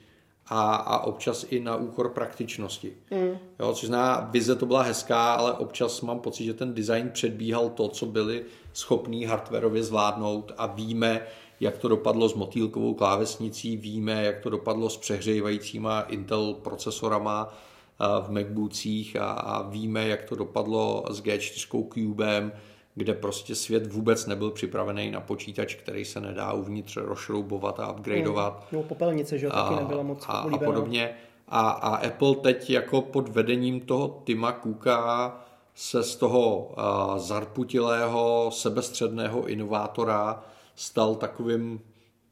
a, 0.47 0.75
a 0.75 0.99
občas 0.99 1.47
i 1.51 1.61
na 1.61 1.77
úkor 1.77 2.09
praktičnosti. 2.09 2.93
Mm. 3.11 3.39
Jo, 3.61 3.73
což 3.75 3.87
zná, 3.87 4.29
vize 4.31 4.57
to 4.57 4.67
byla 4.67 4.83
hezká, 4.83 5.35
ale 5.35 5.53
občas 5.53 6.01
mám 6.01 6.21
pocit, 6.21 6.45
že 6.45 6.55
ten 6.55 6.75
design 6.75 7.11
předbíhal 7.11 7.69
to, 7.69 7.89
co 7.89 8.07
byli 8.07 8.45
schopní 8.73 9.25
hardwareově 9.25 9.83
zvládnout 9.83 10.53
a 10.59 10.67
víme, 10.67 11.27
jak 11.61 11.79
to 11.79 11.89
dopadlo 11.89 12.29
s 12.29 12.35
motýlkovou 12.35 12.95
klávesnicí, 12.95 13.77
víme, 13.77 14.25
jak 14.25 14.41
to 14.41 14.51
dopadlo 14.51 14.91
s 14.91 14.97
přehřívajícíma 14.97 16.01
Intel 16.01 16.55
procesorama 16.55 17.55
v 17.99 18.31
MacBookích 18.31 19.17
a, 19.17 19.31
a 19.31 19.63
víme, 19.63 20.09
jak 20.09 20.23
to 20.23 20.37
dopadlo 20.37 21.05
s 21.11 21.23
G4 21.23 21.89
Cubem, 21.95 22.53
kde 22.95 23.15
prostě 23.15 23.55
svět 23.55 23.93
vůbec 23.93 24.27
nebyl 24.27 24.51
připravený 24.51 25.11
na 25.11 25.21
počítač, 25.21 25.75
který 25.75 26.05
se 26.05 26.21
nedá 26.21 26.53
uvnitř 26.53 26.97
rozšroubovat 26.97 27.81
a 27.81 27.93
upgradeovat. 27.93 28.67
No, 28.73 28.83
popelnice, 28.83 29.39
že 29.39 29.49
taky 29.49 29.75
nebyla 29.75 30.03
moc 30.03 30.25
a, 30.29 30.33
a 30.33 30.59
podobně. 30.59 31.15
A, 31.49 31.71
a 31.71 31.97
Apple 31.97 32.35
teď 32.35 32.71
jako 32.71 33.01
pod 33.01 33.29
vedením 33.29 33.81
toho 33.81 34.23
Tima 34.25 34.53
Cooka 34.53 35.41
se 35.75 36.03
z 36.03 36.17
toho 36.17 36.59
uh, 36.59 37.19
zarputilého, 37.19 38.51
sebestředného 38.53 39.47
inovátora 39.47 40.45
stal 40.75 41.15
takovým 41.15 41.81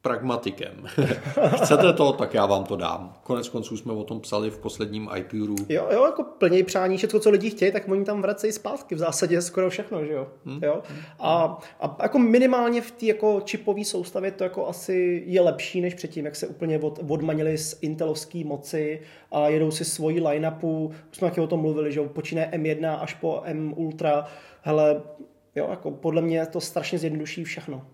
pragmatikem. 0.02 0.84
Chcete 1.56 1.92
to, 1.92 2.12
tak 2.12 2.34
já 2.34 2.46
vám 2.46 2.64
to 2.64 2.76
dám. 2.76 3.14
Konec 3.22 3.48
konců 3.48 3.76
jsme 3.76 3.92
o 3.92 4.04
tom 4.04 4.20
psali 4.20 4.50
v 4.50 4.58
posledním 4.58 5.08
iPuru. 5.16 5.54
Jo, 5.68 5.88
jo, 5.90 6.04
jako 6.04 6.24
plněj 6.24 6.62
přání, 6.62 6.96
všechno, 6.96 7.20
co 7.20 7.30
lidi 7.30 7.50
chtějí, 7.50 7.72
tak 7.72 7.88
oni 7.88 8.04
tam 8.04 8.22
vracejí 8.22 8.52
zpátky 8.52 8.94
v 8.94 8.98
zásadě 8.98 9.42
skoro 9.42 9.70
všechno, 9.70 10.04
že 10.04 10.12
jo. 10.12 10.28
Hmm. 10.44 10.60
jo? 10.62 10.82
A, 11.18 11.58
a, 11.80 11.96
jako 12.02 12.18
minimálně 12.18 12.82
v 12.82 12.90
té 12.90 13.06
jako 13.06 13.40
čipové 13.44 13.84
soustavě 13.84 14.30
to 14.30 14.44
jako 14.44 14.68
asi 14.68 15.22
je 15.26 15.40
lepší 15.40 15.80
než 15.80 15.94
předtím, 15.94 16.24
jak 16.24 16.36
se 16.36 16.46
úplně 16.46 16.78
od, 16.78 17.00
odmanili 17.08 17.58
z 17.58 17.78
intelovské 17.80 18.44
moci 18.44 19.00
a 19.32 19.48
jedou 19.48 19.70
si 19.70 19.84
svoji 19.84 20.20
line-upu. 20.20 20.92
Už 21.10 21.16
jsme 21.16 21.28
taky 21.28 21.40
o 21.40 21.46
tom 21.46 21.60
mluvili, 21.60 21.92
že 21.92 22.00
jo, 22.00 22.08
počínaje 22.08 22.50
M1 22.52 22.98
až 23.00 23.14
po 23.14 23.42
M 23.44 23.74
Ultra. 23.76 24.24
Hele, 24.62 25.02
jo, 25.54 25.66
jako 25.70 25.90
podle 25.90 26.22
mě 26.22 26.46
to 26.46 26.60
strašně 26.60 26.98
zjednoduší 26.98 27.44
všechno. 27.44 27.86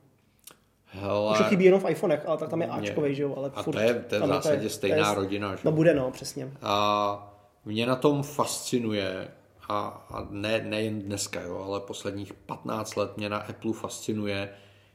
Hele, 0.90 1.32
Už 1.32 1.38
to 1.38 1.44
chybí 1.44 1.64
jenom 1.64 1.80
v 1.80 1.90
iPhonech, 1.90 2.26
ale 2.26 2.38
tak 2.38 2.48
tam 2.48 2.62
je 2.62 2.68
Ačkovej, 2.68 3.14
že 3.14 3.22
jo? 3.22 3.34
Ale 3.36 3.50
a 3.54 3.62
furt, 3.62 3.74
to 3.74 3.80
je, 3.80 3.94
to 3.94 4.14
je 4.14 4.20
v 4.20 4.26
zásadě 4.26 4.66
je, 4.66 4.70
stejná 4.70 5.08
je, 5.08 5.14
rodina, 5.14 5.56
že? 5.56 5.62
No 5.64 5.72
bude, 5.72 5.94
no, 5.94 6.10
přesně. 6.10 6.52
A 6.62 7.34
mě 7.64 7.86
na 7.86 7.96
tom 7.96 8.22
fascinuje, 8.22 9.28
a, 9.68 10.06
a 10.10 10.26
ne, 10.30 10.60
nejen 10.60 11.02
dneska, 11.02 11.40
jo, 11.40 11.62
ale 11.66 11.80
posledních 11.80 12.34
15 12.34 12.96
let 12.96 13.16
mě 13.16 13.28
na 13.28 13.38
Apple 13.38 13.72
fascinuje, 13.72 14.50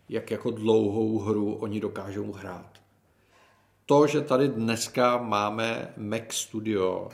jak 0.09 0.31
jako 0.31 0.51
dlouhou 0.51 1.19
hru 1.19 1.53
oni 1.55 1.79
dokážou 1.79 2.31
hrát. 2.31 2.69
To, 3.85 4.07
že 4.07 4.21
tady 4.21 4.47
dneska 4.47 5.17
máme 5.17 5.93
Mac 5.97 6.33
Studio, 6.33 7.09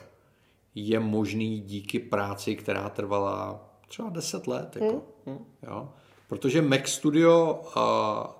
je 0.75 0.99
možný 0.99 1.59
díky 1.59 1.99
práci, 1.99 2.55
která 2.55 2.89
trvala 2.89 3.69
třeba 3.87 4.09
10 4.09 4.47
let. 4.47 4.75
Jako. 4.75 5.03
Mm. 5.25 5.45
Jo? 5.63 5.89
Protože 6.29 6.61
Mac 6.61 6.89
Studio 6.89 7.61
uh, 7.61 7.81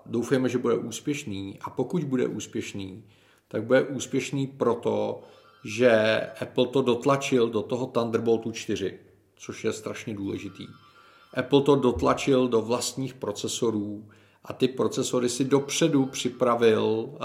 doufujeme, 0.06 0.50
že 0.50 0.58
bude 0.58 0.76
úspěšný 0.76 1.60
a 1.62 1.70
pokud 1.70 2.04
bude 2.04 2.28
úspěšný, 2.28 3.04
tak 3.48 3.64
bude 3.64 3.84
úspěšný 3.84 4.48
proto, 4.48 5.22
že 5.66 6.22
Apple 6.42 6.68
to 6.68 6.82
dotlačil 6.82 7.50
do 7.50 7.62
toho 7.62 7.86
Thunderboltu 7.86 8.52
4, 8.52 9.00
což 9.36 9.64
je 9.64 9.74
strašně 9.74 10.16
důležitý. 10.16 10.68
Apple 11.34 11.62
to 11.62 11.76
dotlačil 11.76 12.48
do 12.48 12.62
vlastních 12.62 13.14
procesorů 13.14 14.10
a 14.46 14.54
ty 14.54 14.68
procesory 14.68 15.30
si 15.30 15.46
dopředu 15.46 16.06
připravil 16.06 16.84
uh, 16.84 17.18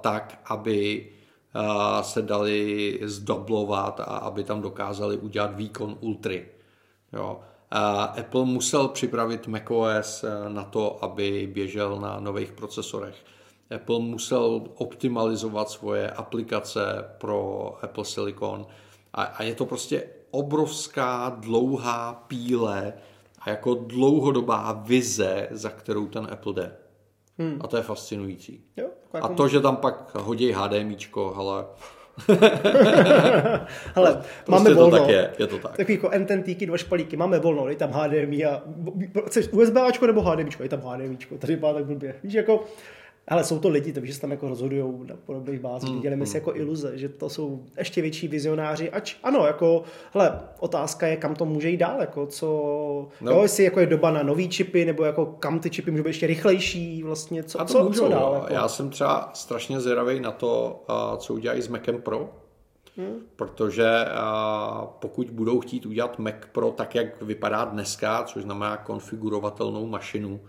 tak, 0.00 0.40
aby 0.44 1.10
uh, 1.54 2.02
se 2.02 2.22
dali 2.22 2.98
zdoblovat 3.02 4.00
a 4.00 4.04
aby 4.04 4.44
tam 4.44 4.62
dokázali 4.62 5.16
udělat 5.16 5.56
výkon 5.56 5.96
ultry. 6.00 6.48
Jo. 7.12 7.40
Apple 8.18 8.44
musel 8.44 8.88
připravit 8.88 9.46
macOS 9.46 10.24
eh, 10.24 10.48
na 10.48 10.64
to, 10.64 11.04
aby 11.04 11.50
běžel 11.52 12.00
na 12.00 12.20
nových 12.20 12.52
procesorech. 12.52 13.16
Apple 13.74 13.98
musel 13.98 14.62
optimalizovat 14.74 15.70
svoje 15.70 16.10
aplikace 16.10 17.04
pro 17.18 17.72
Apple 17.82 18.04
Silicon 18.04 18.66
a, 19.12 19.42
je 19.42 19.54
to 19.54 19.66
prostě 19.66 20.08
obrovská 20.30 21.36
dlouhá 21.40 22.24
píle 22.26 22.92
a 23.38 23.50
jako 23.50 23.74
dlouhodobá 23.74 24.72
vize, 24.72 25.48
za 25.50 25.70
kterou 25.70 26.06
ten 26.06 26.28
Apple 26.30 26.52
jde. 26.52 26.76
Hmm. 27.38 27.58
A 27.60 27.66
to 27.66 27.76
je 27.76 27.82
fascinující. 27.82 28.64
Jo. 28.76 28.86
A 29.22 29.28
to, 29.28 29.48
že 29.48 29.60
tam 29.60 29.76
pak 29.76 30.14
hodí 30.14 30.52
HDMIčko, 30.52 31.34
ale 31.36 31.64
Hele, 33.94 34.12
prostě 34.44 34.50
máme 34.50 34.74
volno. 34.74 34.90
To 34.90 35.02
tak 35.02 35.08
je, 35.08 35.30
je 35.38 35.46
to 35.46 35.58
tak. 35.58 35.76
Takový 35.76 35.94
jako 35.94 36.10
NTNTky, 36.18 36.66
dva 36.66 36.76
špalíky, 36.76 37.16
máme 37.16 37.38
volno, 37.38 37.68
je 37.68 37.76
tam 37.76 37.90
HDMI 37.90 38.44
a 38.44 38.62
chceš 39.26 39.48
USBáčko 39.48 40.06
nebo 40.06 40.22
HDMIčko, 40.22 40.62
je 40.62 40.68
tam 40.68 40.80
HDMIčko, 40.80 41.38
tady 41.38 41.54
vypadá 41.54 41.74
tak 41.74 41.84
blbě. 41.84 42.14
Víš, 42.22 42.34
jako 42.34 42.64
ale 43.28 43.44
jsou 43.44 43.58
to 43.58 43.68
lidi, 43.68 43.92
takže 43.92 44.14
se 44.14 44.20
tam 44.20 44.30
jako 44.30 44.48
rozhodují 44.48 44.82
na 45.06 45.16
podobných 45.26 45.60
bázích. 45.60 45.90
Mm, 45.90 46.00
Dělíme 46.00 46.20
mm. 46.20 46.26
si 46.26 46.36
jako 46.36 46.56
iluze, 46.56 46.98
že 46.98 47.08
to 47.08 47.28
jsou 47.28 47.62
ještě 47.78 48.02
větší 48.02 48.28
vizionáři. 48.28 48.90
Ač 48.90 49.16
ano, 49.22 49.46
jako, 49.46 49.82
hele, 50.14 50.40
otázka 50.60 51.06
je, 51.06 51.16
kam 51.16 51.34
to 51.34 51.44
může 51.44 51.68
jít 51.70 51.76
dál, 51.76 52.00
jako 52.00 52.26
co, 52.26 52.46
no. 53.20 53.32
jo, 53.32 53.42
jestli 53.42 53.64
jako 53.64 53.80
je 53.80 53.86
doba 53.86 54.10
na 54.10 54.22
nový 54.22 54.48
čipy, 54.48 54.84
nebo 54.84 55.04
jako 55.04 55.26
kam 55.26 55.58
ty 55.58 55.70
čipy 55.70 55.90
můžou 55.90 56.02
být 56.02 56.10
ještě 56.10 56.26
rychlejší, 56.26 57.02
vlastně, 57.02 57.42
co, 57.42 57.60
A 57.60 57.64
to 57.64 57.72
co, 57.72 57.84
můžou, 57.84 58.02
co 58.02 58.08
dál. 58.08 58.34
Jako? 58.34 58.52
Já 58.52 58.68
jsem 58.68 58.90
třeba 58.90 59.30
strašně 59.34 59.80
zvědavý 59.80 60.20
na 60.20 60.30
to, 60.30 60.84
co 61.16 61.34
udělají 61.34 61.62
s 61.62 61.68
Macem 61.68 62.02
Pro, 62.02 62.30
Hmm. 62.98 63.16
Protože 63.36 64.04
pokud 64.98 65.30
budou 65.30 65.60
chtít 65.60 65.86
udělat 65.86 66.18
Mac 66.18 66.34
Pro 66.52 66.70
tak, 66.70 66.94
jak 66.94 67.22
vypadá 67.22 67.64
dneska, 67.64 68.24
což 68.24 68.42
znamená 68.42 68.76
konfigurovatelnou 68.76 69.86
mašinu, 69.86 70.40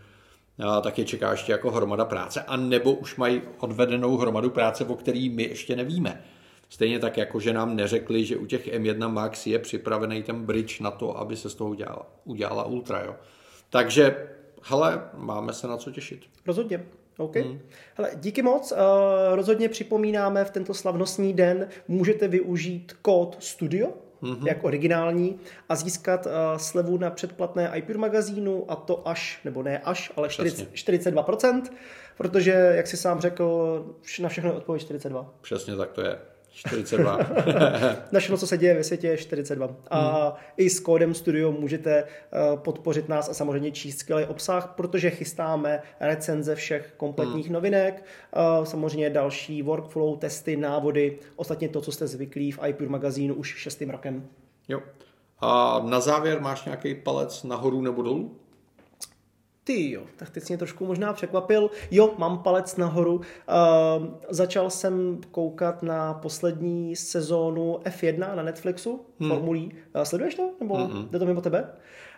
tak 0.81 0.99
je 0.99 1.05
čeká 1.05 1.31
ještě 1.31 1.51
jako 1.51 1.71
hromada 1.71 2.05
práce, 2.05 2.41
a 2.41 2.57
nebo 2.57 2.93
už 2.93 3.15
mají 3.15 3.41
odvedenou 3.59 4.17
hromadu 4.17 4.49
práce, 4.49 4.85
o 4.85 4.95
který 4.95 5.29
my 5.29 5.43
ještě 5.43 5.75
nevíme. 5.75 6.23
Stejně 6.69 6.99
tak, 6.99 7.17
jako 7.17 7.39
že 7.39 7.53
nám 7.53 7.75
neřekli, 7.75 8.25
že 8.25 8.37
u 8.37 8.45
těch 8.45 8.67
M1 8.67 9.13
Max 9.13 9.47
je 9.47 9.59
připravený 9.59 10.23
ten 10.23 10.45
bridge 10.45 10.79
na 10.79 10.91
to, 10.91 11.17
aby 11.17 11.35
se 11.35 11.49
z 11.49 11.55
toho 11.55 11.69
udělala, 11.69 12.05
udělala 12.25 12.65
Ultra. 12.65 13.03
Jo. 13.03 13.15
Takže, 13.69 14.27
hele, 14.63 15.09
máme 15.13 15.53
se 15.53 15.67
na 15.67 15.77
co 15.77 15.91
těšit. 15.91 16.21
Rozhodně. 16.45 16.85
OK. 17.17 17.35
Hmm. 17.35 17.59
Hele, 17.95 18.11
díky 18.15 18.41
moc. 18.41 18.71
Uh, 18.71 18.77
rozhodně 19.35 19.69
připomínáme 19.69 20.45
v 20.45 20.51
tento 20.51 20.73
slavnostní 20.73 21.33
den, 21.33 21.67
můžete 21.87 22.27
využít 22.27 22.93
kód 23.01 23.37
STUDIO, 23.39 23.93
mm-hmm. 24.23 24.47
jak 24.47 24.63
originální, 24.63 25.39
a 25.69 25.75
získat 25.75 26.25
uh, 26.25 26.31
slevu 26.57 26.97
na 26.97 27.09
předplatné 27.09 27.71
iPure 27.75 27.99
magazínu 27.99 28.71
a 28.71 28.75
to 28.75 29.07
až, 29.07 29.39
nebo 29.45 29.63
ne 29.63 29.79
až, 29.79 30.11
ale 30.15 30.29
40, 30.29 30.73
42%, 30.73 31.61
protože, 32.17 32.51
jak 32.51 32.87
si 32.87 32.97
sám 32.97 33.19
řekl, 33.19 33.85
na 34.21 34.29
všechno 34.29 34.53
odpověď 34.53 34.81
42. 34.81 35.33
Přesně 35.41 35.75
tak 35.75 35.91
to 35.91 36.01
je. 36.01 36.19
42. 36.57 37.17
na 38.11 38.19
všechno, 38.19 38.37
co 38.37 38.47
se 38.47 38.57
děje 38.57 38.73
ve 38.73 38.83
světě, 38.83 39.07
je 39.07 39.17
42. 39.17 39.75
A 39.87 40.23
hmm. 40.23 40.33
i 40.57 40.69
s 40.69 40.79
kódem 40.79 41.13
Studio 41.13 41.51
můžete 41.51 42.03
uh, 42.03 42.59
podpořit 42.59 43.09
nás 43.09 43.29
a 43.29 43.33
samozřejmě 43.33 43.71
číst 43.71 43.99
skvělý 43.99 44.25
obsah, 44.25 44.73
protože 44.77 45.09
chystáme 45.09 45.81
recenze 45.99 46.55
všech 46.55 46.93
kompletních 46.97 47.45
hmm. 47.45 47.53
novinek, 47.53 48.03
uh, 48.59 48.65
samozřejmě 48.65 49.09
další 49.09 49.61
workflow, 49.61 50.17
testy, 50.17 50.57
návody, 50.57 51.19
ostatně 51.35 51.69
to, 51.69 51.81
co 51.81 51.91
jste 51.91 52.07
zvyklí 52.07 52.51
v 52.51 52.59
iPure 52.67 52.89
magazínu 52.89 53.35
už 53.35 53.55
šestým 53.57 53.89
rokem. 53.89 54.27
Jo. 54.67 54.81
A 55.39 55.81
na 55.85 55.99
závěr 55.99 56.41
máš 56.41 56.65
nějaký 56.65 56.95
palec 56.95 57.43
nahoru 57.43 57.81
nebo 57.81 58.01
dolů? 58.01 58.39
Ty 59.67 59.91
jo, 59.91 60.01
tak 60.15 60.29
teď 60.29 60.47
mě 60.47 60.57
trošku 60.57 60.85
možná 60.85 61.13
překvapil. 61.13 61.69
Jo, 61.91 62.13
mám 62.17 62.37
palec 62.37 62.75
nahoru. 62.75 63.15
Uh, 63.15 63.23
začal 64.29 64.69
jsem 64.69 65.19
koukat 65.31 65.83
na 65.83 66.13
poslední 66.13 66.95
sezónu 66.95 67.79
F1 67.83 68.35
na 68.35 68.43
Netflixu, 68.43 69.01
hmm. 69.19 69.29
formulí. 69.29 69.71
Uh, 69.95 70.01
sleduješ 70.01 70.35
to? 70.35 70.49
Nebo 70.59 70.75
hmm. 70.75 71.07
jde 71.11 71.19
to 71.19 71.25
mimo 71.25 71.41
tebe? 71.41 71.69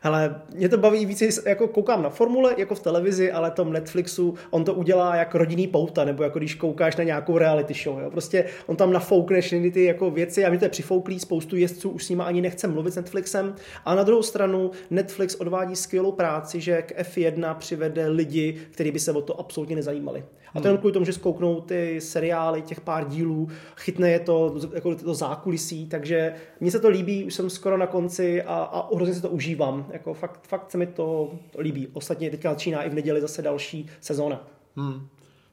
Hele, 0.02 0.42
mě 0.56 0.70
to 0.70 0.78
baví 0.78 1.06
víc, 1.06 1.40
jako 1.46 1.68
koukám 1.68 2.04
na 2.04 2.10
formule, 2.10 2.56
jako 2.58 2.76
v 2.76 2.80
televizi, 2.80 3.32
ale 3.32 3.52
tom 3.52 3.74
Netflixu, 3.74 4.34
on 4.50 4.64
to 4.64 4.74
udělá 4.74 5.16
jako 5.16 5.38
rodinný 5.38 5.68
pouta, 5.68 6.06
nebo 6.06 6.24
jako 6.24 6.40
když 6.40 6.56
koukáš 6.56 6.96
na 6.96 7.04
nějakou 7.04 7.38
reality 7.38 7.74
show, 7.74 8.00
jo. 8.00 8.12
Prostě 8.12 8.46
on 8.68 8.76
tam 8.76 8.94
nafoukne 8.94 9.42
všechny 9.42 9.72
ty 9.72 9.84
jako 9.84 10.12
věci 10.12 10.46
a 10.46 10.50
mě 10.50 10.60
to 10.60 10.66
je 10.66 10.70
přifouklý, 10.70 11.20
spoustu 11.20 11.56
jezdců 11.56 11.90
už 11.90 12.06
s 12.06 12.10
nima 12.10 12.24
ani 12.24 12.42
nechce 12.42 12.68
mluvit 12.68 12.92
s 12.92 12.96
Netflixem. 12.96 13.56
A 13.86 13.96
na 13.96 14.04
druhou 14.04 14.24
stranu 14.24 14.72
Netflix 14.90 15.36
odvádí 15.36 15.76
skvělou 15.76 16.12
práci, 16.12 16.62
že 16.62 16.82
k 16.82 17.00
F1 17.00 17.39
přivede 17.54 18.08
lidi, 18.08 18.58
kteří 18.72 18.92
by 18.92 19.00
se 19.00 19.12
o 19.12 19.22
to 19.22 19.40
absolutně 19.40 19.76
nezajímali. 19.76 20.24
A 20.56 20.62
to 20.62 20.68
jenom 20.68 20.78
kvůli 20.78 20.94
tomu, 20.94 21.06
že 21.06 21.14
zkouknou 21.14 21.62
ty 21.62 22.02
seriály, 22.02 22.62
těch 22.62 22.82
pár 22.82 23.08
dílů, 23.08 23.50
chytne 23.76 24.12
je 24.12 24.20
to, 24.20 24.56
jako 24.74 24.96
to 24.96 25.14
zákulisí, 25.14 25.88
takže 25.88 26.34
mně 26.60 26.72
se 26.72 26.80
to 26.80 26.90
líbí, 26.90 27.26
už 27.26 27.34
jsem 27.34 27.50
skoro 27.50 27.78
na 27.78 27.88
konci 27.88 28.44
a, 28.44 28.54
a 28.54 28.96
hrozně 28.96 29.16
se 29.16 29.22
to 29.22 29.30
užívám. 29.30 29.88
Jako 29.92 30.14
fakt, 30.14 30.48
fakt 30.48 30.72
se 30.72 30.78
mi 30.78 30.88
to 30.88 31.32
líbí. 31.60 31.88
Ostatně 31.94 32.30
teďka 32.30 32.50
začíná 32.50 32.84
i 32.84 32.90
v 32.90 32.94
neděli 32.94 33.22
zase 33.22 33.42
další 33.42 33.90
sezóna. 34.02 34.48
Hmm. 34.76 35.08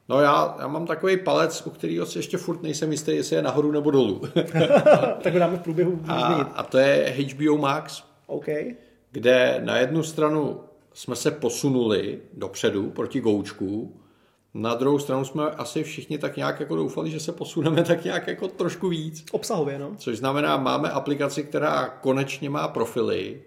No 0.09 0.21
já, 0.21 0.57
já 0.59 0.67
mám 0.67 0.85
takový 0.85 1.17
palec, 1.17 1.61
u 1.65 1.69
kterého 1.69 2.05
si 2.05 2.19
ještě 2.19 2.37
furt 2.37 2.63
nejsem 2.63 2.91
jistý, 2.91 3.15
jestli 3.15 3.35
je 3.35 3.41
nahoru 3.41 3.71
nebo 3.71 3.91
dolů. 3.91 4.21
tak 5.21 5.33
ho 5.33 5.39
dáme 5.39 5.57
v 5.57 5.61
průběhu 5.61 5.99
a, 6.07 6.25
a 6.35 6.63
to 6.63 6.77
je 6.77 7.15
HBO 7.19 7.57
Max, 7.57 8.03
okay. 8.27 8.75
kde 9.11 9.61
na 9.63 9.77
jednu 9.77 10.03
stranu 10.03 10.59
jsme 10.97 11.15
se 11.15 11.31
posunuli 11.31 12.19
dopředu 12.33 12.89
proti 12.89 13.21
Goučku, 13.21 13.99
na 14.53 14.75
druhou 14.75 14.99
stranu 14.99 15.25
jsme 15.25 15.43
asi 15.43 15.83
všichni 15.83 16.17
tak 16.17 16.37
nějak 16.37 16.59
jako 16.59 16.75
doufali, 16.75 17.11
že 17.11 17.19
se 17.19 17.31
posuneme 17.31 17.83
tak 17.83 18.03
nějak 18.03 18.27
jako 18.27 18.47
trošku 18.47 18.89
víc. 18.89 19.25
Obsahově, 19.31 19.79
no. 19.79 19.95
Což 19.97 20.17
znamená, 20.17 20.57
máme 20.57 20.89
aplikaci, 20.89 21.43
která 21.43 21.87
konečně 21.87 22.49
má 22.49 22.67
profily, 22.67 23.41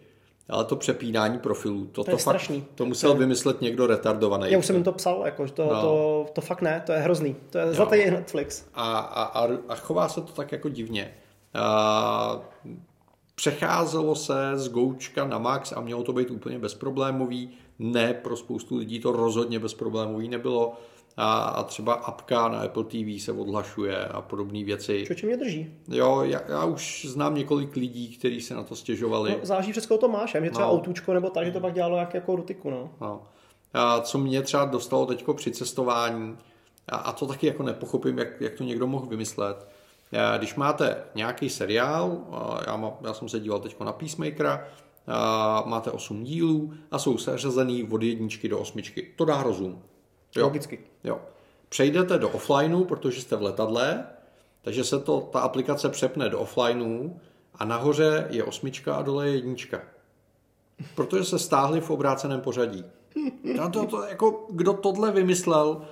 ale 0.49 0.65
to 0.65 0.77
přepínání 0.77 1.39
profilů, 1.39 1.87
to, 1.87 2.05
to, 2.05 2.11
to, 2.11 2.17
fakt, 2.17 2.51
to 2.75 2.87
musel 2.87 3.11
to 3.11 3.17
je... 3.17 3.21
vymyslet 3.21 3.61
někdo 3.61 3.87
retardovaný. 3.87 4.53
Já 4.53 4.59
už 4.59 4.67
jsem 4.67 4.77
jim 4.77 4.85
to 4.85 4.93
psal, 4.93 5.23
jako, 5.25 5.49
to, 5.49 5.65
no. 5.75 5.81
to, 5.81 6.27
to, 6.33 6.41
fakt 6.41 6.63
ne, 6.63 6.83
to 6.87 6.93
je 6.93 6.99
hrozný. 6.99 7.37
To 7.51 7.59
je 7.59 7.73
zlatý 7.73 8.11
Netflix. 8.11 8.65
A, 8.75 8.99
a, 8.99 9.23
a, 9.23 9.49
a 9.69 9.75
chová 9.75 10.09
se 10.09 10.21
to 10.21 10.33
tak 10.33 10.53
jako 10.53 10.69
divně. 10.69 11.15
A, 11.55 12.41
přecházelo 13.41 14.15
se 14.15 14.35
z 14.55 14.69
Goučka 14.69 15.25
na 15.25 15.39
Max 15.39 15.73
a 15.73 15.81
mělo 15.81 16.03
to 16.03 16.13
být 16.13 16.31
úplně 16.31 16.59
bezproblémový. 16.59 17.51
Ne, 17.79 18.15
pro 18.15 18.37
spoustu 18.37 18.77
lidí 18.77 19.01
to 19.01 19.13
rozhodně 19.13 19.59
bezproblémový 19.59 20.29
nebylo 20.29 20.73
a, 21.17 21.43
a 21.43 21.63
třeba 21.63 21.93
apka 21.95 22.49
na 22.49 22.61
Apple 22.61 22.85
TV 22.85 23.23
se 23.23 23.33
odhlašuje 23.33 24.05
a 24.05 24.21
podobné 24.21 24.65
věci. 24.65 25.07
Čo 25.15 25.27
mě 25.27 25.37
drží? 25.37 25.75
Jo, 25.89 26.23
já, 26.23 26.41
já, 26.49 26.65
už 26.65 27.07
znám 27.09 27.35
několik 27.35 27.77
lidí, 27.77 28.17
kteří 28.17 28.41
se 28.41 28.55
na 28.55 28.63
to 28.63 28.77
stěžovali. 28.77 29.31
No, 29.31 29.39
záleží 29.43 29.73
všechno 29.73 29.99
to 29.99 30.09
máš, 30.09 30.35
já 30.35 30.41
mě 30.41 30.51
třeba 30.51 30.67
no. 30.67 30.73
autůčko 30.73 31.15
nebo 31.15 31.31
tak, 31.31 31.47
že 31.47 31.53
to 31.53 31.61
pak 31.61 31.75
dělalo 31.75 31.97
jak 31.97 32.15
jako 32.15 32.37
rutiku, 32.37 32.71
no. 32.71 32.91
no. 33.01 33.23
A 33.75 34.01
co 34.01 34.19
mě 34.19 34.43
třeba 34.43 34.65
dostalo 34.65 35.07
teďko 35.07 35.35
při 35.35 35.51
cestování, 35.51 36.37
a, 36.89 36.97
a 36.97 37.13
to 37.13 37.27
taky 37.27 37.47
jako 37.47 37.63
nepochopím, 37.63 38.19
jak, 38.19 38.41
jak 38.41 38.55
to 38.55 38.65
někdo 38.65 38.87
mohl 38.87 39.07
vymyslet, 39.07 39.67
když 40.39 40.55
máte 40.55 41.05
nějaký 41.15 41.51
seriál, 41.51 42.19
já, 42.67 42.77
má, 42.77 42.93
já 43.07 43.15
jsem 43.15 43.29
se 43.29 43.41
díval 43.41 43.61
teď 43.61 43.81
na 43.81 43.93
Peacemakera, 43.93 44.65
máte 45.65 45.91
8 45.91 46.25
dílů 46.25 46.73
a 46.91 46.99
jsou 46.99 47.19
seřazený 47.19 47.85
od 47.85 48.03
jedničky 48.03 48.49
do 48.49 48.59
osmičky. 48.59 49.13
To 49.17 49.25
dá 49.25 49.43
rozum. 49.43 49.83
Jo. 50.37 50.45
Logicky. 50.45 50.81
Jo. 51.05 51.21
Přejdete 51.69 52.19
do 52.19 52.29
offlineu, 52.29 52.85
protože 52.85 53.21
jste 53.21 53.37
v 53.37 53.43
letadle, 53.43 54.05
takže 54.63 54.85
se 54.85 54.99
to, 54.99 55.21
ta 55.21 55.41
aplikace 55.41 55.89
přepne 55.89 56.29
do 56.29 56.41
offlineu 56.41 57.11
a 57.55 57.65
nahoře 57.65 58.27
je 58.31 58.45
osmička 58.45 58.95
a 58.95 59.03
dole 59.03 59.29
je 59.29 59.35
jednička. 59.35 59.81
Protože 60.95 61.25
se 61.25 61.39
stáhli 61.39 61.81
v 61.81 61.91
obráceném 61.91 62.41
pořadí. 62.41 62.85
A 63.63 63.69
to, 63.69 63.87
to, 63.87 64.03
jako, 64.03 64.47
kdo 64.51 64.73
tohle 64.73 65.13
vymyslel, 65.13 65.83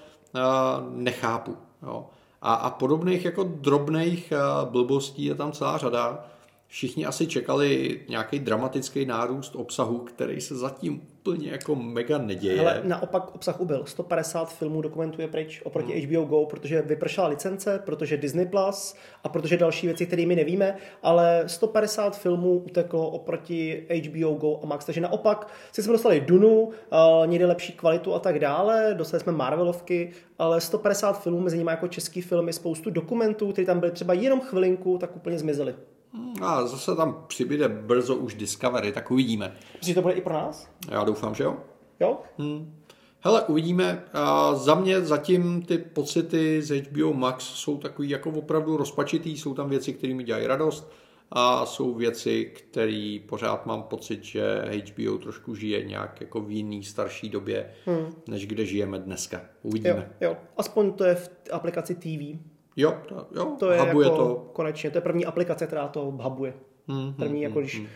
nechápu. 0.91 1.57
Jo. 1.83 2.07
A, 2.43 2.55
a 2.55 2.71
podobných 2.71 3.25
jako 3.25 3.43
drobných 3.43 4.33
blbostí 4.65 5.25
je 5.25 5.35
tam 5.35 5.53
celá 5.53 5.79
řada. 5.79 6.27
Všichni 6.67 7.07
asi 7.07 7.27
čekali 7.27 8.01
nějaký 8.09 8.39
dramatický 8.39 9.07
nárůst 9.07 9.57
obsahu, 9.57 9.99
který 9.99 10.41
se 10.41 10.57
zatím 10.57 11.03
úplně 11.29 11.51
jako 11.51 11.75
mega 11.75 12.19
neděje. 12.19 12.61
Ale 12.61 12.81
naopak 12.85 13.35
obsah 13.35 13.61
ubyl. 13.61 13.83
150 13.87 14.53
filmů 14.53 14.83
dokumentuje 14.83 15.29
pryč 15.29 15.63
oproti 15.65 15.93
hmm. 15.93 16.03
HBO 16.03 16.25
Go, 16.25 16.47
protože 16.47 16.83
vypršela 16.83 17.27
licence, 17.29 17.83
protože 17.85 18.17
Disney 18.17 18.47
Plus 18.47 18.95
a 19.25 19.29
protože 19.29 19.57
další 19.57 19.87
věci, 19.87 20.07
které 20.07 20.27
my 20.27 20.37
nevíme, 20.37 20.77
ale 21.03 21.45
150 21.47 22.19
filmů 22.19 22.59
uteklo 22.59 23.11
oproti 23.11 23.87
HBO 24.09 24.35
Go 24.35 24.61
a 24.63 24.67
Max. 24.67 24.85
Takže 24.85 25.01
naopak 25.01 25.49
si 25.73 25.83
jsme 25.83 25.93
dostali 25.93 26.21
Dunu, 26.21 26.61
uh, 26.63 26.73
někde 27.27 27.47
lepší 27.47 27.73
kvalitu 27.73 28.15
a 28.15 28.19
tak 28.19 28.39
dále, 28.39 28.95
dostali 28.95 29.21
jsme 29.21 29.33
Marvelovky, 29.33 30.11
ale 30.39 30.61
150 30.61 31.23
filmů, 31.23 31.41
mezi 31.41 31.59
nimi 31.59 31.71
jako 31.71 31.89
český 31.89 32.21
filmy, 32.23 32.53
spoustu 32.53 32.91
dokumentů, 32.91 33.53
které 33.53 33.67
tam 33.67 33.81
byly 33.81 33.93
třeba 33.93 34.15
jenom 34.15 34.41
chvilinku, 34.41 34.99
tak 34.99 35.17
úplně 35.17 35.39
zmizely. 35.39 35.75
A 36.41 36.67
zase 36.67 36.97
tam 36.97 37.25
přibyde 37.29 37.69
brzo 37.69 38.17
už 38.17 38.35
Discovery, 38.35 38.93
tak 38.93 39.11
uvidíme. 39.11 39.57
Myslíš, 39.79 39.95
to 39.95 40.03
bude 40.03 40.15
i 40.15 40.21
pro 40.21 40.35
nás? 40.35 40.71
Já 40.91 41.05
doufám, 41.05 41.35
že 41.35 41.45
jo. 41.45 41.57
Jo? 42.01 42.19
Hmm. 42.39 42.75
Hele, 43.21 43.43
uvidíme. 43.43 44.05
A 44.13 44.55
za 44.55 44.75
mě 44.75 45.01
zatím 45.01 45.63
ty 45.63 45.79
pocity 45.79 46.63
z 46.63 46.81
HBO 46.81 47.13
Max 47.13 47.45
jsou 47.45 47.79
takový 47.79 48.11
jako 48.11 48.31
opravdu 48.31 48.77
rozpačitý. 48.77 49.37
Jsou 49.37 49.55
tam 49.55 49.71
věci, 49.71 49.93
které 49.93 50.15
mi 50.15 50.25
dělají 50.25 50.47
radost 50.47 50.93
a 51.31 51.67
jsou 51.67 51.95
věci, 51.95 52.45
které 52.45 53.19
pořád 53.29 53.67
mám 53.67 53.83
pocit, 53.83 54.25
že 54.25 54.65
HBO 54.87 55.19
trošku 55.19 55.55
žije 55.55 55.85
nějak 55.85 56.21
jako 56.21 56.41
v 56.41 56.51
jiný 56.51 56.85
starší 56.85 57.29
době, 57.29 57.71
hmm. 57.87 58.13
než 58.29 58.47
kde 58.47 58.67
žijeme 58.67 58.99
dneska. 58.99 59.41
Uvidíme. 59.63 60.11
Jo, 60.21 60.31
jo. 60.31 60.37
Aspoň 60.57 60.93
to 60.93 61.05
je 61.05 61.15
v 61.15 61.31
aplikaci 61.53 61.95
TV. 61.95 62.39
Jo, 62.79 62.95
to, 63.09 63.27
jo, 63.35 63.57
to 63.59 63.71
je 63.71 63.79
jako, 63.79 64.05
to. 64.05 64.51
konečně, 64.53 64.91
to 64.91 64.99
je 64.99 65.03
první 65.03 65.27
aplikace, 65.27 65.67
která 65.67 65.89
to 65.89 66.01
hubuje. 66.01 66.55
Hmm, 66.89 67.15
první, 67.15 67.43
jako 67.43 67.61
když, 67.61 67.79
hmm. 67.79 67.87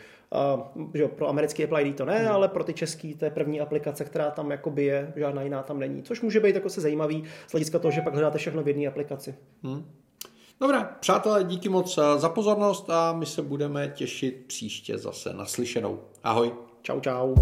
uh, 0.76 0.91
že 0.95 1.09
pro 1.09 1.28
americký 1.28 1.64
Apple 1.64 1.83
ID 1.83 1.97
to 1.97 2.05
ne, 2.05 2.18
hmm. 2.18 2.33
ale 2.33 2.49
pro 2.49 2.64
ty 2.64 2.74
český 2.74 3.14
to 3.14 3.24
je 3.24 3.30
první 3.30 3.61
aplikace, 3.61 4.05
která 4.05 4.30
tam 4.30 4.51
jakoby 4.51 4.85
je, 4.85 5.12
žádná 5.16 5.43
jiná 5.43 5.62
tam 5.62 5.78
není. 5.78 6.03
Což 6.03 6.20
může 6.20 6.41
být 6.41 6.55
jako 6.55 6.68
se 6.68 6.80
zajímavý 6.80 7.24
z 7.47 7.53
hlediska 7.53 7.78
toho, 7.78 7.93
že 7.93 8.01
pak 8.01 8.12
hledáte 8.12 8.39
všechno 8.39 8.62
v 8.62 8.68
jedné 8.68 8.87
aplikaci. 8.87 9.35
Hmm. 9.62 9.85
Dobrá, 10.61 10.97
přátelé, 11.01 11.45
díky 11.45 11.68
moc 11.68 11.99
za 12.16 12.28
pozornost 12.28 12.91
a 12.91 13.12
my 13.12 13.26
se 13.26 13.43
budeme 13.43 13.89
těšit 13.89 14.45
příště 14.47 14.99
zase 14.99 15.33
naslyšenou. 15.33 15.99
Ahoj. 16.24 16.53
Čau, 16.83 17.01
čau. 17.01 17.35